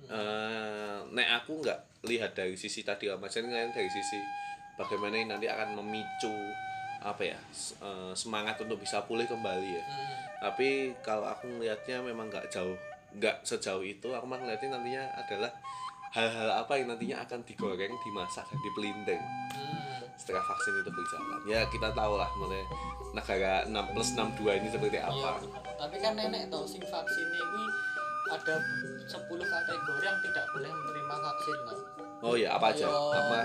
Eh, 0.06 0.98
nek 1.10 1.28
aku 1.36 1.58
nggak 1.60 2.06
lihat 2.06 2.32
dari 2.32 2.54
sisi 2.54 2.82
tadi 2.82 3.10
mas. 3.12 3.34
Ngeliat 3.34 3.74
dari 3.74 3.90
sisi 3.90 4.22
bagaimana 4.78 5.18
ini 5.18 5.26
nanti 5.28 5.46
akan 5.46 5.74
memicu 5.76 6.30
apa 7.02 7.24
ya 7.26 7.40
eh, 7.80 8.14
semangat 8.14 8.56
untuk 8.58 8.78
bisa 8.78 9.02
pulih 9.02 9.26
kembali 9.26 9.70
ya 9.72 9.84
Hmm. 9.84 10.16
tapi 10.44 10.70
kalau 11.00 11.26
aku 11.26 11.50
melihatnya 11.50 12.00
memang 12.00 12.28
nggak 12.28 12.48
jauh 12.48 12.78
nggak 13.12 13.42
sejauh 13.42 13.82
itu 13.82 14.08
aku 14.08 14.24
mah 14.24 14.38
ngeliatnya 14.38 14.70
nantinya 14.72 15.04
adalah 15.18 15.52
hal-hal 16.12 16.50
apa 16.58 16.74
yang 16.76 16.88
nantinya 16.88 17.18
akan 17.22 17.42
digoreng 17.42 17.78
dimasak 18.00 18.46
dan 18.46 18.60
dipelinting 18.62 19.22
Hmm. 19.52 20.02
setelah 20.14 20.44
vaksin 20.44 20.74
itu 20.78 20.92
berjalan 20.92 21.40
ya 21.46 21.62
kita 21.68 21.90
tahu 21.92 22.14
lah 22.16 22.30
mulai 22.36 22.62
negara 23.12 23.66
6 23.66 23.74
plus 23.92 24.10
62 24.14 24.56
ini 24.56 24.68
seperti 24.70 24.96
Iya, 24.96 25.06
apa 25.06 25.30
bener. 25.38 25.62
tapi 25.76 25.96
kan 25.98 26.14
nenek 26.14 26.48
tau 26.48 26.64
sing 26.64 26.80
vaksin 26.80 27.28
ini 27.28 27.64
ada 28.30 28.56
10 29.04 29.18
kategori 29.28 30.02
yang 30.02 30.20
tidak 30.22 30.46
boleh 30.50 30.72
menerima 30.72 31.16
vaksin 31.18 31.58
loh. 31.66 31.80
Oh 32.22 32.36
ya 32.38 32.50
apa 32.56 32.66
aja? 32.74 32.86
Ayo. 32.88 33.12
apa? 33.12 33.40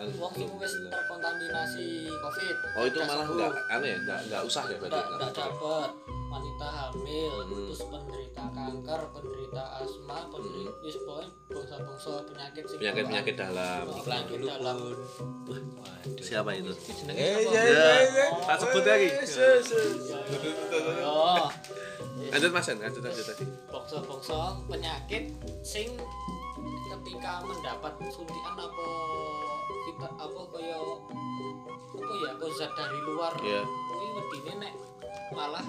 Wong 0.00 0.32
sing 0.32 0.48
wis 0.56 0.72
terkontaminasi 0.88 2.08
Covid. 2.08 2.56
oh 2.80 2.84
itu 2.88 2.98
malah 3.04 3.24
sembuh. 3.28 3.36
nggak 3.36 3.52
aneh 3.68 3.88
ya? 3.92 3.98
Nggak 4.00 4.18
nggak 4.32 4.42
usah 4.48 4.62
ya 4.64 4.76
berarti? 4.80 4.96
Nggak 4.96 5.06
nggak 5.12 5.32
dapat 5.36 5.90
wanita 6.30 6.66
hamil, 6.70 7.34
Hmm. 7.42 7.50
terus 7.50 7.80
penderita 7.90 8.44
kanker, 8.54 9.00
penderita 9.10 9.62
asma, 9.82 10.18
penderita 10.30 10.70
hmm. 10.70 11.02
pokoknya 11.02 11.28
bangsa-bangsa 11.50 12.10
penyakit 12.22 12.62
sing 12.70 12.78
penyakit 12.78 13.04
penyakit 13.10 13.34
dalam. 13.34 13.84
Iklan 13.90 14.22
dulu 14.30 14.44
dalam. 14.46 14.76
pun 15.44 15.62
Waduh. 15.82 16.22
Siapa 16.24 16.50
itu? 16.54 16.72
Eh, 17.10 17.34
siapa? 17.44 17.50
iya, 17.50 17.88
ya 18.08 18.26
tak 18.46 18.56
sebut 18.62 18.84
lagi. 18.86 19.08
Lanjut 22.30 22.50
mas 22.54 22.66
lanjut 22.70 23.02
lanjut 23.02 23.26
tadi 23.26 23.44
bangsa-bangsa 23.68 24.38
penyakit 24.70 25.34
sing 25.66 25.98
ketika 26.90 27.32
mendapat 27.46 27.92
suntikan 28.10 28.54
apa 28.58 28.86
kita 29.86 30.08
apa 30.18 30.40
kaya 30.50 30.78
apa 31.90 32.12
ya 32.22 32.30
kok 32.38 32.50
zat 32.58 32.70
dari 32.74 32.98
luar. 33.06 33.32
Iya. 33.42 33.62
ini 34.00 34.08
wedine 34.16 34.52
nek 34.66 34.74
malah 35.30 35.64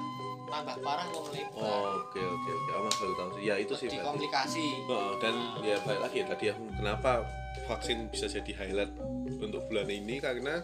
tambah 0.49 0.77
parah 0.83 1.07
wong 1.13 1.27
lebar. 1.31 1.61
Oh 1.61 2.01
oke 2.01 2.19
oke 2.19 2.49
oke. 2.49 2.69
Oh 2.75 2.81
mas 2.85 2.95
baru 2.97 3.13
tahu 3.15 3.29
sih. 3.37 3.41
Ya 3.45 3.55
itu 3.61 3.73
sih 3.77 3.87
di 3.87 3.97
komplikasi. 4.01 4.67
Oh, 4.89 5.15
dan 5.21 5.35
ya 5.63 5.77
balik 5.85 6.01
lagi 6.03 6.17
ya 6.21 6.25
tadi 6.27 6.45
aku 6.51 6.63
kenapa 6.75 7.11
vaksin 7.69 7.97
bisa 8.11 8.25
jadi 8.27 8.51
highlight 8.57 8.93
untuk 9.39 9.63
bulan 9.71 9.87
ini? 9.87 10.19
Karena 10.19 10.59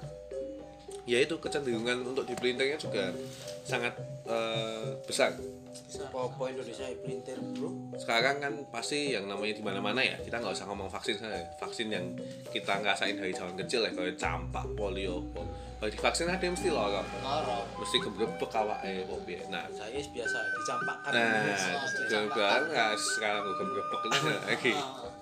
ya 1.08 1.24
itu 1.24 1.40
kecenderungan 1.40 2.04
untuk 2.04 2.28
dipelintirnya 2.28 2.76
juga 2.76 3.16
sangat 3.64 3.96
eh, 4.28 5.00
besar 5.08 5.40
Bisa. 5.86 6.10
Popo 6.10 6.50
Indonesia 6.50 6.90
pelintir 7.06 7.38
bro? 7.54 7.70
Sekarang 8.00 8.42
kan 8.42 8.54
pasti 8.74 9.14
yang 9.14 9.30
namanya 9.30 9.54
di 9.54 9.64
mana-mana 9.64 10.02
ya. 10.02 10.18
Kita 10.18 10.42
nggak 10.42 10.54
usah 10.58 10.66
ngomong 10.66 10.90
vaksin 10.90 11.22
saja 11.22 11.38
vaksin 11.62 11.88
yang 11.94 12.06
kita 12.50 12.82
ngerasain 12.82 13.16
dari 13.18 13.34
zaman 13.36 13.54
kecil 13.60 13.86
ya 13.86 13.92
kayak 13.94 14.18
campak 14.18 14.66
polio 14.74 15.22
apa. 15.34 15.44
kalau 15.78 15.94
divaksin 15.94 16.26
ada 16.26 16.42
yang 16.42 16.58
mesti 16.58 16.74
lorong 16.74 17.06
Loro. 17.22 17.62
mesti 17.78 18.02
gebrebek 18.02 18.50
awake 18.50 19.06
kok 19.06 19.20
piye. 19.30 19.42
nah. 19.46 19.62
Saya 19.70 20.02
biasa 20.02 20.38
dicampakkan. 20.58 21.12
Nah 21.14 21.86
juga 22.10 22.48
nggak 22.66 22.92
sekarang 22.98 23.42
gue 23.46 23.56
gebrebek 23.62 24.02
lagi 24.42 24.74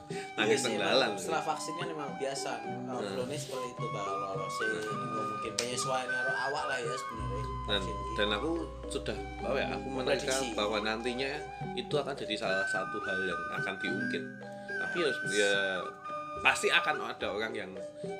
Iya 0.05 0.23
nangis 0.37 0.61
sih, 0.61 0.77
tenggalan 0.77 1.09
emang 1.09 1.17
Setelah 1.17 1.43
vaksinnya 1.49 1.85
memang 1.89 2.09
biasa. 2.21 2.51
Oh, 2.93 3.01
Flu 3.01 3.23
ini 3.25 3.37
seperti 3.41 3.67
itu 3.73 3.85
bakal 3.89 4.15
lolos 4.21 4.53
sih 4.53 4.67
Mungkin 4.85 5.53
penyesuaian 5.57 6.05
karo 6.05 6.31
awak 6.45 6.63
lah 6.69 6.77
ya 6.77 6.93
sebenarnya 6.93 7.54
dan 7.65 7.81
dan 8.13 8.27
aku 8.29 8.61
sudah 8.93 9.17
bahwa 9.41 9.57
ya 9.57 9.67
aku 9.73 9.87
Prediksi. 10.05 10.53
bahwa 10.53 10.77
nantinya 10.85 11.31
itu 11.73 11.93
akan 11.97 12.13
jadi 12.13 12.35
salah 12.37 12.65
satu 12.69 12.97
hal 13.01 13.17
yang 13.25 13.41
akan 13.57 13.73
diungkit 13.81 14.23
tapi 14.75 14.97
ya, 15.01 15.09
ya 15.33 15.53
pasti 16.45 16.69
akan 16.69 17.09
ada 17.09 17.33
orang 17.33 17.57
yang 17.57 17.71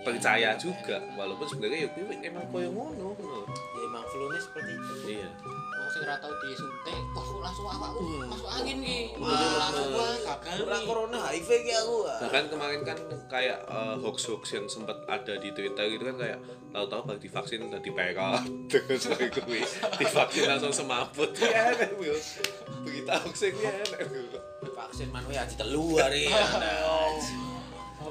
percaya 0.01 0.57
juga 0.57 0.97
walaupun 1.13 1.45
sebenarnya 1.45 1.85
ya 1.85 1.89
kuwi 1.93 2.17
emang 2.25 2.41
koyo 2.49 2.73
ngono 2.73 3.13
ngono. 3.13 3.45
ya 3.45 3.81
emang 3.85 4.01
flu-nya 4.09 4.41
seperti 4.41 4.71
itu 4.73 4.93
Iya. 5.05 5.29
Wong 5.75 5.89
sing 5.93 6.01
ora 6.01 6.17
tau 6.17 6.33
disuntik, 6.41 6.97
kok 7.13 7.25
langsung 7.38 7.69
awakku 7.69 8.01
Hmm. 8.01 8.25
masuk 8.25 8.49
angin 8.49 8.81
ki. 8.81 9.13
Bener, 9.21 9.49
Langsung. 9.61 10.65
Ora 10.65 10.77
corona 10.81 11.19
HIV 11.29 11.49
ki 11.61 11.73
aku 11.77 11.95
ah. 12.09 12.17
Bahkan 12.25 12.43
kemarin 12.49 12.81
kan 12.81 12.97
kayak 13.29 13.59
eh, 13.61 13.95
hoax-hoax 14.01 14.43
yang 14.57 14.65
sempat 14.65 14.97
ada 15.05 15.38
di 15.38 15.53
Twitter 15.53 15.85
gitu 15.93 16.09
kan 16.09 16.17
kayak 16.17 16.41
tahu-tahu 16.73 17.01
baru 17.05 17.19
divaksin 17.21 17.61
udah 17.69 17.77
diperak 17.77 18.41
terus 18.73 19.05
kayak 19.05 19.38
gue 19.38 19.61
divaksin 20.01 20.49
langsung 20.49 20.73
semaput 20.73 21.29
ya 21.38 21.77
enak 21.77 21.93
berita 22.81 23.21
hoax 23.21 23.45
ya 23.45 23.49
enak 23.53 24.01
vaksin 24.73 25.07
manual 25.13 25.38
aja 25.38 25.55
telu 25.55 26.01
hari 26.01 26.25
ya 26.25 26.41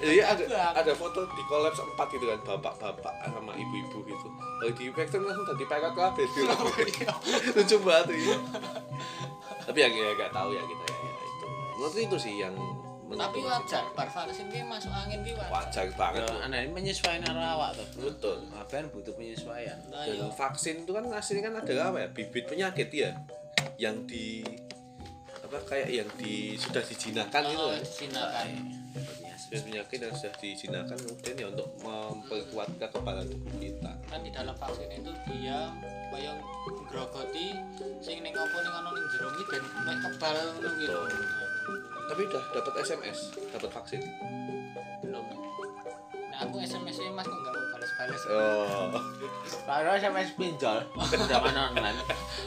Iya 0.04 0.24
ada 0.30 0.44
ada 0.76 0.92
foto 0.92 1.24
di 1.26 1.42
kolaps 1.44 1.80
empat 1.80 2.06
gitu 2.12 2.28
kan 2.28 2.38
bapak-bapak 2.44 3.14
sama 3.24 3.52
ibu-ibu 3.52 4.04
gitu. 4.04 4.28
Kalau 4.60 4.72
di 4.72 4.84
vaksin 4.92 5.20
langsung 5.20 5.46
tadi 5.46 5.64
perak 5.64 5.92
kabeh 5.92 6.24
gitu. 6.28 6.44
Lucu 7.56 7.76
banget 7.80 8.12
ya. 8.12 8.36
Tapi 9.64 9.78
ya 9.80 9.88
ya 9.88 10.12
gak 10.14 10.30
tahu 10.30 10.52
ya 10.52 10.60
kita 10.60 10.84
ya, 10.84 10.98
ya 11.00 11.12
itu. 11.24 11.46
Menurut 11.74 11.96
itu 11.96 12.16
sih 12.20 12.34
yang 12.38 12.54
Tapi 13.04 13.38
wajar, 13.46 13.84
bar 13.94 14.10
vaksin 14.10 14.50
ki 14.50 14.66
masuk 14.66 14.90
angin 14.90 15.22
ki 15.22 15.38
wajar. 15.38 15.46
wajar 15.70 15.86
banget. 15.94 16.24
Nah, 16.24 16.58
ini 16.58 16.72
penyesuaian 16.74 17.22
arah 17.22 17.54
awak 17.54 17.70
tuh. 17.78 17.86
Betul. 18.10 18.42
Apa 18.50 18.82
yang 18.82 18.88
butuh 18.90 19.14
penyesuaian? 19.14 19.78
Nah, 19.86 20.02
Dan 20.02 20.18
iya. 20.18 20.26
vaksin 20.34 20.82
itu 20.82 20.90
kan 20.90 21.06
aslinya 21.14 21.46
kan 21.46 21.54
ada 21.62 21.94
apa 21.94 21.98
ya? 22.02 22.08
Bibit 22.10 22.50
penyakit 22.50 22.88
ya 22.90 23.14
yang 23.78 24.02
di 24.04 24.42
apa 25.38 25.62
kayak 25.62 25.94
yang 25.94 26.08
di 26.18 26.58
sudah 26.58 26.82
dijinakan 26.82 27.42
gitu 27.46 27.62
Oh, 27.62 27.70
kan. 27.70 27.82
Cina 27.86 28.22
Bibit 29.54 29.70
penyakit 29.70 29.98
yang 30.02 30.14
sudah 30.18 30.34
dijinakan 30.42 30.98
kemudian 30.98 31.36
ya 31.38 31.46
untuk 31.46 31.70
memperkuat 31.86 32.74
kekebalan 32.74 33.22
tubuh 33.30 33.54
kita. 33.62 33.92
Kan 34.10 34.26
di 34.26 34.34
dalam 34.34 34.50
vaksin 34.58 34.90
itu 34.90 35.14
dia 35.30 35.70
koyo 36.10 36.34
grogoti 36.90 37.54
sing 38.02 38.18
ning 38.26 38.34
opo 38.34 38.56
ning 38.58 38.74
ono 38.74 38.90
ning 38.98 39.06
jero 39.14 39.30
ki 39.30 39.42
ben 39.46 39.62
mek 39.86 39.98
kebal 40.02 40.38
ngono. 40.58 41.06
Tapi 42.10 42.20
udah 42.26 42.42
dapat 42.50 42.74
SMS, 42.82 43.18
dapat 43.54 43.70
vaksin. 43.70 44.02
Belum. 45.06 45.22
Nah, 45.22 46.38
aku 46.42 46.58
SMS 46.58 46.98
-nya 46.98 47.14
Mas 47.14 47.22
kok 47.22 47.38
enggak 47.38 47.54
balas-balas. 47.94 48.22
Oh. 48.26 48.90
Kalau 49.64 49.90
SMS 49.92 50.34
pinjol, 50.34 50.78
zaman 51.24 51.54
online, 51.54 51.98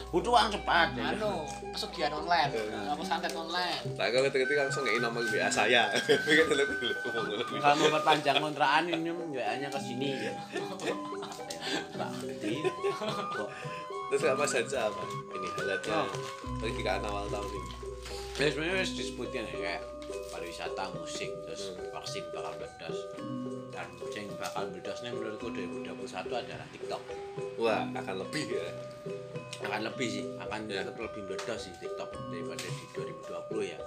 butuh 0.08 0.30
uang 0.30 0.48
cepat. 0.50 0.92
ya. 0.92 1.12
Anu, 1.12 1.42
pesugihan 1.70 2.12
online, 2.12 2.52
apa 2.84 3.02
santet 3.02 3.32
online. 3.32 3.80
Nah, 3.96 4.08
kalau 4.08 4.28
ketika 4.28 4.60
langsung 4.60 4.84
ngei 4.84 5.00
nomor 5.00 5.24
WA 5.24 5.48
saya. 5.48 5.88
Kalau 7.58 7.74
mau 7.76 7.88
perpanjang 7.90 8.38
kontrakan 8.38 8.88
ini 8.88 9.08
WA-nya 9.08 9.68
ke 9.68 9.80
sini. 9.80 10.08
Terus 14.08 14.22
sama 14.22 14.44
saja 14.44 14.88
apa? 14.88 15.02
Ini 15.30 15.48
halatnya 15.54 15.94
Oh. 15.98 16.08
perkiraan 16.58 17.04
awal 17.04 17.28
tahun 17.28 17.48
ini. 17.50 17.70
ya 18.38 18.46
sebenarnya 18.48 18.86
disebutkan 18.86 19.42
ya 19.44 19.56
kayak 19.58 19.82
pariwisata 20.30 20.90
musik 20.96 21.30
terus 21.46 21.74
vaksin 21.92 22.24
bakal 22.34 22.52
meledos. 22.56 22.98
Dan 23.72 23.88
yang 24.10 24.26
bakal 24.34 24.62
meledosnya 24.72 25.10
menurutku 25.14 25.48
2021 25.54 26.42
adalah 26.42 26.66
TikTok. 26.74 27.02
Wah, 27.60 27.86
akan 27.94 28.14
lebih 28.26 28.44
ya. 28.50 28.68
akan 29.58 29.90
lebih 29.90 30.06
sih 30.06 30.24
akan 30.38 30.70
Ya. 30.70 30.86
tetap 30.86 31.02
lebih 31.02 31.22
meledos 31.26 31.60
sih 31.66 31.74
TikTok 31.82 32.08
daripada 32.30 32.62
di 32.62 32.84
2020 32.94 33.72
ya. 33.74 33.78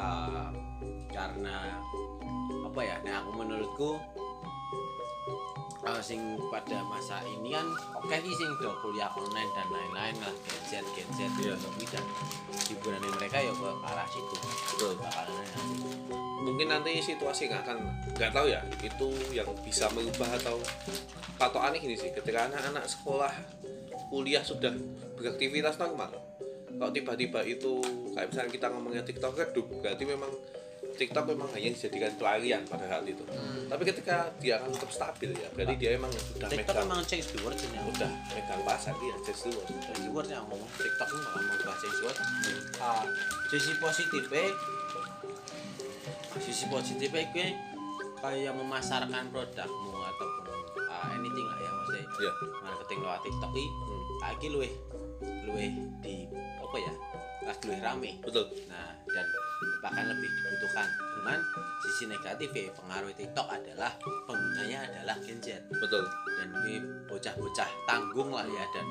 Ah, 0.00 0.48
karena 1.12 1.76
apa 2.64 2.80
ya? 2.80 2.96
Nah 3.04 3.24
aku 3.24 3.30
menurutku 3.36 3.90
sing 6.00 6.20
pada 6.48 6.80
masa 6.84 7.20
ini 7.24 7.52
kan 7.52 7.66
oke 7.96 8.16
sih 8.20 8.32
sing 8.34 8.48
udah 8.60 8.74
kuliah 8.80 9.10
online 9.14 9.50
dan 9.52 9.68
lain-lain 9.68 10.16
lah 10.20 10.34
Gen 10.68 10.84
Z 10.88 10.96
Gen 10.96 11.08
Z 11.14 11.20
Iya. 11.40 11.54
Indomie 11.56 11.88
dan 11.88 12.04
hiburan 12.68 13.00
mereka 13.16 13.36
ya 13.40 13.52
ke 13.52 13.68
arah 13.84 14.06
situ 14.08 14.36
Betul. 14.74 14.92
bakalan 15.00 15.34
nanti 15.36 15.88
Mungkin 16.40 16.66
nanti 16.72 16.92
situasi 17.04 17.52
nggak 17.52 17.62
akan 17.68 17.78
nggak 18.16 18.32
tahu 18.32 18.46
ya 18.48 18.60
itu 18.80 19.08
yang 19.36 19.48
bisa 19.60 19.92
merubah 19.92 20.28
atau 20.40 20.56
patokannya 21.36 21.78
gini 21.84 21.96
sih 21.96 22.10
ketika 22.16 22.48
anak-anak 22.48 22.88
sekolah 22.88 23.32
kuliah 24.08 24.40
sudah 24.40 24.72
beraktivitas 25.20 25.76
normal 25.76 26.10
kalau 26.80 26.90
tiba-tiba 26.96 27.44
itu 27.44 27.84
kayak 28.16 28.32
misalnya 28.32 28.50
kita 28.56 28.66
ngomongnya 28.72 29.02
TikTok 29.04 29.36
redup 29.36 29.68
berarti 29.84 30.04
memang 30.08 30.32
TikTok 30.92 31.24
memang 31.26 31.48
hanya 31.50 31.70
dijadikan 31.70 32.12
pelarian 32.14 32.62
pada 32.64 32.84
saat 32.84 33.04
itu. 33.04 33.22
Tapi 33.66 33.82
ketika 33.84 34.30
dia 34.36 34.56
akan 34.56 34.70
tetap 34.70 34.90
stabil 34.90 35.30
ya 35.32 35.48
berarti 35.50 35.74
dia 35.74 35.90
emang 35.94 36.10
sudah 36.10 36.46
TikTok 36.46 36.74
megang 36.74 36.86
emang 36.86 37.02
change 37.04 37.26
the 37.30 37.38
world 37.40 37.56
ya. 37.56 37.80
udah 37.80 38.10
megang 38.30 38.62
pasar 38.62 38.92
dia 38.96 39.14
just 39.22 39.40
do 39.42 39.50
it. 39.50 39.64
Change 39.68 40.00
the 40.00 40.10
world 40.10 40.26
yang 40.26 40.44
ngomong 40.44 40.70
TikTok 40.72 41.08
ini 41.08 41.20
bakal 41.22 41.40
mengubah 41.42 41.76
change 41.76 41.96
the 41.96 42.04
world 42.04 42.18
Ah, 42.78 43.02
sisi 43.46 43.72
positifnya 43.76 44.46
sisi 46.38 46.64
positifnya 46.66 47.24
gue 47.28 47.46
kayak 48.16 48.52
memasarkan 48.52 49.24
produkmu 49.28 49.92
ataupun 49.92 50.44
ah, 50.86 51.12
anything 51.12 51.46
lah 51.46 51.58
ya 51.58 51.70
maksudnya. 51.72 52.04
Iya. 52.10 52.32
marketing 52.60 52.98
lewat 53.00 53.20
TikTok 53.22 53.50
ini 53.52 53.64
Hmm. 53.66 54.02
lagi 54.20 54.46
luwe 54.48 54.68
luwe 55.44 55.66
di 56.00 56.14
apa 56.60 56.76
ya 56.76 56.92
lagi 57.42 57.68
rame. 57.74 58.10
Betul. 58.20 58.46
Nah 58.66 58.92
dan 59.06 59.26
bahkan 59.80 60.04
lebih 60.08 60.28
dibutuhkan. 60.28 60.88
Cuman 61.20 61.38
sisi 61.84 62.04
negatif 62.08 62.48
ya 62.52 62.72
pengaruh 62.72 63.12
TikTok 63.12 63.48
adalah 63.48 63.92
penggunanya 64.24 64.88
adalah 64.88 65.16
Gen 65.20 65.40
Z. 65.40 65.60
Betul. 65.68 66.04
Dan 66.40 66.48
ini 66.64 66.80
bocah-bocah 67.08 67.68
tanggung 67.84 68.32
lah 68.32 68.48
ya 68.48 68.64
dan 68.72 68.86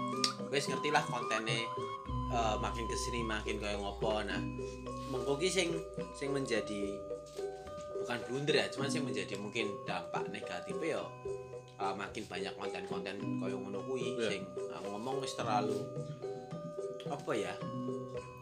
wes 0.54 0.70
ngerti 0.70 0.90
lah 0.94 1.02
kontennya 1.06 1.66
eh, 2.30 2.56
makin 2.62 2.86
ke 2.86 2.96
sini 2.98 3.26
makin 3.26 3.58
kayak 3.58 3.82
ngopo. 3.82 4.22
Nah 4.22 4.38
mengko 5.10 5.42
ki 5.42 5.50
sing 5.50 5.70
sing 6.14 6.30
menjadi 6.30 6.94
bukan 8.06 8.20
blunder 8.30 8.56
ya 8.62 8.66
cuman 8.70 8.90
sing 8.90 9.04
menjadi 9.06 9.34
mungkin 9.38 9.70
dampak 9.90 10.30
negatifnya 10.30 11.02
ya 11.02 11.04
eh, 11.82 11.94
makin 11.98 12.24
banyak 12.30 12.54
konten-konten 12.54 13.16
kayak 13.18 13.58
ngono 13.58 13.80
kuwi 13.90 14.18
Iya. 14.18 14.30
sing 14.34 14.42
aku 14.70 14.86
ngomong 14.94 15.22
wis 15.26 15.34
terlalu 15.34 15.82
apa 17.10 17.32
ya 17.34 17.54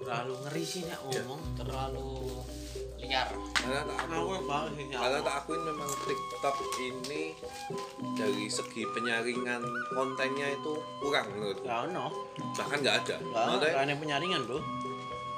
terlalu 0.02 0.34
ngeri 0.46 0.64
sih 0.64 0.82
nek 0.88 1.00
ngomong 1.04 1.42
Terlalu 1.58 2.10
liar. 2.98 3.30
karena 3.54 3.82
tak 3.86 4.10
aku 4.10 4.34
karena 4.90 5.20
tak 5.22 5.36
akuin 5.46 5.62
memang 5.70 5.90
TikTok 6.02 6.56
ini 6.82 7.24
dari 8.18 8.46
segi 8.50 8.84
penyaringan 8.90 9.62
kontennya 9.94 10.58
itu 10.58 10.74
kurang 11.00 11.30
menurutku. 11.38 11.66
Ya 11.66 11.86
no 11.94 12.10
bahkan 12.58 12.82
nggak 12.82 12.96
ada. 13.06 13.16
Nggak 13.22 13.78
ada 13.86 13.94
penyaringan 13.96 14.42
bro. 14.50 14.60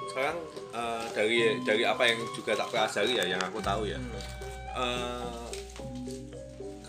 Sekarang 0.07 0.37
eh, 0.71 1.03
dari 1.13 1.37
dari 1.61 1.83
apa 1.83 2.03
yang 2.07 2.23
juga 2.31 2.55
tak 2.55 2.71
pelajari 2.71 3.13
ya 3.19 3.25
yang 3.37 3.41
aku 3.43 3.59
tahu 3.59 3.83
ya. 3.85 3.99
Eh, 4.79 5.47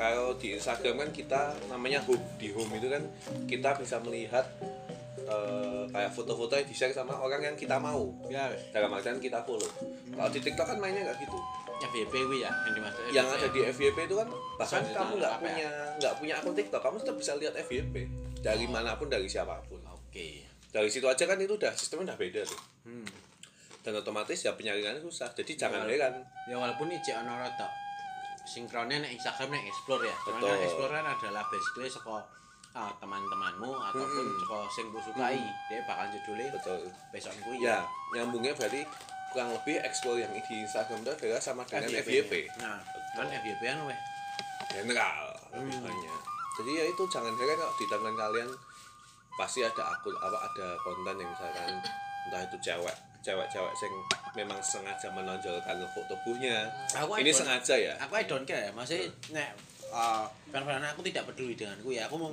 kalau 0.01 0.33
di 0.41 0.57
Instagram 0.57 0.97
kan 0.97 1.11
kita 1.13 1.41
namanya 1.69 2.01
home 2.09 2.25
di 2.41 2.49
home 2.57 2.73
itu 2.81 2.89
kan 2.89 3.03
kita 3.45 3.77
bisa 3.77 4.01
melihat 4.01 4.49
eh, 5.31 5.83
kayak 5.89 6.11
foto-foto 6.11 6.53
yang 6.53 6.67
di 6.67 6.75
share 6.75 6.91
sama 6.91 7.15
orang 7.15 7.41
yang 7.41 7.55
kita 7.55 7.79
mau. 7.79 8.11
Ya 8.27 8.51
dalam 8.71 8.91
artian 8.91 9.17
kita 9.17 9.41
follow. 9.47 9.71
Kalau 10.11 10.31
di 10.31 10.41
TikTok 10.43 10.67
kan 10.67 10.79
mainnya 10.83 11.07
nggak 11.07 11.23
gitu. 11.23 11.39
FYP 11.81 12.13
wi 12.29 12.45
ya 12.45 12.53
yang 12.53 12.75
dimaksud 12.77 13.03
yang 13.09 13.25
FYP. 13.25 13.37
ada 13.41 13.47
di 13.49 13.61
FYP 13.73 13.99
itu 14.05 14.15
kan 14.21 14.29
bahkan 14.61 14.85
kamu 14.85 15.13
nggak 15.17 15.33
ya? 15.33 15.41
punya 15.41 15.69
nggak 15.97 16.13
punya 16.21 16.35
akun 16.37 16.53
TikTok 16.53 16.83
kamu 16.85 16.97
tetap 17.01 17.17
bisa 17.17 17.33
lihat 17.41 17.55
FYP 17.57 17.95
dari 18.45 18.67
mana 18.69 19.01
pun 19.01 19.09
dari 19.09 19.25
siapa 19.25 19.57
pun. 19.65 19.81
Oke. 19.89 20.45
Dari 20.69 20.89
situ 20.93 21.09
aja 21.09 21.25
kan 21.25 21.41
itu 21.41 21.57
udah 21.57 21.73
sistemnya 21.73 22.13
udah 22.13 22.19
beda 22.21 22.43
tuh. 22.45 22.61
Hmm. 22.85 23.09
dan 23.81 23.97
otomatis 23.97 24.37
ya 24.37 24.53
penyaringannya 24.53 25.01
susah. 25.01 25.33
Jadi 25.33 25.57
jangan 25.57 25.89
Iya. 25.89 25.97
heran. 25.97 26.15
ya 26.53 26.61
walaupun 26.61 26.93
ini 26.93 27.01
cek 27.01 27.17
ono 27.17 27.33
rada 27.41 27.65
sinkronnya 28.45 29.01
nek 29.01 29.13
Instagram 29.17 29.49
nek 29.57 29.65
explore 29.73 30.05
ya. 30.05 30.17
Cuman 30.21 30.41
nek 30.43 30.69
explore 30.69 30.93
kan 30.93 31.07
adalah 31.09 31.43
basically 31.49 31.89
saka 31.89 32.21
ah, 32.73 32.93
teman-temanmu 32.97 33.67
ataupun 33.69 34.25
Mm-mm. 34.25 34.41
saka 34.41 34.57
sing 34.71 34.87
mbok 34.89 35.03
sukai 35.03 35.39
dia 35.67 35.81
bakal 35.85 36.07
judulnya 36.11 36.49
betul. 36.55 36.81
Besok 37.11 37.35
kuwi 37.43 37.59
ya 37.61 37.83
nyambungnya 38.13 38.55
berarti 38.55 38.83
kurang 39.31 39.51
lebih 39.53 39.79
explore 39.81 40.19
yang 40.19 40.33
di 40.33 40.55
Instagram 40.59 41.01
itu 41.01 41.11
adalah 41.13 41.39
sama 41.39 41.63
dengan 41.63 41.87
FYP 41.93 42.51
nah 42.59 42.79
kan 43.13 43.27
FYP 43.27 43.61
kan 43.61 43.79
weh. 43.85 43.99
General 44.69 45.25
lebih 45.51 45.75
Hmm. 45.75 45.83
banyak. 45.83 46.21
Jadi 46.57 46.71
ya 46.73 46.85
itu 46.85 47.03
jangan 47.09 47.33
heran 47.35 47.57
kalau 47.57 47.75
di 47.75 47.87
tangan 47.87 48.15
kalian 48.15 48.49
pasti 49.35 49.61
ada 49.63 49.83
akun 49.89 50.13
apa 50.15 50.39
ada 50.45 50.67
konten 50.79 51.17
yang 51.17 51.27
misalkan 51.27 51.73
entah 52.29 52.43
itu 52.45 52.57
cewek 52.61 52.97
cewek-cewek 53.21 53.73
yang 53.75 53.95
memang 54.35 54.59
sengaja 54.61 55.09
menonjolkan 55.11 55.77
foto 55.91 56.15
tubuhnya. 56.15 56.69
Aku 56.95 57.19
ini 57.19 57.29
sengaja 57.29 57.75
ya? 57.77 57.93
Aku 58.01 58.15
I 58.15 58.25
don't 58.25 58.45
care. 58.45 58.69
Ya 58.69 58.71
maksudnya 58.71 59.09
nek 59.33 59.49
uh, 59.91 60.25
fan-fan 60.49 60.81
aku 60.83 61.01
tidak 61.03 61.29
peduli 61.29 61.53
dengan 61.53 61.77
ku 61.81 61.91
ya. 61.91 62.07
Aku 62.07 62.17
mau 62.17 62.31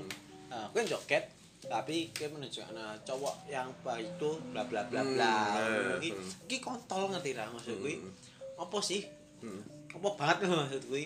uh, 0.50 0.64
aku 0.66 0.76
yang 0.80 0.90
joget 0.92 1.24
tapi 1.60 2.14
dia 2.14 2.28
menunjukkan 2.28 2.72
uh, 2.72 2.96
cowok 3.02 3.36
yang 3.48 3.68
baik 3.82 4.08
itu 4.08 4.32
bla 4.50 4.64
bla 4.64 4.86
bla 4.86 5.02
Hmm, 5.02 5.14
bla. 5.14 5.26
nah, 5.58 5.98
Iki 5.98 6.10
hmm. 6.12 6.32
iki 6.46 6.58
kontol 6.58 7.10
ngerti 7.10 7.32
lah 7.34 7.50
maksud 7.50 7.76
kuwi? 7.78 7.98
Hmm. 7.98 8.14
apa 8.58 8.78
sih? 8.80 9.02
Hmm. 9.40 9.62
apa 9.90 10.08
banget 10.14 10.38
lho 10.44 10.56
maksud 10.56 10.82
kuwi? 10.86 11.06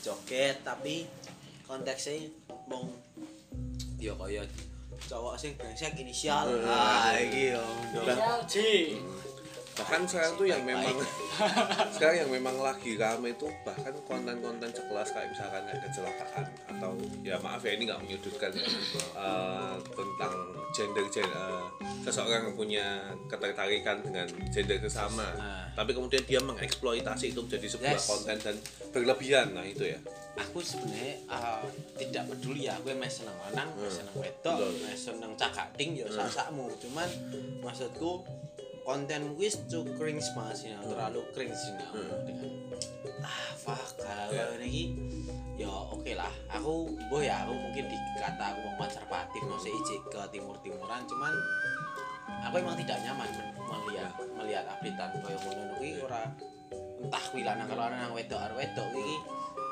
Joget 0.00 0.56
tapi 0.62 1.04
konteksnya 1.62 2.26
mong 2.66 2.88
ya 3.96 4.16
kaya 4.16 4.42
cowok 5.02 5.36
sing 5.36 5.52
brengsek 5.54 5.92
inisial. 5.94 6.48
Ah 6.64 7.12
iki 7.14 7.52
yo 7.52 7.64
Inisial 7.94 8.40
J. 8.44 8.56
bahkan 9.72 10.02
sekarang 10.04 10.32
tuh 10.34 10.46
yang 10.46 10.62
memang 10.62 10.92
sekarang 11.94 12.16
yang 12.20 12.30
memang 12.30 12.56
lagi 12.58 12.94
rame 12.94 13.32
itu 13.32 13.46
bahkan 13.62 13.94
konten-konten 14.02 14.68
sekelas 14.68 15.08
kayak 15.10 15.28
misalkan 15.30 15.62
kayak 15.64 15.80
kecelakaan 15.84 16.44
atau 16.68 16.90
ya 17.20 17.36
maaf 17.38 17.60
ya 17.60 17.72
ini 17.74 17.86
nggak 17.86 18.00
menyudutkan 18.00 18.50
ya, 18.50 18.66
eh, 19.24 19.74
tentang 19.80 20.34
gender 20.70 21.06
gender 21.08 21.64
seseorang 22.00 22.46
yang 22.46 22.54
punya 22.54 22.86
ketertarikan 23.26 24.00
dengan 24.00 24.24
gender 24.48 24.78
sesama 24.78 25.22
Nah. 25.32 25.66
tapi 25.72 25.92
kemudian 25.92 26.22
dia 26.24 26.40
mengeksploitasi 26.40 27.32
itu 27.32 27.40
menjadi 27.40 27.66
sebuah 27.68 27.96
Yes. 27.96 28.06
konten 28.06 28.36
dan 28.36 28.56
berlebihan. 28.90 29.52
Nah 29.52 29.62
itu 29.62 29.86
ya. 29.86 29.98
Aku 30.36 30.58
sebenarnya 30.58 31.16
uh, 31.26 31.62
tidak 31.94 32.26
peduli. 32.26 32.66
Ya 32.66 32.74
aku 32.74 32.90
emang 32.90 33.08
seneng 33.08 33.34
lanang 33.38 33.70
Hmm. 33.72 33.86
seneng 33.88 34.14
wedok 34.16 34.58
seneng 34.92 35.32
cakading 35.34 35.96
ya 35.96 36.06
sak-sakmu. 36.06 36.66
Cuman 36.78 37.08
maksudku 37.60 38.22
konten 38.84 39.36
wis 39.36 39.60
too 39.68 39.84
cringe 39.96 40.24
banget 40.32 40.56
sih 40.56 40.68
nah. 40.72 40.82
terlalu 40.84 41.20
cringe 41.36 41.56
sih 41.56 41.72
nah. 41.76 41.88
Hmm. 41.92 42.10
dengan 42.24 42.50
ah 43.24 43.50
fuck 43.56 44.00
kalau 44.00 44.32
Ya. 44.32 44.46
ini 44.56 44.96
ya 45.60 45.68
oke 45.68 46.12
lah 46.16 46.32
aku 46.48 46.96
boh 47.12 47.20
ya 47.20 47.44
aku 47.44 47.52
mungkin 47.52 47.84
dikata 47.90 48.56
aku 48.56 48.58
mau 48.64 48.74
konservatif 48.86 49.40
mau 49.44 49.60
ijik 49.60 50.00
ke 50.08 50.20
timur 50.32 50.56
timuran 50.64 51.02
cuman 51.04 51.32
aku 52.48 52.54
emang 52.62 52.76
tidak 52.80 52.98
nyaman 53.04 53.28
melihat 53.84 54.12
melihat 54.38 54.64
updatean 54.70 55.10
kaya 55.20 55.36
ngono 55.44 55.62
kuwi 55.76 55.90
ora 56.00 56.22
entah 57.00 57.24
kuwi 57.32 57.42
lanang 57.44 57.66
karo 57.68 57.80
lanang 57.88 58.12
wedok 58.16 58.40
karo 58.40 58.54
wedok 58.56 58.88
iki 58.96 59.16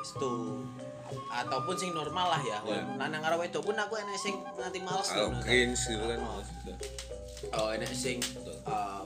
wis 0.00 0.10
tuh 0.20 0.64
ataupun 1.10 1.74
sing 1.74 1.90
normal 1.90 2.28
lah 2.28 2.42
ya 2.42 2.58
Ya. 2.62 2.82
lanang 2.96 3.20
karo 3.20 3.36
wedok 3.36 3.62
pun 3.62 3.74
aku 3.74 3.96
enek 3.96 4.16
sing 4.16 4.34
nganti 4.54 4.80
males 4.80 5.08
kalau 5.08 5.30
ngono. 5.30 5.40
cringe 5.40 5.76
gitu 5.78 6.04
kan 6.04 6.18
Oh. 6.18 6.36
maksudnya. 6.36 6.74
oh 7.52 7.68
enek 7.70 7.92
sing 7.92 8.18
eh, 8.64 9.04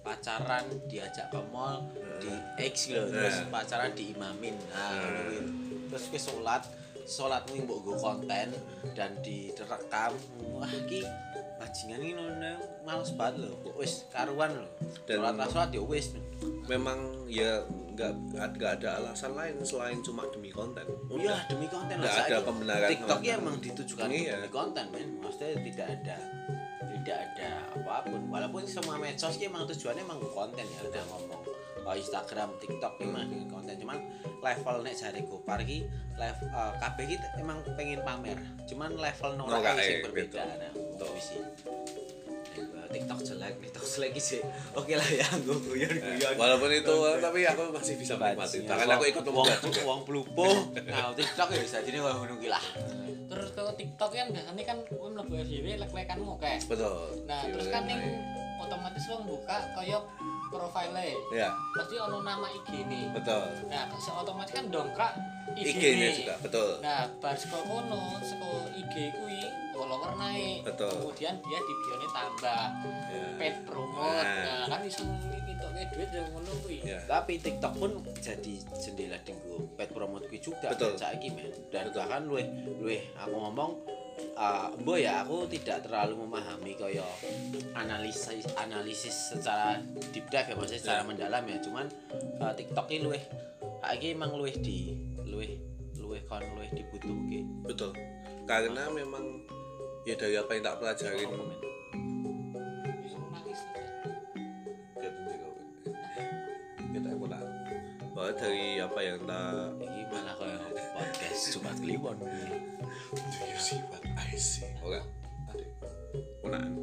pacaran 0.00 0.64
diajak 0.86 1.26
ke 1.28 1.40
mall 1.48 1.78
di 2.18 2.30
X 2.60 2.88
gitu 2.88 3.06
terus 3.06 3.38
Nah. 3.40 3.48
pacaran 3.54 3.92
diimamin 3.92 4.56
nah 4.68 4.98
Nah. 4.98 5.42
terus 5.88 6.04
ke 6.08 6.18
sholat 6.18 6.62
sholatmu 7.04 7.62
mbok 7.62 7.78
go 7.82 7.92
konten 7.96 8.54
dan 8.92 9.10
direkam 9.20 10.14
wah 10.48 10.66
iki 10.68 11.02
bajingan 11.62 12.00
ini 12.02 12.12
nono 12.18 12.52
males 12.82 13.14
banget 13.14 13.46
Kok 13.62 13.74
wis 13.78 14.10
karuan 14.10 14.50
lho. 14.50 14.66
Dan- 15.06 15.22
sholat 15.22 15.46
sholat 15.46 15.70
ya 15.70 15.82
wis 15.86 16.06
memang 16.66 16.98
ya 17.30 17.62
nggak 17.94 18.12
nggak 18.58 18.72
ada 18.82 18.98
alasan 18.98 19.38
lain 19.38 19.54
selain 19.62 20.02
cuma 20.02 20.26
demi 20.34 20.50
konten. 20.50 20.82
Iya 21.12 21.46
demi 21.46 21.70
konten. 21.70 22.02
Nggak 22.02 22.10
lah 22.10 22.26
ada 22.26 22.38
pembenaran 22.42 22.88
TikTok 22.90 23.20
ya 23.22 23.34
emang 23.38 23.56
ditujukan 23.62 24.08
Iya. 24.10 24.42
demi 24.42 24.50
konten 24.50 24.84
men. 24.90 25.08
Maksudnya 25.22 25.54
tidak 25.62 25.86
ada 26.00 26.16
tidak 26.82 27.18
ada 27.30 27.50
apa 27.78 27.94
pun. 28.10 28.20
Walaupun 28.26 28.62
semua 28.66 28.98
medsos 28.98 29.38
ki 29.38 29.46
emang 29.46 29.68
tujuannya 29.70 30.02
emang 30.02 30.18
konten 30.34 30.66
ya. 30.66 30.80
Udah 30.82 31.04
ngomong 31.14 31.42
oh, 31.86 31.94
Instagram 31.94 32.48
TikTok 32.58 32.98
emang 33.04 33.28
dengan 33.30 33.46
konten. 33.52 33.74
Cuman 33.78 33.98
level 34.42 34.76
nek 34.82 34.94
jare 34.98 35.20
Gopar 35.22 35.60
ki 35.62 35.86
level 36.18 36.46
uh, 36.50 36.72
kabeh 36.80 37.04
ki 37.06 37.16
emang 37.38 37.62
pengen 37.78 38.00
pamer. 38.02 38.38
Cuman 38.66 38.98
level 38.98 39.30
norae 39.38 39.78
sing 39.78 40.00
gitu. 40.00 40.04
berbeda 40.10 40.42
nah 40.58 40.81
untuk 41.02 41.18
isi 41.18 41.36
TikTok 42.92 43.24
jelek, 43.24 43.54
TikTok 43.56 43.84
jelek 43.88 44.12
sih. 44.20 44.44
Oke 44.76 45.00
lah 45.00 45.08
ya, 45.08 45.24
gue 45.40 45.56
guyon-guyon. 45.64 46.36
walaupun 46.36 46.68
itu 46.68 46.96
tapi 47.24 47.40
aku 47.48 47.72
masih 47.72 47.96
bisa 47.96 48.20
menikmati 48.20 48.68
bahkan 48.68 48.88
aku 49.00 49.04
ikut 49.08 49.24
juga 49.24 49.80
wong 49.88 50.04
blupo. 50.04 50.44
Nah, 50.76 51.16
TikTok 51.16 51.48
ya 51.56 51.60
bisa 51.64 51.80
jadi 51.80 52.04
ngono 52.04 52.36
ki 52.36 52.52
lah. 52.52 52.60
Terus 53.32 53.48
kalau 53.56 53.72
TikTok 53.72 54.12
kan 54.12 54.28
biasanya 54.28 54.64
kan 54.68 54.78
kowe 54.92 55.08
mlebu 55.08 55.40
FYP 55.40 55.80
lek-lekanmu 55.80 56.36
kayak. 56.36 56.60
betul 56.68 57.24
Nah, 57.24 57.40
terus 57.48 57.66
kan 57.72 57.88
ning 57.88 58.00
otomatis 58.60 59.04
wong 59.08 59.24
buka 59.24 59.56
kaya 59.72 59.98
profile 60.52 61.16
ya 61.32 61.48
pasti 61.72 61.96
ono 61.96 62.20
nama 62.20 62.44
IG 62.44 62.84
nih. 62.92 63.08
betul 63.16 63.72
Nah, 63.72 63.88
otomatis 64.20 64.52
kan 64.52 64.68
dongkrak 64.68 65.16
IG, 65.56 65.80
IG-nya 65.80 66.08
nih. 66.12 66.16
juga 66.20 66.34
betul 66.44 66.70
Nah, 66.84 67.08
bar 67.24 67.32
saka 67.40 67.56
kono, 67.64 68.20
saka 68.20 68.68
IG 68.76 69.16
kuwi 69.16 69.40
follower 69.82 70.14
naik. 70.14 70.62
Betul. 70.62 70.94
Kemudian 70.94 71.34
dia 71.42 71.58
di 71.58 71.74
bio-ne 71.74 72.06
tambah 72.14 72.62
ya. 73.10 73.24
paid 73.34 73.56
promote. 73.66 74.22
Nah. 74.22 74.46
Nah, 74.46 74.66
kan 74.70 74.80
iso 74.86 75.02
ngitoke 75.02 75.82
duit 75.90 76.10
yang 76.14 76.26
ngono 76.30 76.52
kuwi. 76.62 76.78
ya 76.86 76.98
Tapi 77.10 77.32
TikTok 77.42 77.72
pun 77.74 77.90
jadi 78.22 78.54
jendela 78.78 79.18
dinggo 79.26 79.66
pet 79.74 79.90
promote 79.90 80.30
kuwi 80.30 80.38
juga 80.38 80.70
Betul. 80.70 80.94
saiki 80.94 81.34
men. 81.34 81.50
Dan 81.74 81.90
Betul. 81.90 81.98
bahkan 81.98 82.22
luwih 82.22 82.46
luwih 82.78 83.02
aku 83.18 83.34
ngomong 83.34 83.70
uh, 84.38 84.70
mbok 84.78 84.98
ya 85.02 85.26
aku 85.26 85.50
tidak 85.50 85.82
terlalu 85.82 86.14
memahami 86.22 86.78
kaya 86.78 87.02
analisis 87.74 88.46
analisis 88.54 89.34
secara 89.34 89.82
deep 90.14 90.30
dive 90.30 90.46
ya 90.46 90.54
maksudnya 90.54 90.80
secara 90.80 91.00
Ya. 91.02 91.08
mendalam 91.08 91.42
ya 91.48 91.58
cuman 91.58 91.86
uh, 92.38 92.52
TikTok 92.54 92.86
ini 92.94 93.00
luwih 93.02 93.22
saiki 93.82 94.14
emang 94.14 94.30
luwih 94.38 94.54
di 94.62 94.94
luwih 95.26 95.58
luwih 95.98 96.22
kon 96.28 96.42
luwih 96.54 96.70
dibutuhke. 96.70 97.40
betul 97.66 97.90
karena 98.46 98.90
memang 98.90 99.42
ya 100.02 100.14
dari 100.18 100.34
apa 100.34 100.50
yang 100.58 100.62
tak 100.66 100.76
pelajarin 100.82 101.30
nangis. 103.30 103.60
ya 104.98 105.10
kau 105.14 105.54
ya 106.90 107.00
tak 107.06 107.14
bahwa 108.12 108.30
dari 108.34 108.66
apa 108.82 109.00
yang 109.00 109.18
tak 109.24 109.72
Iki 109.78 110.02
malah 110.10 110.34
kaya 110.36 110.58
podcast 110.94 111.40
Jumat 111.54 111.76
Kliwon. 111.78 112.18
do 112.18 112.26
you 113.46 113.58
see 113.58 113.78
what 113.88 114.02
I 114.18 114.34
see 114.34 114.68
Unaan. 116.42 116.74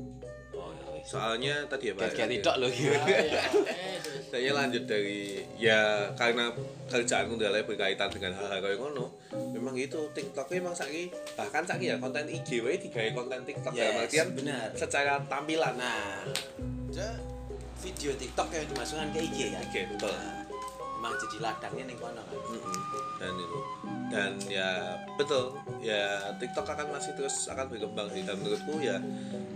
Oh 0.55 0.71
ya 0.71 0.85
wis. 0.95 1.05
soalnya 1.11 1.67
tadi 1.67 1.91
ya 1.91 1.93
Pak, 1.99 2.15
Kayak 2.15 2.39
tidak 2.39 2.55
loh. 2.63 2.71
Saya 4.31 4.51
lanjut 4.55 4.83
dari 4.87 5.43
ya 5.59 6.11
karena 6.15 6.55
kerjaanku 6.87 7.35
adalah 7.35 7.61
berkaitan 7.67 8.09
dengan 8.09 8.39
hal-hal 8.39 8.59
kayak 8.63 8.79
ngono. 8.79 9.05
Memang 9.69 9.85
itu 9.85 10.01
TikTok 10.17 10.49
memang 10.49 10.73
saiki 10.73 11.13
bahkan 11.37 11.61
saiki 11.61 11.93
ya 11.93 12.01
konten 12.01 12.25
IG 12.25 12.65
wae 12.65 12.81
digawe 12.81 13.13
konten 13.13 13.45
TikTok 13.45 13.69
dalam 13.69 13.93
Yes, 13.93 14.03
artian 14.09 14.27
benar. 14.33 14.67
secara 14.73 15.21
tampilan. 15.29 15.77
Nah, 15.77 16.25
video 17.79 18.11
TikTok 18.17 18.49
yang 18.49 18.65
dimasukkan 18.65 19.13
ke 19.13 19.19
IG 19.29 19.53
ya. 19.53 19.61
Oke, 19.61 19.85
betul. 19.93 20.09
Nah, 20.09 20.41
emang 20.99 21.13
jadi 21.15 21.37
ladangnya 21.39 21.83
nih 21.85 21.95
kono 22.01 22.17
kan. 22.17 22.39
Mm-mm. 22.49 22.77
dan 23.19 23.33
itu 23.35 23.59
dan 24.09 24.31
ya 24.49 24.69
betul 25.19 25.51
ya 25.83 26.17
TikTok 26.39 26.65
akan 26.65 26.87
masih 26.95 27.13
terus 27.19 27.45
akan 27.51 27.67
berkembang 27.67 28.07
dan 28.09 28.35
menurutku 28.39 28.79
ya 28.81 28.95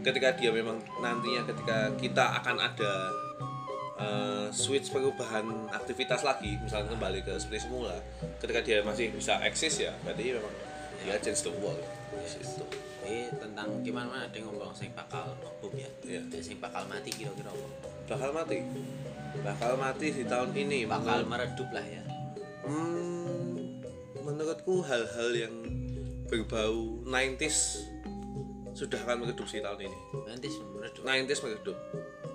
ketika 0.04 0.36
dia 0.36 0.52
memang 0.52 0.78
nantinya 1.00 1.42
ketika 1.48 1.90
kita 1.98 2.44
akan 2.44 2.60
ada 2.60 2.92
eh, 4.04 4.46
switch 4.52 4.92
perubahan 4.92 5.72
aktivitas 5.72 6.28
lagi 6.28 6.60
misalnya 6.60 6.92
kembali 6.92 7.24
ke 7.24 7.34
seperti 7.40 7.72
semula 7.72 7.96
ketika 8.44 8.60
dia 8.60 8.84
masih 8.84 9.16
bisa 9.16 9.40
eksis 9.48 9.88
ya 9.88 9.96
berarti 10.04 10.36
memang 10.36 10.54
dia 11.04 11.16
change 11.24 11.48
the 11.48 11.54
world 11.64 11.82
Yes. 12.14 12.40
itu 12.40 12.66
Eh 13.04 13.28
tentang 13.36 13.84
gimana 13.84 14.08
mana 14.08 14.24
ada 14.32 14.40
ngomong 14.40 14.72
sing 14.72 14.88
bakal 14.96 15.36
ngebum 15.44 15.76
ya. 15.76 15.90
Dan 16.08 16.40
Sing 16.40 16.56
bakal 16.64 16.88
mati 16.88 17.12
kira-kira 17.12 17.52
apa? 17.52 17.90
bakal 18.08 18.30
mati 18.32 18.64
bakal 19.44 19.76
mati 19.76 20.08
di 20.12 20.24
tahun 20.24 20.56
ini 20.56 20.88
Bakal 20.88 21.28
meredup 21.28 21.68
lah 21.76 21.84
ya. 21.84 22.00
Hmm, 22.64 23.84
menurutku 24.24 24.80
hal-hal 24.88 25.30
yang 25.36 25.56
berbau 26.32 27.04
90s 27.04 27.92
sudah 28.72 28.98
akan 29.04 29.28
meredup 29.28 29.52
sih 29.52 29.60
tahun 29.60 29.84
ini. 29.84 29.98
Nanti 30.24 30.48
meredup. 30.72 31.04
90s 31.04 31.40
meredup. 31.44 31.78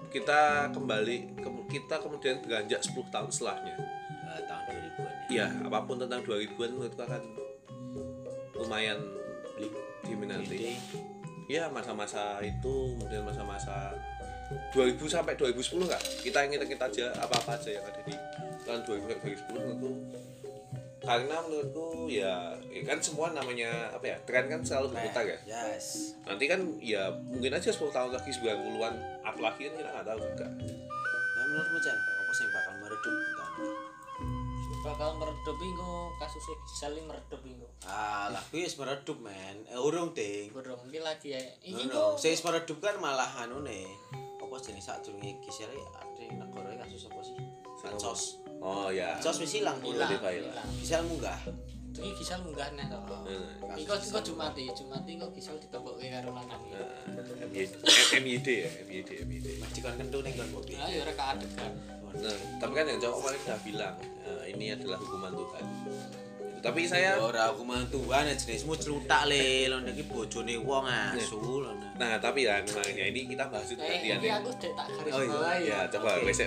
Kita 0.09 0.73
kembali 0.73 1.17
ke- 1.37 1.67
kita 1.69 2.01
kemudian 2.01 2.41
beranjak 2.41 2.81
10 2.81 3.09
tahun 3.13 3.29
setelahnya. 3.29 3.77
Eh, 4.29 4.41
tahun 4.49 4.63
2000-an 4.69 5.15
ya. 5.29 5.29
Ya, 5.29 5.47
apa 5.69 5.79
pun 5.85 5.97
tentang 6.01 6.25
2000-an 6.25 6.71
menurutku 6.73 7.03
akan 7.05 7.23
lumayan 8.57 8.99
diminati. 10.05 10.77
Ya, 11.49 11.69
masa-masa 11.73 12.41
itu 12.45 12.97
kemudian 12.97 13.25
masa-masa 13.25 13.97
2000 14.73 15.09
sampai 15.09 15.37
2010 15.37 15.85
kak 15.89 16.01
kita 16.25 16.39
inget-inget 16.49 16.81
aja 16.81 17.07
apa-apa 17.21 17.61
aja 17.61 17.69
yang 17.69 17.85
ada 17.85 18.01
di 18.01 18.17
tahun 18.65 18.81
2000 18.81 19.13
sampai 19.13 19.33
2010 19.37 19.53
menurutku 19.53 19.91
karena 21.09 21.37
menurutku 21.41 21.87
ya, 22.07 22.35
ya 22.69 22.83
kan 22.85 22.99
semua 23.01 23.33
namanya 23.33 23.71
apa 23.91 24.05
ya 24.07 24.17
tren 24.23 24.45
kan 24.47 24.61
selalu 24.61 24.93
berputar 24.93 25.25
ya 25.25 25.39
Yes. 25.43 26.13
nanti 26.23 26.45
kan 26.45 26.61
ya 26.79 27.09
mungkin 27.25 27.49
aja 27.51 27.73
10 27.73 27.89
tahun 27.89 28.13
lagi 28.13 28.31
90-an 28.31 28.95
up 29.25 29.37
lagi 29.39 29.61
kan 29.65 29.73
kita 29.75 29.89
nggak 29.89 30.07
tahu 30.07 30.19
juga 30.21 30.47
Nah, 30.49 31.45
menurutmu 31.47 31.79
Chan, 31.81 31.97
apa 31.97 32.33
sing 32.33 32.49
bakal 32.51 32.75
meredup 32.79 33.15
tahun 33.35 33.55
ini? 33.59 33.77
bakal 34.79 35.11
meredup 35.17 35.59
iku 35.59 35.91
kasusnya 36.17 36.57
Gisel 36.65 36.93
ini 36.95 37.03
meredup 37.05 37.41
iku. 37.43 37.67
Ah, 37.83 38.31
lah 38.31 38.41
wis 38.49 38.79
meredup 38.79 39.19
men. 39.19 39.67
Eh 39.67 39.75
urung 39.77 40.15
ding. 40.15 40.55
Burung 40.55 40.79
iki 40.87 41.03
lagi 41.03 41.35
ya. 41.35 41.41
Kok 41.67 42.15
Sing 42.15 42.31
wis 42.31 42.41
meredup 42.41 42.79
kan 42.79 42.95
malah 42.97 43.27
anune. 43.43 43.91
Apa 44.39 44.55
jenenge 44.63 44.81
sadurunge 44.81 45.35
Gisel 45.43 45.69
ada 45.75 46.25
negara 46.31 46.79
kasus 46.79 47.11
apa 47.11 47.21
sih? 47.21 47.35
Bansos. 47.83 48.23
Oh 48.59 48.89
ya 48.89 49.17
Sos 49.19 49.39
wis 49.39 49.55
ilang 49.57 49.79
Hilang. 49.81 50.11
lah. 50.19 50.65
Bisa 50.75 51.03
munggah. 51.03 51.39
Iki 51.99 52.15
gisal 52.15 52.39
munggah 52.47 52.71
nih 52.79 52.87
to. 52.87 52.99
Hmm. 53.11 53.75
Iko 53.75 53.95
iko 53.97 54.19
Jumati, 54.23 54.71
Jumati 54.71 55.19
kok 55.19 55.35
gisal 55.35 55.59
ditembok 55.59 55.99
karo 55.99 56.31
lanang. 56.31 56.63
iki. 56.63 56.79
Nah, 57.75 58.21
MYD 58.23 58.47
ya 58.47 58.71
MYD 58.87 59.09
MYD 59.27 59.47
Masih 59.59 59.81
kon 59.83 59.95
kentu 59.97 60.19
ning 60.23 60.35
kon 60.39 60.47
kopi. 60.53 60.79
Ah 60.79 60.87
ya 60.87 61.03
ora 61.03 61.11
keadegan. 61.13 61.73
Nah, 62.09 62.37
tapi 62.57 62.73
kan 62.73 62.87
yang 62.87 62.99
cowok 62.99 63.19
paling 63.21 63.43
udah 63.43 63.59
bilang 63.61 63.95
eh, 64.23 64.43
ini 64.49 64.65
adalah 64.73 64.97
hukuman 64.97 65.33
Tuhan. 65.35 65.65
Tapi 66.59 66.81
saya 66.85 67.19
ora 67.19 67.51
aku 67.51 67.63
mantuan 67.63 68.27
jenismu 68.29 68.75
celutak 68.75 69.27
le 69.27 69.67
lho 69.67 69.79
iki 69.87 70.03
bojone 70.05 70.55
wong 70.59 70.87
asu 70.87 71.39
lho. 71.39 71.71
Nah, 71.95 72.19
tapi 72.19 72.47
ya 72.47 72.59
memang 72.59 72.87
ya 72.89 73.05
ini 73.07 73.27
kita 73.27 73.47
bahas 73.47 73.69
itu 73.69 73.79
Eh, 73.79 74.07
iki 74.07 74.15
ya. 74.23 74.39
aku 74.39 74.51
dek 74.55 74.71
tak 74.73 74.87
garis 74.89 75.13
Oh, 75.15 75.23
iya. 75.23 75.59
Ya, 75.63 75.79
coba 75.91 76.19
wes. 76.23 76.39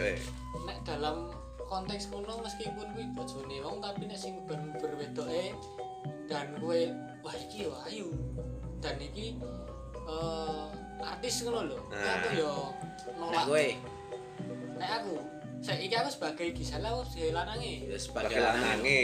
nek 0.61 0.77
dalam 0.83 1.27
konteks 1.71 2.11
kuno 2.11 2.43
meskipun 2.43 2.83
kuwi 2.91 3.07
bojone 3.15 3.57
wong 3.63 3.79
tapi 3.79 4.03
nek 4.03 4.19
sing 4.19 4.43
ber 4.43 4.59
wedoke 4.99 5.55
dan 6.27 6.51
kowe 6.59 6.79
wah 7.23 7.35
iki 7.39 7.63
yo 7.63 7.71
ayu 7.87 8.11
dan 8.83 8.99
iki 8.99 9.39
eh 10.03 10.67
artis 10.99 11.47
ngono 11.47 11.71
lho 11.71 11.79
Nah. 11.87 12.19
aku 12.19 12.29
yo 12.35 12.53
Nek 13.07 13.15
nolak 13.15 13.43
kowe 13.47 13.67
nek 14.75 14.89
aku 14.99 15.15
saiki 15.61 15.95
aku 15.95 16.09
sebagai 16.11 16.47
gisal 16.51 16.83
aku 16.83 17.07
sebagai 17.07 17.31
lanange 17.37 17.73
ya 17.85 17.97
sebagai 18.01 18.41
lanange. 18.41 19.01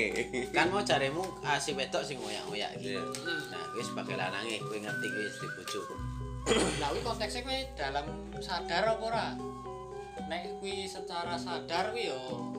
Kan 0.49 0.73
mau 0.73 0.81
jaremu 0.81 1.21
asih 1.45 1.77
wedok 1.77 2.01
sing 2.01 2.17
ngoyak-ngoyak 2.17 2.81
iki. 2.81 2.97
Nah, 2.97 3.63
kowe 3.71 3.83
sebagai 3.85 4.17
lanange 4.17 4.57
kowe 4.65 4.73
ngerti 4.73 5.05
kowe 5.05 5.23
istri 5.23 5.47
bojo. 5.53 5.81
Lah 6.81 6.89
kuwi 6.91 7.01
konteksnya 7.05 7.45
kowe 7.45 7.59
dalam 7.77 8.05
sadar 8.41 8.83
apa 8.89 9.03
ora? 9.05 9.27
Nek 10.27 10.59
kuwi 10.59 10.83
secara 10.87 11.39
sadar 11.39 11.95
kuwi 11.95 12.11
yo 12.11 12.51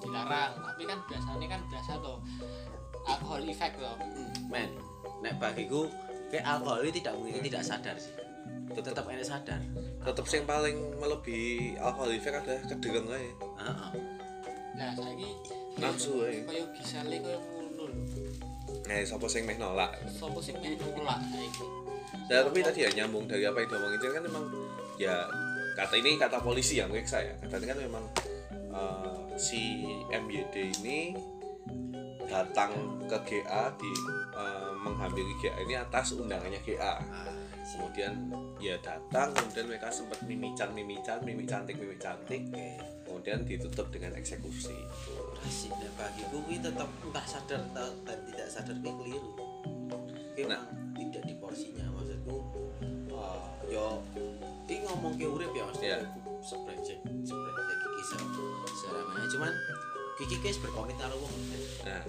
dilarang, 0.00 0.52
tapi 0.60 0.82
kan 0.84 0.98
biasanya 1.08 1.46
kan 1.56 1.60
biasa 1.68 1.92
to 2.00 2.14
alkohol 3.04 3.42
effect 3.44 3.76
to. 3.80 3.92
Men, 4.48 4.72
nek 5.20 5.36
bagiku 5.36 5.88
kayak 6.32 6.44
alkohol 6.44 6.84
ini 6.84 6.92
tidak 7.00 7.14
mungkin 7.20 7.42
tidak 7.44 7.62
sadar 7.64 7.96
sih. 8.00 8.12
Tetap 8.76 9.08
enak 9.08 9.24
sadar. 9.24 9.60
Tetap 10.04 10.24
yang 10.28 10.44
paling 10.44 10.76
melebihi 11.00 11.80
alkohol 11.80 12.12
effect 12.12 12.44
adalah 12.44 12.60
kedegeng 12.68 13.08
ae. 13.08 13.28
Heeh. 13.60 13.90
Nah, 14.76 14.92
saiki 14.92 15.30
Nafsu 15.80 16.24
ae. 16.24 16.44
kaya 16.44 16.64
gisale 16.76 17.16
kaya 17.20 17.38
ngono 17.40 17.68
lho. 17.76 17.86
Nah, 18.86 18.96
sapa 19.02 19.26
sing 19.26 19.42
meh 19.48 19.56
nolak. 19.56 19.92
Sopo 20.08 20.38
sing 20.38 20.56
meh 20.60 20.76
nolak? 20.76 21.18
Nah, 22.26 22.38
tapi 22.42 22.58
tadi 22.62 22.86
ya 22.86 22.90
nyambung 22.92 23.26
dari 23.26 23.42
apa 23.46 23.64
yang 23.64 23.68
diomongin 23.70 24.12
kan 24.14 24.22
memang 24.22 24.44
ya 24.98 25.26
kata 25.76 25.94
ini 26.00 26.16
kata 26.16 26.40
polisi 26.40 26.80
yang 26.80 26.88
meriksa 26.88 27.20
ya. 27.20 27.36
Katanya 27.36 27.76
kan 27.76 27.78
memang 27.84 28.04
eh, 28.72 29.18
si 29.36 29.84
MYD 30.08 30.80
ini 30.80 31.12
datang 32.26 32.72
ke 33.06 33.16
GA 33.28 33.70
di 33.76 33.92
eh, 34.34 34.72
menghampiri 34.80 35.36
GA 35.44 35.60
ini 35.62 35.76
atas 35.76 36.16
undangannya 36.16 36.58
GA. 36.64 37.04
Kemudian 37.66 38.30
ya 38.62 38.78
datang, 38.80 39.34
kemudian 39.36 39.66
mereka 39.68 39.92
sempat 39.92 40.22
mimican 40.24 40.70
mimican, 40.72 41.18
mimik 41.26 41.50
cantik 41.50 41.76
mimik 41.76 41.98
cantik, 41.98 42.46
kemudian 43.04 43.42
ditutup 43.42 43.90
dengan 43.90 44.14
eksekusi. 44.16 44.86
Asik 45.44 45.74
nek 45.74 45.92
bagiku 45.98 46.40
tetap 46.46 46.88
entah 47.04 47.26
sadar 47.26 47.60
dan 47.74 48.18
tidak 48.32 48.48
sadar 48.48 48.76
keliru. 48.80 49.34
Kuwi 50.36 50.52
Nah. 50.52 50.60
memang 50.68 50.92
tidak 50.94 51.22
di 51.24 51.34
porsinya 51.40 51.85
ngomong 54.96 55.14
ke 55.20 55.28
urip 55.28 55.52
ya 55.52 55.64
Mas. 55.68 55.78
Iya. 55.84 55.98
Sebrejek, 56.40 56.98
sebrejek 57.04 57.76
iki 57.84 58.02
se 58.06 58.16
seramanya 58.80 59.28
cuman 59.28 59.52
Kiki 60.16 60.40
guys 60.40 60.56
berkomit 60.56 60.96
karo 60.96 61.12
wong. 61.20 61.34
Nah, 61.84 62.00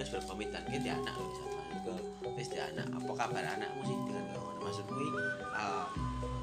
Wes 0.00 0.08
berkomitan 0.08 0.64
di 0.64 0.88
anak 0.88 1.12
lho 1.12 1.28
sama 1.36 1.60
itu. 1.76 1.92
Wis 2.40 2.48
di 2.48 2.56
anak. 2.56 2.88
Apa 2.88 3.12
kabar 3.12 3.44
anakmu 3.44 3.84
sih 3.84 3.96
dengan 4.08 4.24
ngono? 4.32 4.64
Maksud 4.64 4.88
kuwi 4.88 5.12
eh, 5.52 5.86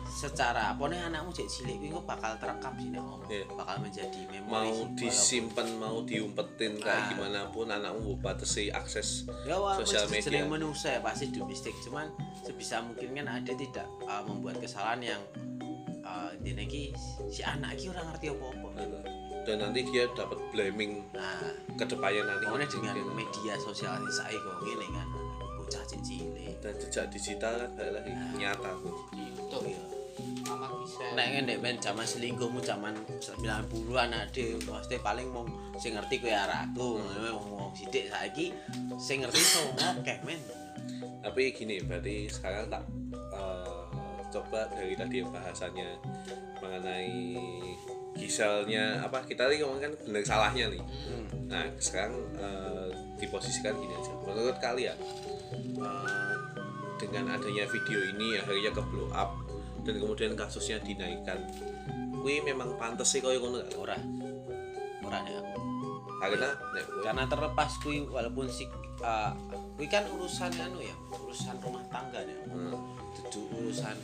secara 0.05 0.77
apa 0.77 0.83
nih 0.93 1.01
anakmu 1.09 1.33
cek 1.33 1.49
cilik 1.49 1.75
kuwi 1.81 1.89
bakal 2.05 2.37
terekam 2.37 2.73
sih 2.77 2.93
nek 2.93 3.01
ngomong. 3.01 3.25
Iya. 3.33 3.49
Bakal 3.49 3.75
menjadi 3.81 4.19
memori 4.29 4.53
mau 4.53 4.77
disimpan, 4.93 5.67
mau 5.81 5.97
diumpetin 6.05 6.77
kayak 6.77 7.01
Ah. 7.01 7.09
gimana 7.17 7.39
pun 7.49 7.65
anakmu 7.73 8.21
batasi 8.21 8.69
akses 8.69 9.25
ya 9.49 9.57
sosial 9.81 10.05
media. 10.05 10.29
jeneng 10.29 10.53
manusia 10.53 11.01
pasti 11.01 11.33
domestik 11.33 11.73
cuman 11.81 12.13
sebisa 12.45 12.77
mungkin 12.85 13.17
kan 13.17 13.41
ada 13.41 13.53
tidak 13.57 13.89
uh, 14.05 14.21
membuat 14.21 14.61
kesalahan 14.61 15.17
yang 15.17 15.21
uh, 16.11 16.31
ini 16.43 16.63
ki 16.67 16.83
si 17.31 17.41
anak 17.41 17.79
ki 17.79 17.87
orang 17.87 18.11
ngerti 18.11 18.27
apa-apa. 18.35 18.69
Dan 19.41 19.57
nanti 19.57 19.81
dia 19.89 20.05
dapat 20.13 20.37
blaming 20.53 21.01
nah 21.15 21.41
ke 21.73 21.83
depannya 21.87 22.21
nanti. 22.29 22.45
pokoknya 22.45 22.67
dengan 22.69 22.95
media 23.17 23.53
sosial 23.57 23.97
saya 24.11 24.37
kok 24.37 24.61
gini 24.61 24.85
kan 24.93 25.07
bocah 25.57 25.83
cilik 25.87 26.55
dan 26.61 26.73
jejak 26.77 27.05
digital 27.09 27.55
kan 27.57 27.89
lagi 27.89 28.11
Nah. 28.11 28.37
nyata. 28.37 28.69
Tuh 28.77 29.01
Gitu 29.15 29.57
ya. 29.71 29.81
Mama 30.45 30.67
gisal. 30.83 31.15
nek 31.15 31.27
ngene 31.33 31.53
ben 31.63 31.79
zaman 31.79 32.03
selingkuhmu 32.03 32.59
zaman 32.61 32.93
90-an 33.23 34.11
ade. 34.13 34.59
Pasti 34.61 34.99
paling 34.99 35.31
mau 35.31 35.47
sing 35.79 35.95
ngerti 35.95 36.21
kowe 36.21 36.29
arek 36.29 36.59
aku 36.69 36.99
wong 37.33 37.71
sithik 37.73 38.11
saiki 38.11 38.51
sing 38.99 39.23
ngerti 39.23 39.41
so 39.41 39.63
akeh 39.79 40.19
men. 40.27 40.37
Tapi 41.23 41.55
gini 41.55 41.79
berarti 41.81 42.27
sekarang 42.27 42.67
tak 42.67 42.83
coba 44.31 44.65
dari 44.71 44.95
tadi 44.95 45.21
bahasannya 45.21 45.89
mengenai 46.57 47.27
gisalnya 48.13 48.99
apa 49.01 49.23
kita 49.23 49.47
tadi 49.47 49.59
ngomong 49.59 49.79
kan 49.79 49.91
benar 50.03 50.23
salahnya 50.23 50.65
nih 50.69 50.81
hmm. 50.81 51.47
nah 51.47 51.63
sekarang 51.77 52.15
eh, 52.35 52.87
diposisikan 53.17 53.75
gini 53.75 53.91
aja 53.91 54.13
menurut 54.21 54.57
kalian 54.57 54.97
eh, 55.79 56.35
dengan 56.95 57.33
adanya 57.33 57.65
video 57.65 57.99
ini 58.09 58.37
akhirnya 58.37 58.71
ke 58.71 58.81
blow 58.87 59.09
up 59.11 59.31
dan 59.81 59.97
kemudian 59.97 60.33
kasusnya 60.35 60.77
dinaikkan 60.79 61.39
Wih 62.21 62.37
memang 62.45 62.77
pantas 62.77 63.09
sih 63.09 63.17
kau 63.17 63.33
ngono 63.33 63.65
gak? 63.65 63.73
ora 63.81 63.97
ora 65.01 65.17
nek 65.19 65.33
aku 65.41 65.57
karena 66.21 66.49
kowe- 66.53 66.89
karena 67.01 67.23
terlepas 67.25 67.71
kui 67.81 68.05
walaupun 68.05 68.45
si 68.45 68.69
uh, 69.01 69.33
kui 69.73 69.89
kan 69.89 70.05
urusan 70.05 70.53
anu 70.53 70.85
ya 70.85 70.93
urusan 71.17 71.57
rumah 71.57 71.81
tangga 71.89 72.21
ya 72.21 72.37
Hmm. 72.45 72.77
Itu 73.17 73.39
urusan 73.51 73.95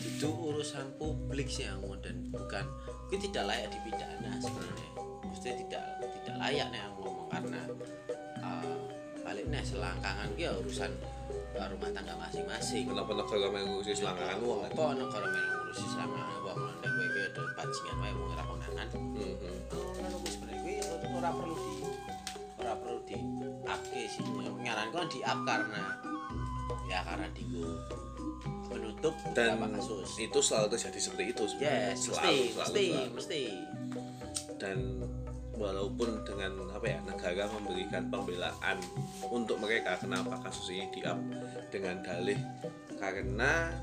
itu 0.00 0.28
urusan 0.28 0.86
publik 1.00 1.48
sih 1.48 1.64
yang 1.64 1.80
dan 2.04 2.16
bukan 2.28 2.64
kui 3.08 3.18
tidak 3.20 3.48
layak 3.48 3.68
dipidana 3.72 4.32
sebenarnya. 4.40 4.88
Maksudnya 5.24 5.54
tidak 5.64 5.84
tidak 6.20 6.36
layak 6.40 6.66
nih 6.72 6.80
yang 6.80 6.92
ngomong 7.00 7.28
karena 7.32 7.60
uh, 8.44 8.76
balik 9.24 9.46
nih 9.48 9.62
selangkangan 9.64 10.28
kui 10.36 10.44
ya 10.44 10.52
urusan 10.60 10.90
uh, 11.56 11.66
rumah 11.72 11.90
tangga 11.92 12.14
masing-masing. 12.20 12.84
Kenapa 12.88 13.12
negara 13.16 13.46
mengurusi 13.48 13.92
selangkangan? 13.96 14.36
Uang 14.44 14.60
apa 14.68 14.84
negara 14.96 15.26
main 15.30 15.46
ngurusi 15.48 15.86
selangkangan? 15.96 16.38
Uang 16.44 16.58
nek 16.60 16.90
kowe 16.92 17.04
iki 17.08 17.20
ada 17.32 17.42
konangan 18.48 18.86
Hmm, 18.92 19.38
hmm. 19.38 19.58
ngono 20.02 20.16
kuwi 20.18 20.30
sebenarnya 20.32 20.60
kuwi 20.64 20.74
ora 21.14 21.30
perlu 21.30 21.54
di 21.54 21.74
ora 22.58 22.74
perlu 22.74 22.98
di 23.06 23.16
upke 23.62 24.02
sih 24.10 24.22
nyaranku 24.62 24.96
kan 24.98 25.08
di 25.08 25.20
up 25.22 25.38
karena 25.46 25.82
ya 26.90 26.98
karena 27.06 27.28
digo 27.36 27.68
menutup 28.72 29.14
dan 29.36 29.60
kasus. 29.76 30.16
itu 30.16 30.38
selalu 30.40 30.66
terjadi 30.76 30.98
seperti 30.98 31.24
itu 31.34 31.42
sebenarnya. 31.48 31.92
yes 31.92 31.98
selalu, 32.08 32.16
mesti 32.16 32.32
selalu, 32.32 32.56
mesti 32.56 32.84
selalu. 32.86 33.10
mesti. 33.16 33.42
Dan 34.56 34.78
walaupun 35.52 36.08
dengan 36.24 36.52
apa 36.72 36.86
ya 36.88 36.98
negara 37.04 37.44
memberikan 37.52 38.02
pembelaan 38.08 38.76
untuk 39.28 39.60
mereka 39.60 40.00
kenapa 40.00 40.40
kasus 40.40 40.72
ini 40.72 40.88
di 40.90 41.00
up 41.04 41.18
dengan 41.68 42.00
dalih? 42.00 42.40
Karena 42.96 43.74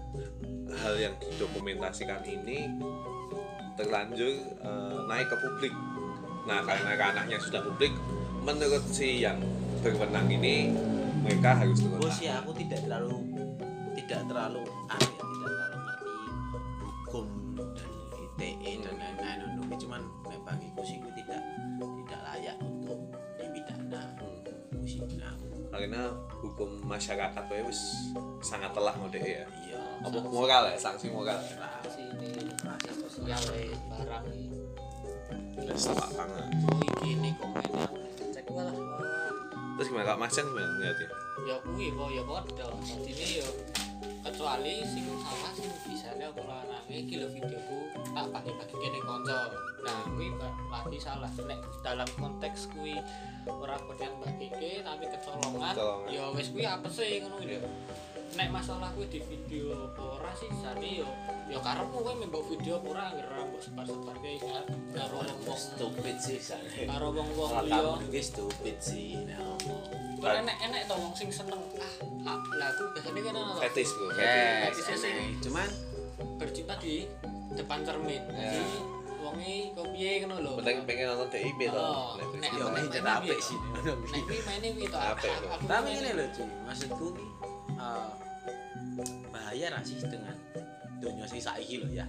hal 0.79 0.93
yang 0.97 1.15
didokumentasikan 1.19 2.23
ini 2.25 2.71
terlanjur 3.75 4.31
eh, 4.63 4.99
naik 5.07 5.27
ke 5.29 5.37
publik. 5.39 5.73
Nah 6.47 6.63
karena 6.65 6.91
ranahnya 6.97 7.37
sudah 7.37 7.61
publik 7.61 7.93
menurut 8.43 8.83
si 8.89 9.21
yang 9.21 9.39
berwenang 9.83 10.27
ini 10.31 10.73
mereka 11.23 11.55
harus 11.55 11.83
turun 11.83 11.99
bos 11.99 12.19
ya 12.19 12.39
aku 12.39 12.51
tidak 12.55 12.83
terlalu 12.87 13.18
terlalu 14.49 14.65
ya 14.65 14.97
tidak 14.97 15.29
terlalu 15.45 15.77
ngerti 15.85 16.13
hukum 16.81 17.25
dan 17.77 17.91
ITE 18.17 18.71
dan 18.81 18.95
lain-lain. 18.97 19.39
Untuk 19.45 19.63
ini 19.69 19.75
cuman 19.77 20.01
nek 20.25 20.39
bagiku 20.41 20.81
sih 20.81 20.97
tidak 21.13 21.41
tidak 21.77 22.19
layak 22.25 22.57
untuk 22.65 22.99
dipidana. 23.37 24.03
Sih 24.89 25.01
nah. 25.21 25.35
Karena 25.69 26.09
hukum 26.41 26.81
masyarakat 26.81 27.43
wae 27.45 27.61
wis 27.61 27.81
sangat 28.41 28.73
telah 28.73 28.93
ngode 28.97 29.21
ya. 29.21 29.45
Iya 29.45 29.81
apa 30.01 30.17
moral 30.25 30.73
ya? 30.73 30.77
sanksi 30.81 31.13
moral. 31.13 31.37
Ya 31.37 31.69
si 31.93 32.01
ini 32.09 32.49
rasa 32.65 32.91
sosial 33.05 33.41
eh, 33.53 33.69
barang 33.93 34.25
ini. 34.33 34.59
wis 35.61 35.85
tepat 35.85 36.09
banget. 36.17 36.45
Wih, 36.73 36.91
gini 37.05 37.29
komennya 37.37 37.85
cek 38.33 38.49
walah. 38.49 38.73
wah. 38.73 39.29
terus 39.77 39.93
gimana? 39.93 40.09
Kak 40.09 40.17
Mas 40.17 40.33
Jan 40.33 40.49
gimana 40.49 40.67
ngeliat 40.73 40.97
ya 40.97 41.09
ya 41.47 41.55
kuwi 41.63 41.87
kok 41.93 42.09
ya 42.11 42.23
padha. 42.27 42.65
Dadine 42.83 43.25
ya 43.39 43.47
kecuali 43.99 44.83
sing 44.87 45.05
salah 45.19 45.51
sing 45.51 45.67
bisane 45.83 46.23
aku 46.27 46.41
larange 46.47 46.95
iki 46.95 47.19
lho 47.19 47.27
videoku 47.31 47.79
tak 48.15 48.25
bagi-bagi 48.31 48.75
kene 48.79 48.99
kanca 49.03 49.39
nah 49.79 50.03
kuwi 50.11 50.27
ba- 50.35 50.51
lagi 50.69 50.99
salah. 50.99 51.31
Nek 51.39 51.59
dalam 51.81 52.09
konteks 52.19 52.67
kuwi 52.75 52.99
ora 53.47 53.79
berniat 53.87 54.13
bagike 54.19 54.83
tapi 54.83 55.05
kecolongan 55.07 55.75
ya 56.11 56.29
wis 56.35 56.51
kuwi 56.51 56.67
apese 56.67 57.23
ngono 57.23 57.39
lho. 57.43 57.63
Nek 58.37 58.49
masalah 58.53 58.93
kuwi 58.93 59.09
di 59.09 59.19
video 59.25 59.73
apa 59.89 60.03
ora 60.21 60.31
sih 60.37 60.51
jane 60.61 61.01
yo 61.01 61.09
ya 61.49 61.57
karepmu 61.57 61.97
kowe 62.05 62.13
mbok 62.13 62.43
video 62.45 62.77
apa 62.77 62.87
ora 62.93 63.03
anggere 63.09 63.41
mbok 63.49 63.61
sebar-sebarke 63.63 64.31
karo 64.37 64.61
wong-wong 64.69 64.88
stupid 65.89 66.15
sih 66.17 66.37
sana 66.37 66.69
karo 66.85 67.07
wong-wong 67.09 67.51
liya. 67.65 67.97
itu 68.05 68.21
stupid 68.21 68.77
sih 68.77 69.17
nah 69.25 69.57
enek-enek 70.19 70.83
to 70.83 70.93
wong 70.93 71.15
sing 71.15 71.31
seneng. 71.31 71.55
Ah, 72.27 72.35
ah 72.35 72.39
lah 72.53 72.67
aku 72.69 72.91
biasanya 72.91 73.21
kan 73.23 73.33
ono 73.33 73.51
to, 73.55 73.61
Fetis 73.63 73.89
bro, 73.95 74.07
fetis. 74.11 74.19
yes 74.19 74.75
Fetis. 74.77 74.99
Sih. 74.99 75.09
enek. 75.09 75.27
cuman? 75.39 75.69
Bercinta 76.35 76.75
di 76.75 77.07
depan 77.49 77.79
cermin. 77.81 78.19
Jadi 78.27 78.63
wonge 79.17 79.71
kok 79.71 79.87
piye 79.89 80.11
ngono 80.19 80.35
lho. 80.39 80.51
penting 80.59 80.83
pengen 80.83 81.05
nonton 81.09 81.27
DIP 81.29 81.59
tuh 81.65 81.79
Oh, 81.79 82.19
nek- 82.35 82.51
ya 82.51 82.65
nek- 82.67 82.91
nek- 82.91 83.15
apik 83.15 83.39
sih. 83.39 83.55
Nek 83.55 83.95
kuwi 84.27 84.39
maine 84.43 84.67
kuwi 84.75 84.85
to. 84.85 84.97
Apik, 84.99 85.31
tapi 85.63 85.89
ini 85.93 86.09
loh 86.11 86.27
cuy 86.29 86.47
maksudku 86.63 87.05
ki 87.15 87.25
eh, 87.73 88.11
bahaya 89.31 89.65
ra 89.71 89.79
sih 89.79 89.95
dengan 90.01 90.35
dunia 90.99 91.23
sing 91.23 91.39
saiki 91.39 91.79
loh 91.79 91.87
ya 91.89 92.03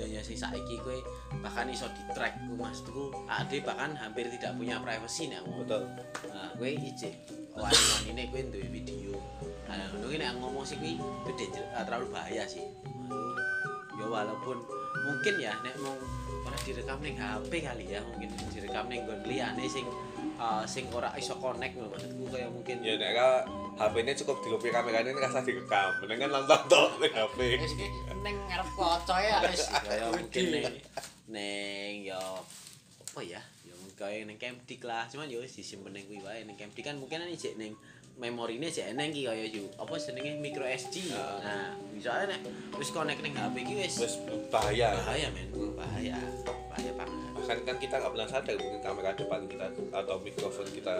dunia 0.00 0.24
sing 0.24 0.36
saiki 0.40 0.80
kowe 0.80 0.96
bahkan 1.44 1.68
iso 1.68 1.84
di 1.92 2.02
track 2.16 2.40
ku 2.48 2.56
maksudku 2.56 3.12
ade 3.28 3.60
bahkan 3.60 3.92
hampir 3.92 4.32
tidak 4.32 4.56
punya 4.56 4.80
privacy 4.80 5.28
nek 5.28 5.44
ngomong 5.44 5.68
betul. 5.68 5.82
Nah 6.32 6.48
kowe 6.56 6.70
ijik 6.72 7.14
wani 7.52 7.84
ini 8.08 8.22
kowe 8.32 8.40
duwe 8.48 8.66
video. 8.72 9.14
Nah 9.68 9.76
ngono 9.92 10.06
ki 10.08 10.16
nek 10.16 10.32
ngomong 10.40 10.64
sih 10.64 10.76
kuwi 10.80 10.96
itu 10.96 11.30
danger, 11.36 11.64
eh, 11.76 11.84
terlalu 11.84 12.06
bahaya 12.08 12.44
sih. 12.48 12.64
Ya 14.00 14.06
walaupun 14.08 14.56
mungkin 15.04 15.34
ya 15.36 15.52
nek 15.60 15.76
mau 15.84 15.92
ora 16.48 16.56
direkam 16.64 16.98
ning 17.04 17.20
HP 17.20 17.52
kali 17.60 17.84
ya 17.92 18.00
mungkin 18.00 18.32
direkam 18.48 18.88
ning 18.88 19.04
nggon 19.04 19.20
liyane 19.28 19.68
sing 19.68 19.84
eh, 20.40 20.64
sing 20.64 20.88
ora 20.88 21.12
iso 21.20 21.36
connect 21.36 21.76
lho 21.76 21.92
maksudku 21.92 22.24
kayak 22.32 22.48
mungkin 22.48 22.80
ya 22.80 22.96
nek 22.96 23.12
ka 23.76 23.88
HP-nya 23.90 24.14
cukup 24.18 24.36
dilopi 24.42 24.68
kameranya 24.72 25.10
ini 25.12 25.20
rasa 25.20 25.40
direkam. 25.44 25.90
Mendingan 26.02 26.30
nonton 26.32 26.60
tok 26.68 26.90
ning 27.00 27.12
HP 27.12 27.38
iki 27.56 27.86
ning 28.20 28.36
ngarep 28.48 28.68
kaca 28.76 29.16
ya 29.20 29.36
wis. 29.44 29.64
ya 29.86 30.06
mungkin 30.12 30.44
gede. 30.44 30.60
neng 30.60 30.74
neng 31.30 31.94
ya 32.04 32.20
apa 33.00 33.20
ya? 33.24 33.40
Ya 33.64 33.74
mungkin 33.80 34.22
neng 34.28 34.38
camdik 34.38 34.80
lah 34.84 35.04
cuman 35.08 35.30
ya 35.30 35.38
wis 35.40 35.52
disimpen 35.56 35.92
neng 35.96 36.04
kuwi 36.04 36.20
wae 36.20 36.44
neng 36.44 36.56
camdik 36.58 36.84
kan 36.84 36.96
mungkin 37.00 37.24
ini 37.24 37.36
cek 37.36 37.56
neng 37.56 37.72
memorine 38.20 38.68
cek 38.68 38.92
eneng 38.92 39.16
ki 39.16 39.24
kaya 39.24 39.48
yo 39.48 39.64
apa 39.80 39.96
jenenge 39.96 40.36
micro 40.44 40.68
SD 40.68 41.08
Ah. 41.16 41.40
nah 41.40 41.66
bisa 41.96 42.28
nek 42.28 42.44
wis 42.76 42.92
connect 42.92 43.24
ning 43.24 43.32
HP 43.32 43.56
ki 43.64 43.74
wis 43.80 43.94
wis 43.96 44.14
bahaya. 44.52 44.92
Bahaya 45.00 45.28
men. 45.32 45.48
Bahaya. 45.72 46.20
Bahaya 46.68 46.92
banget. 46.92 47.30
Bahkan 47.32 47.58
kan 47.64 47.76
kita 47.80 47.94
nggak 47.96 48.12
pernah 48.12 48.28
sadar 48.28 48.54
mungkin 48.60 48.80
kamera 48.84 49.10
depan 49.16 49.40
kita 49.48 49.66
atau 49.96 50.16
mikrofon 50.20 50.68
kita 50.68 50.92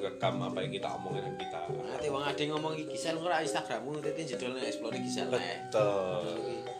rekam 0.00 0.34
apa 0.42 0.58
yang 0.62 0.72
kita 0.72 0.88
omongin 0.94 1.22
dan 1.26 1.34
kita 1.36 1.60
nanti 1.68 2.06
wong 2.08 2.24
ade 2.24 2.42
ngomong 2.48 2.72
iki 2.78 2.84
gisel 2.94 3.18
ora 3.18 3.42
Instagrammu 3.42 3.98
nanti 3.98 4.22
jedol 4.24 4.54
nek 4.54 4.64
explore 4.70 4.96
gisel 4.98 5.26
betul. 5.28 6.22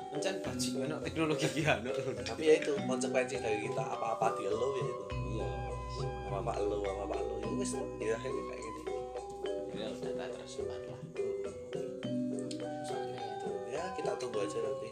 Encen 0.08 0.40
bajingan 0.40 0.96
teknologi 1.04 1.46
ki 1.52 1.62
ono 1.68 1.92
tapi 2.24 2.48
ya 2.48 2.54
itu 2.56 2.72
konsekuensi 2.88 3.44
dari 3.44 3.60
kita 3.68 3.84
apa-apa 3.84 4.40
di 4.40 4.42
elo 4.48 4.68
ya 4.72 4.84
itu. 4.88 5.04
Iya 5.36 5.48
apa-apa 6.32 6.52
elo 6.64 6.76
apa-apa 6.80 7.14
elo 7.20 7.34
ya 7.44 7.48
wis 7.60 7.72
ya 8.00 8.16
akhirnya 8.16 8.42
kayak 8.48 8.62
gini. 8.64 8.82
Ya 9.76 9.86
udah 9.92 10.12
tak 10.16 10.28
tersimpan 10.32 10.80
lah. 10.88 11.00
Soalnya 12.88 13.16
itu. 13.20 13.48
ya 13.68 13.82
kita 14.00 14.10
tunggu 14.16 14.38
aja 14.40 14.58
nanti. 14.64 14.88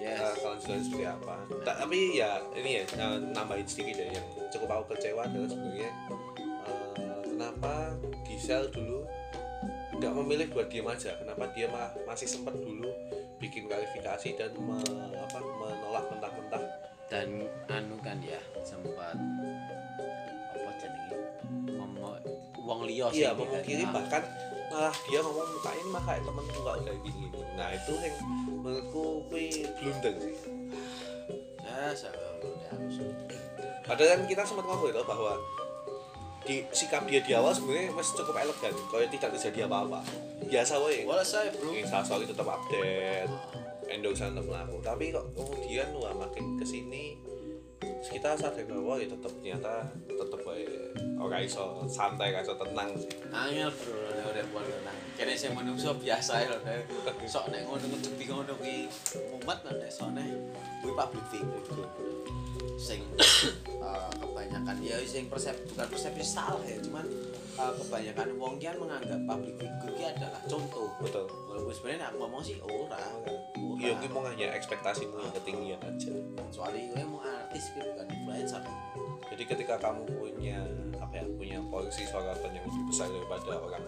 Yes. 0.00 0.16
Uh, 0.20 0.34
kelanjutannya 0.40 0.82
seperti 0.84 1.06
apa. 1.06 1.34
Ta- 1.62 1.78
tapi 1.84 1.98
ya 2.16 2.30
ini 2.56 2.70
ya 2.80 2.82
uh, 2.98 3.16
nambahin 3.36 3.66
sedikit 3.68 4.00
ya 4.00 4.16
yang 4.16 4.26
cukup 4.50 4.68
aku 4.80 4.96
kecewa 4.96 5.22
adalah 5.28 5.48
sebenarnya 5.48 5.90
kenapa 7.40 7.96
Gisel 8.28 8.68
dulu 8.68 9.00
nggak 9.96 10.12
memilih 10.12 10.46
buat 10.52 10.68
diem 10.68 10.84
aja? 10.84 11.16
Kenapa 11.16 11.48
dia 11.56 11.72
ma- 11.72 11.96
masih 12.04 12.28
sempat 12.28 12.52
dulu 12.52 12.92
bikin 13.40 13.64
klarifikasi 13.64 14.36
dan 14.36 14.52
me- 14.60 15.16
apa, 15.16 15.40
menolak 15.40 16.04
mentah-mentah? 16.12 16.60
Dan 17.08 17.48
anu 17.72 17.96
kan 18.04 18.20
ya 18.20 18.36
sempat 18.60 19.16
apa 20.52 20.70
jenenge? 20.76 21.16
Ngomong 21.80 22.20
wong 22.60 22.80
liya 22.84 23.08
sing 23.08 23.24
iya 23.24 23.32
memungkiri 23.32 23.88
kan. 23.88 23.96
bahkan 23.96 24.22
malah 24.68 24.94
dia 25.08 25.20
ngomong 25.24 25.48
muka 25.48 25.70
ini 25.80 25.88
mah 25.96 26.02
kayak 26.04 26.22
temen 26.28 26.44
nggak 26.44 26.76
udah 26.84 26.96
gini. 27.08 27.26
Nah 27.56 27.68
itu 27.72 27.92
yang 28.04 28.16
menurutku 28.60 29.04
kui 29.32 29.48
blunder. 29.80 30.12
Sih 30.20 30.36
ya 31.64 31.88
saya 31.96 32.12
udah 32.44 32.68
harus 32.68 33.00
Padahal 33.88 34.08
kan 34.12 34.20
kita 34.28 34.42
sempat 34.44 34.64
ngobrol 34.68 34.92
itu 34.92 35.02
bahwa 35.08 35.34
di 36.44 36.64
sikap 36.72 37.04
dia 37.04 37.20
di 37.20 37.32
awal 37.36 37.52
sebenarnya 37.52 37.92
masih 37.92 38.12
cukup 38.20 38.36
elegan, 38.40 38.74
kalau 38.88 39.04
tidak 39.06 39.30
terjadi 39.36 39.68
apa-apa. 39.68 40.00
Biasa 40.50 40.72
wae. 40.80 41.06
wala 41.06 41.22
saya 41.22 41.52
bro 41.52 41.70
Instastory 41.70 42.26
tetap 42.26 42.48
update, 42.48 43.30
endorsean 43.86 44.34
tetap 44.34 44.48
melaku. 44.48 44.80
Tapi 44.82 45.04
kok 45.12 45.26
kemudian 45.36 45.88
wah 45.94 46.14
makin 46.16 46.58
ke 46.58 46.64
sini 46.66 47.30
terus 47.80 48.16
kita 48.16 48.32
sadar 48.32 48.64
bahwa 48.64 48.96
ya 48.96 49.08
tetap 49.12 49.32
ternyata 49.40 49.72
tetap 50.08 50.40
wae 50.48 50.64
orang 51.20 51.44
iso 51.44 51.84
santai, 51.84 52.32
iso 52.32 52.56
tenang 52.56 52.96
sih. 52.96 53.12
angel 53.28 53.68
bro 53.76 54.08
nek 54.16 54.24
urip 54.32 54.46
kono 54.52 54.76
nang 54.84 54.96
kene 55.20 55.36
sing 55.36 55.52
menungso 55.52 55.92
biasa 56.00 56.48
ya 56.48 56.56
sok 57.28 57.52
nek 57.52 57.60
ngono 57.68 57.84
ngedepi 57.84 58.24
ngono 58.24 58.52
kuwi 58.56 58.88
mumet 59.36 59.58
nek 59.68 59.76
nek 59.84 60.28
kuwi 60.80 60.92
public 60.96 61.24
figure 61.28 61.88
sing 62.80 63.04
eh, 63.80 64.10
kebanyakan 64.14 64.76
ya 64.78 64.96
sing 65.02 65.24
persep 65.26 65.56
bukan 65.66 65.86
persepsi 65.88 66.22
salah 66.22 66.60
ya 66.62 66.76
cuman 66.78 67.04
eh, 67.54 67.72
kebanyakan 67.76 68.28
wong 68.36 68.54
ki 68.56 68.66
kan 68.66 68.76
menganggap 68.76 69.20
public 69.26 69.54
figure 69.56 69.94
ki 69.94 70.04
adalah 70.06 70.40
contoh 70.44 70.88
Betul. 70.98 71.26
walaupun 71.46 71.72
sebenarnya 71.72 72.06
aku 72.06 72.16
ngomong 72.18 72.42
sih 72.42 72.56
ora 72.60 73.00
Iya, 73.80 73.96
gue 73.96 74.12
mau 74.12 74.20
hanya 74.22 74.52
ekspektasimu 74.52 75.16
yang 75.16 75.32
ketinggian 75.32 75.80
aja. 75.80 76.12
soalnya 76.50 76.84
gue 76.92 77.00
mau 77.02 77.16
artis 77.18 77.72
gitu 77.72 77.80
bukan 77.86 78.06
influencer 78.10 78.60
Jadi 79.26 79.42
ketika 79.46 79.74
kamu 79.78 80.04
punya 80.06 80.60
apa 80.94 81.14
ya, 81.14 81.24
punya 81.32 81.58
porsi 81.64 82.04
suarapan 82.04 82.50
yang 82.52 82.64
lebih 82.66 82.84
besar 82.86 83.08
daripada 83.08 83.56
orang 83.56 83.80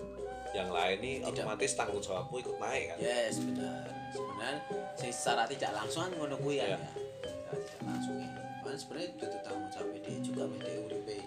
yang 0.51 0.69
lain 0.69 0.97
nih 0.99 1.15
Tidak. 1.19 1.29
otomatis 1.29 1.71
tanggung 1.75 2.01
jawabmu 2.01 2.37
ikut 2.39 2.57
naik 2.57 2.85
kan. 2.89 2.97
yes 2.99 3.37
benar 3.39 3.85
sebenarnya 4.09 4.61
secara 5.03 5.43
tidak 5.45 5.71
langsung 5.75 6.01
kan 6.03 6.13
ngono 6.15 6.37
kuwi 6.37 6.57
Iya. 6.57 6.73
ya 6.73 6.79
Secara 6.81 7.53
tidak 7.53 7.81
langsung 7.85 8.17
ya 8.17 8.31
kan 8.73 8.81
sebenarnya 8.81 9.13
itu 9.13 9.29
tanggung 9.45 9.69
jawab 9.69 9.93
dia 10.01 10.17
juga 10.25 10.49
dia 10.65 10.81
uripe 10.81 11.21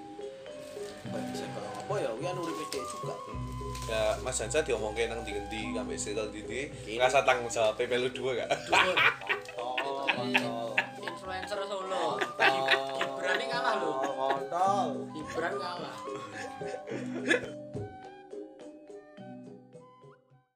bisa 1.30 1.46
kalau 1.54 1.70
apa 1.78 1.94
ya 2.02 2.10
wi 2.18 2.26
kan 2.26 2.42
uripe 2.42 2.66
dia 2.74 2.82
juga 2.90 3.14
ya 3.86 4.18
Mas 4.26 4.42
Hansa 4.42 4.66
diomongin 4.66 5.14
nang 5.14 5.22
di-endi 5.22 5.78
sampai 5.78 5.94
circle 5.94 6.34
di 6.34 6.42
di 6.42 6.66
Ini. 6.66 6.98
ngerasa 6.98 7.22
tanggung 7.22 7.46
jawab 7.46 7.78
melu 7.78 8.10
dua 8.10 8.42
gak? 8.42 8.50
kontol 8.66 8.98
influencer 11.06 11.62
Solo. 11.70 12.18
Gibran 12.18 13.38
ini 13.38 13.46
kalah 13.46 13.78
lho. 13.78 13.94
kontol 14.18 15.06
Gibran 15.14 15.54
kalah. 15.54 15.94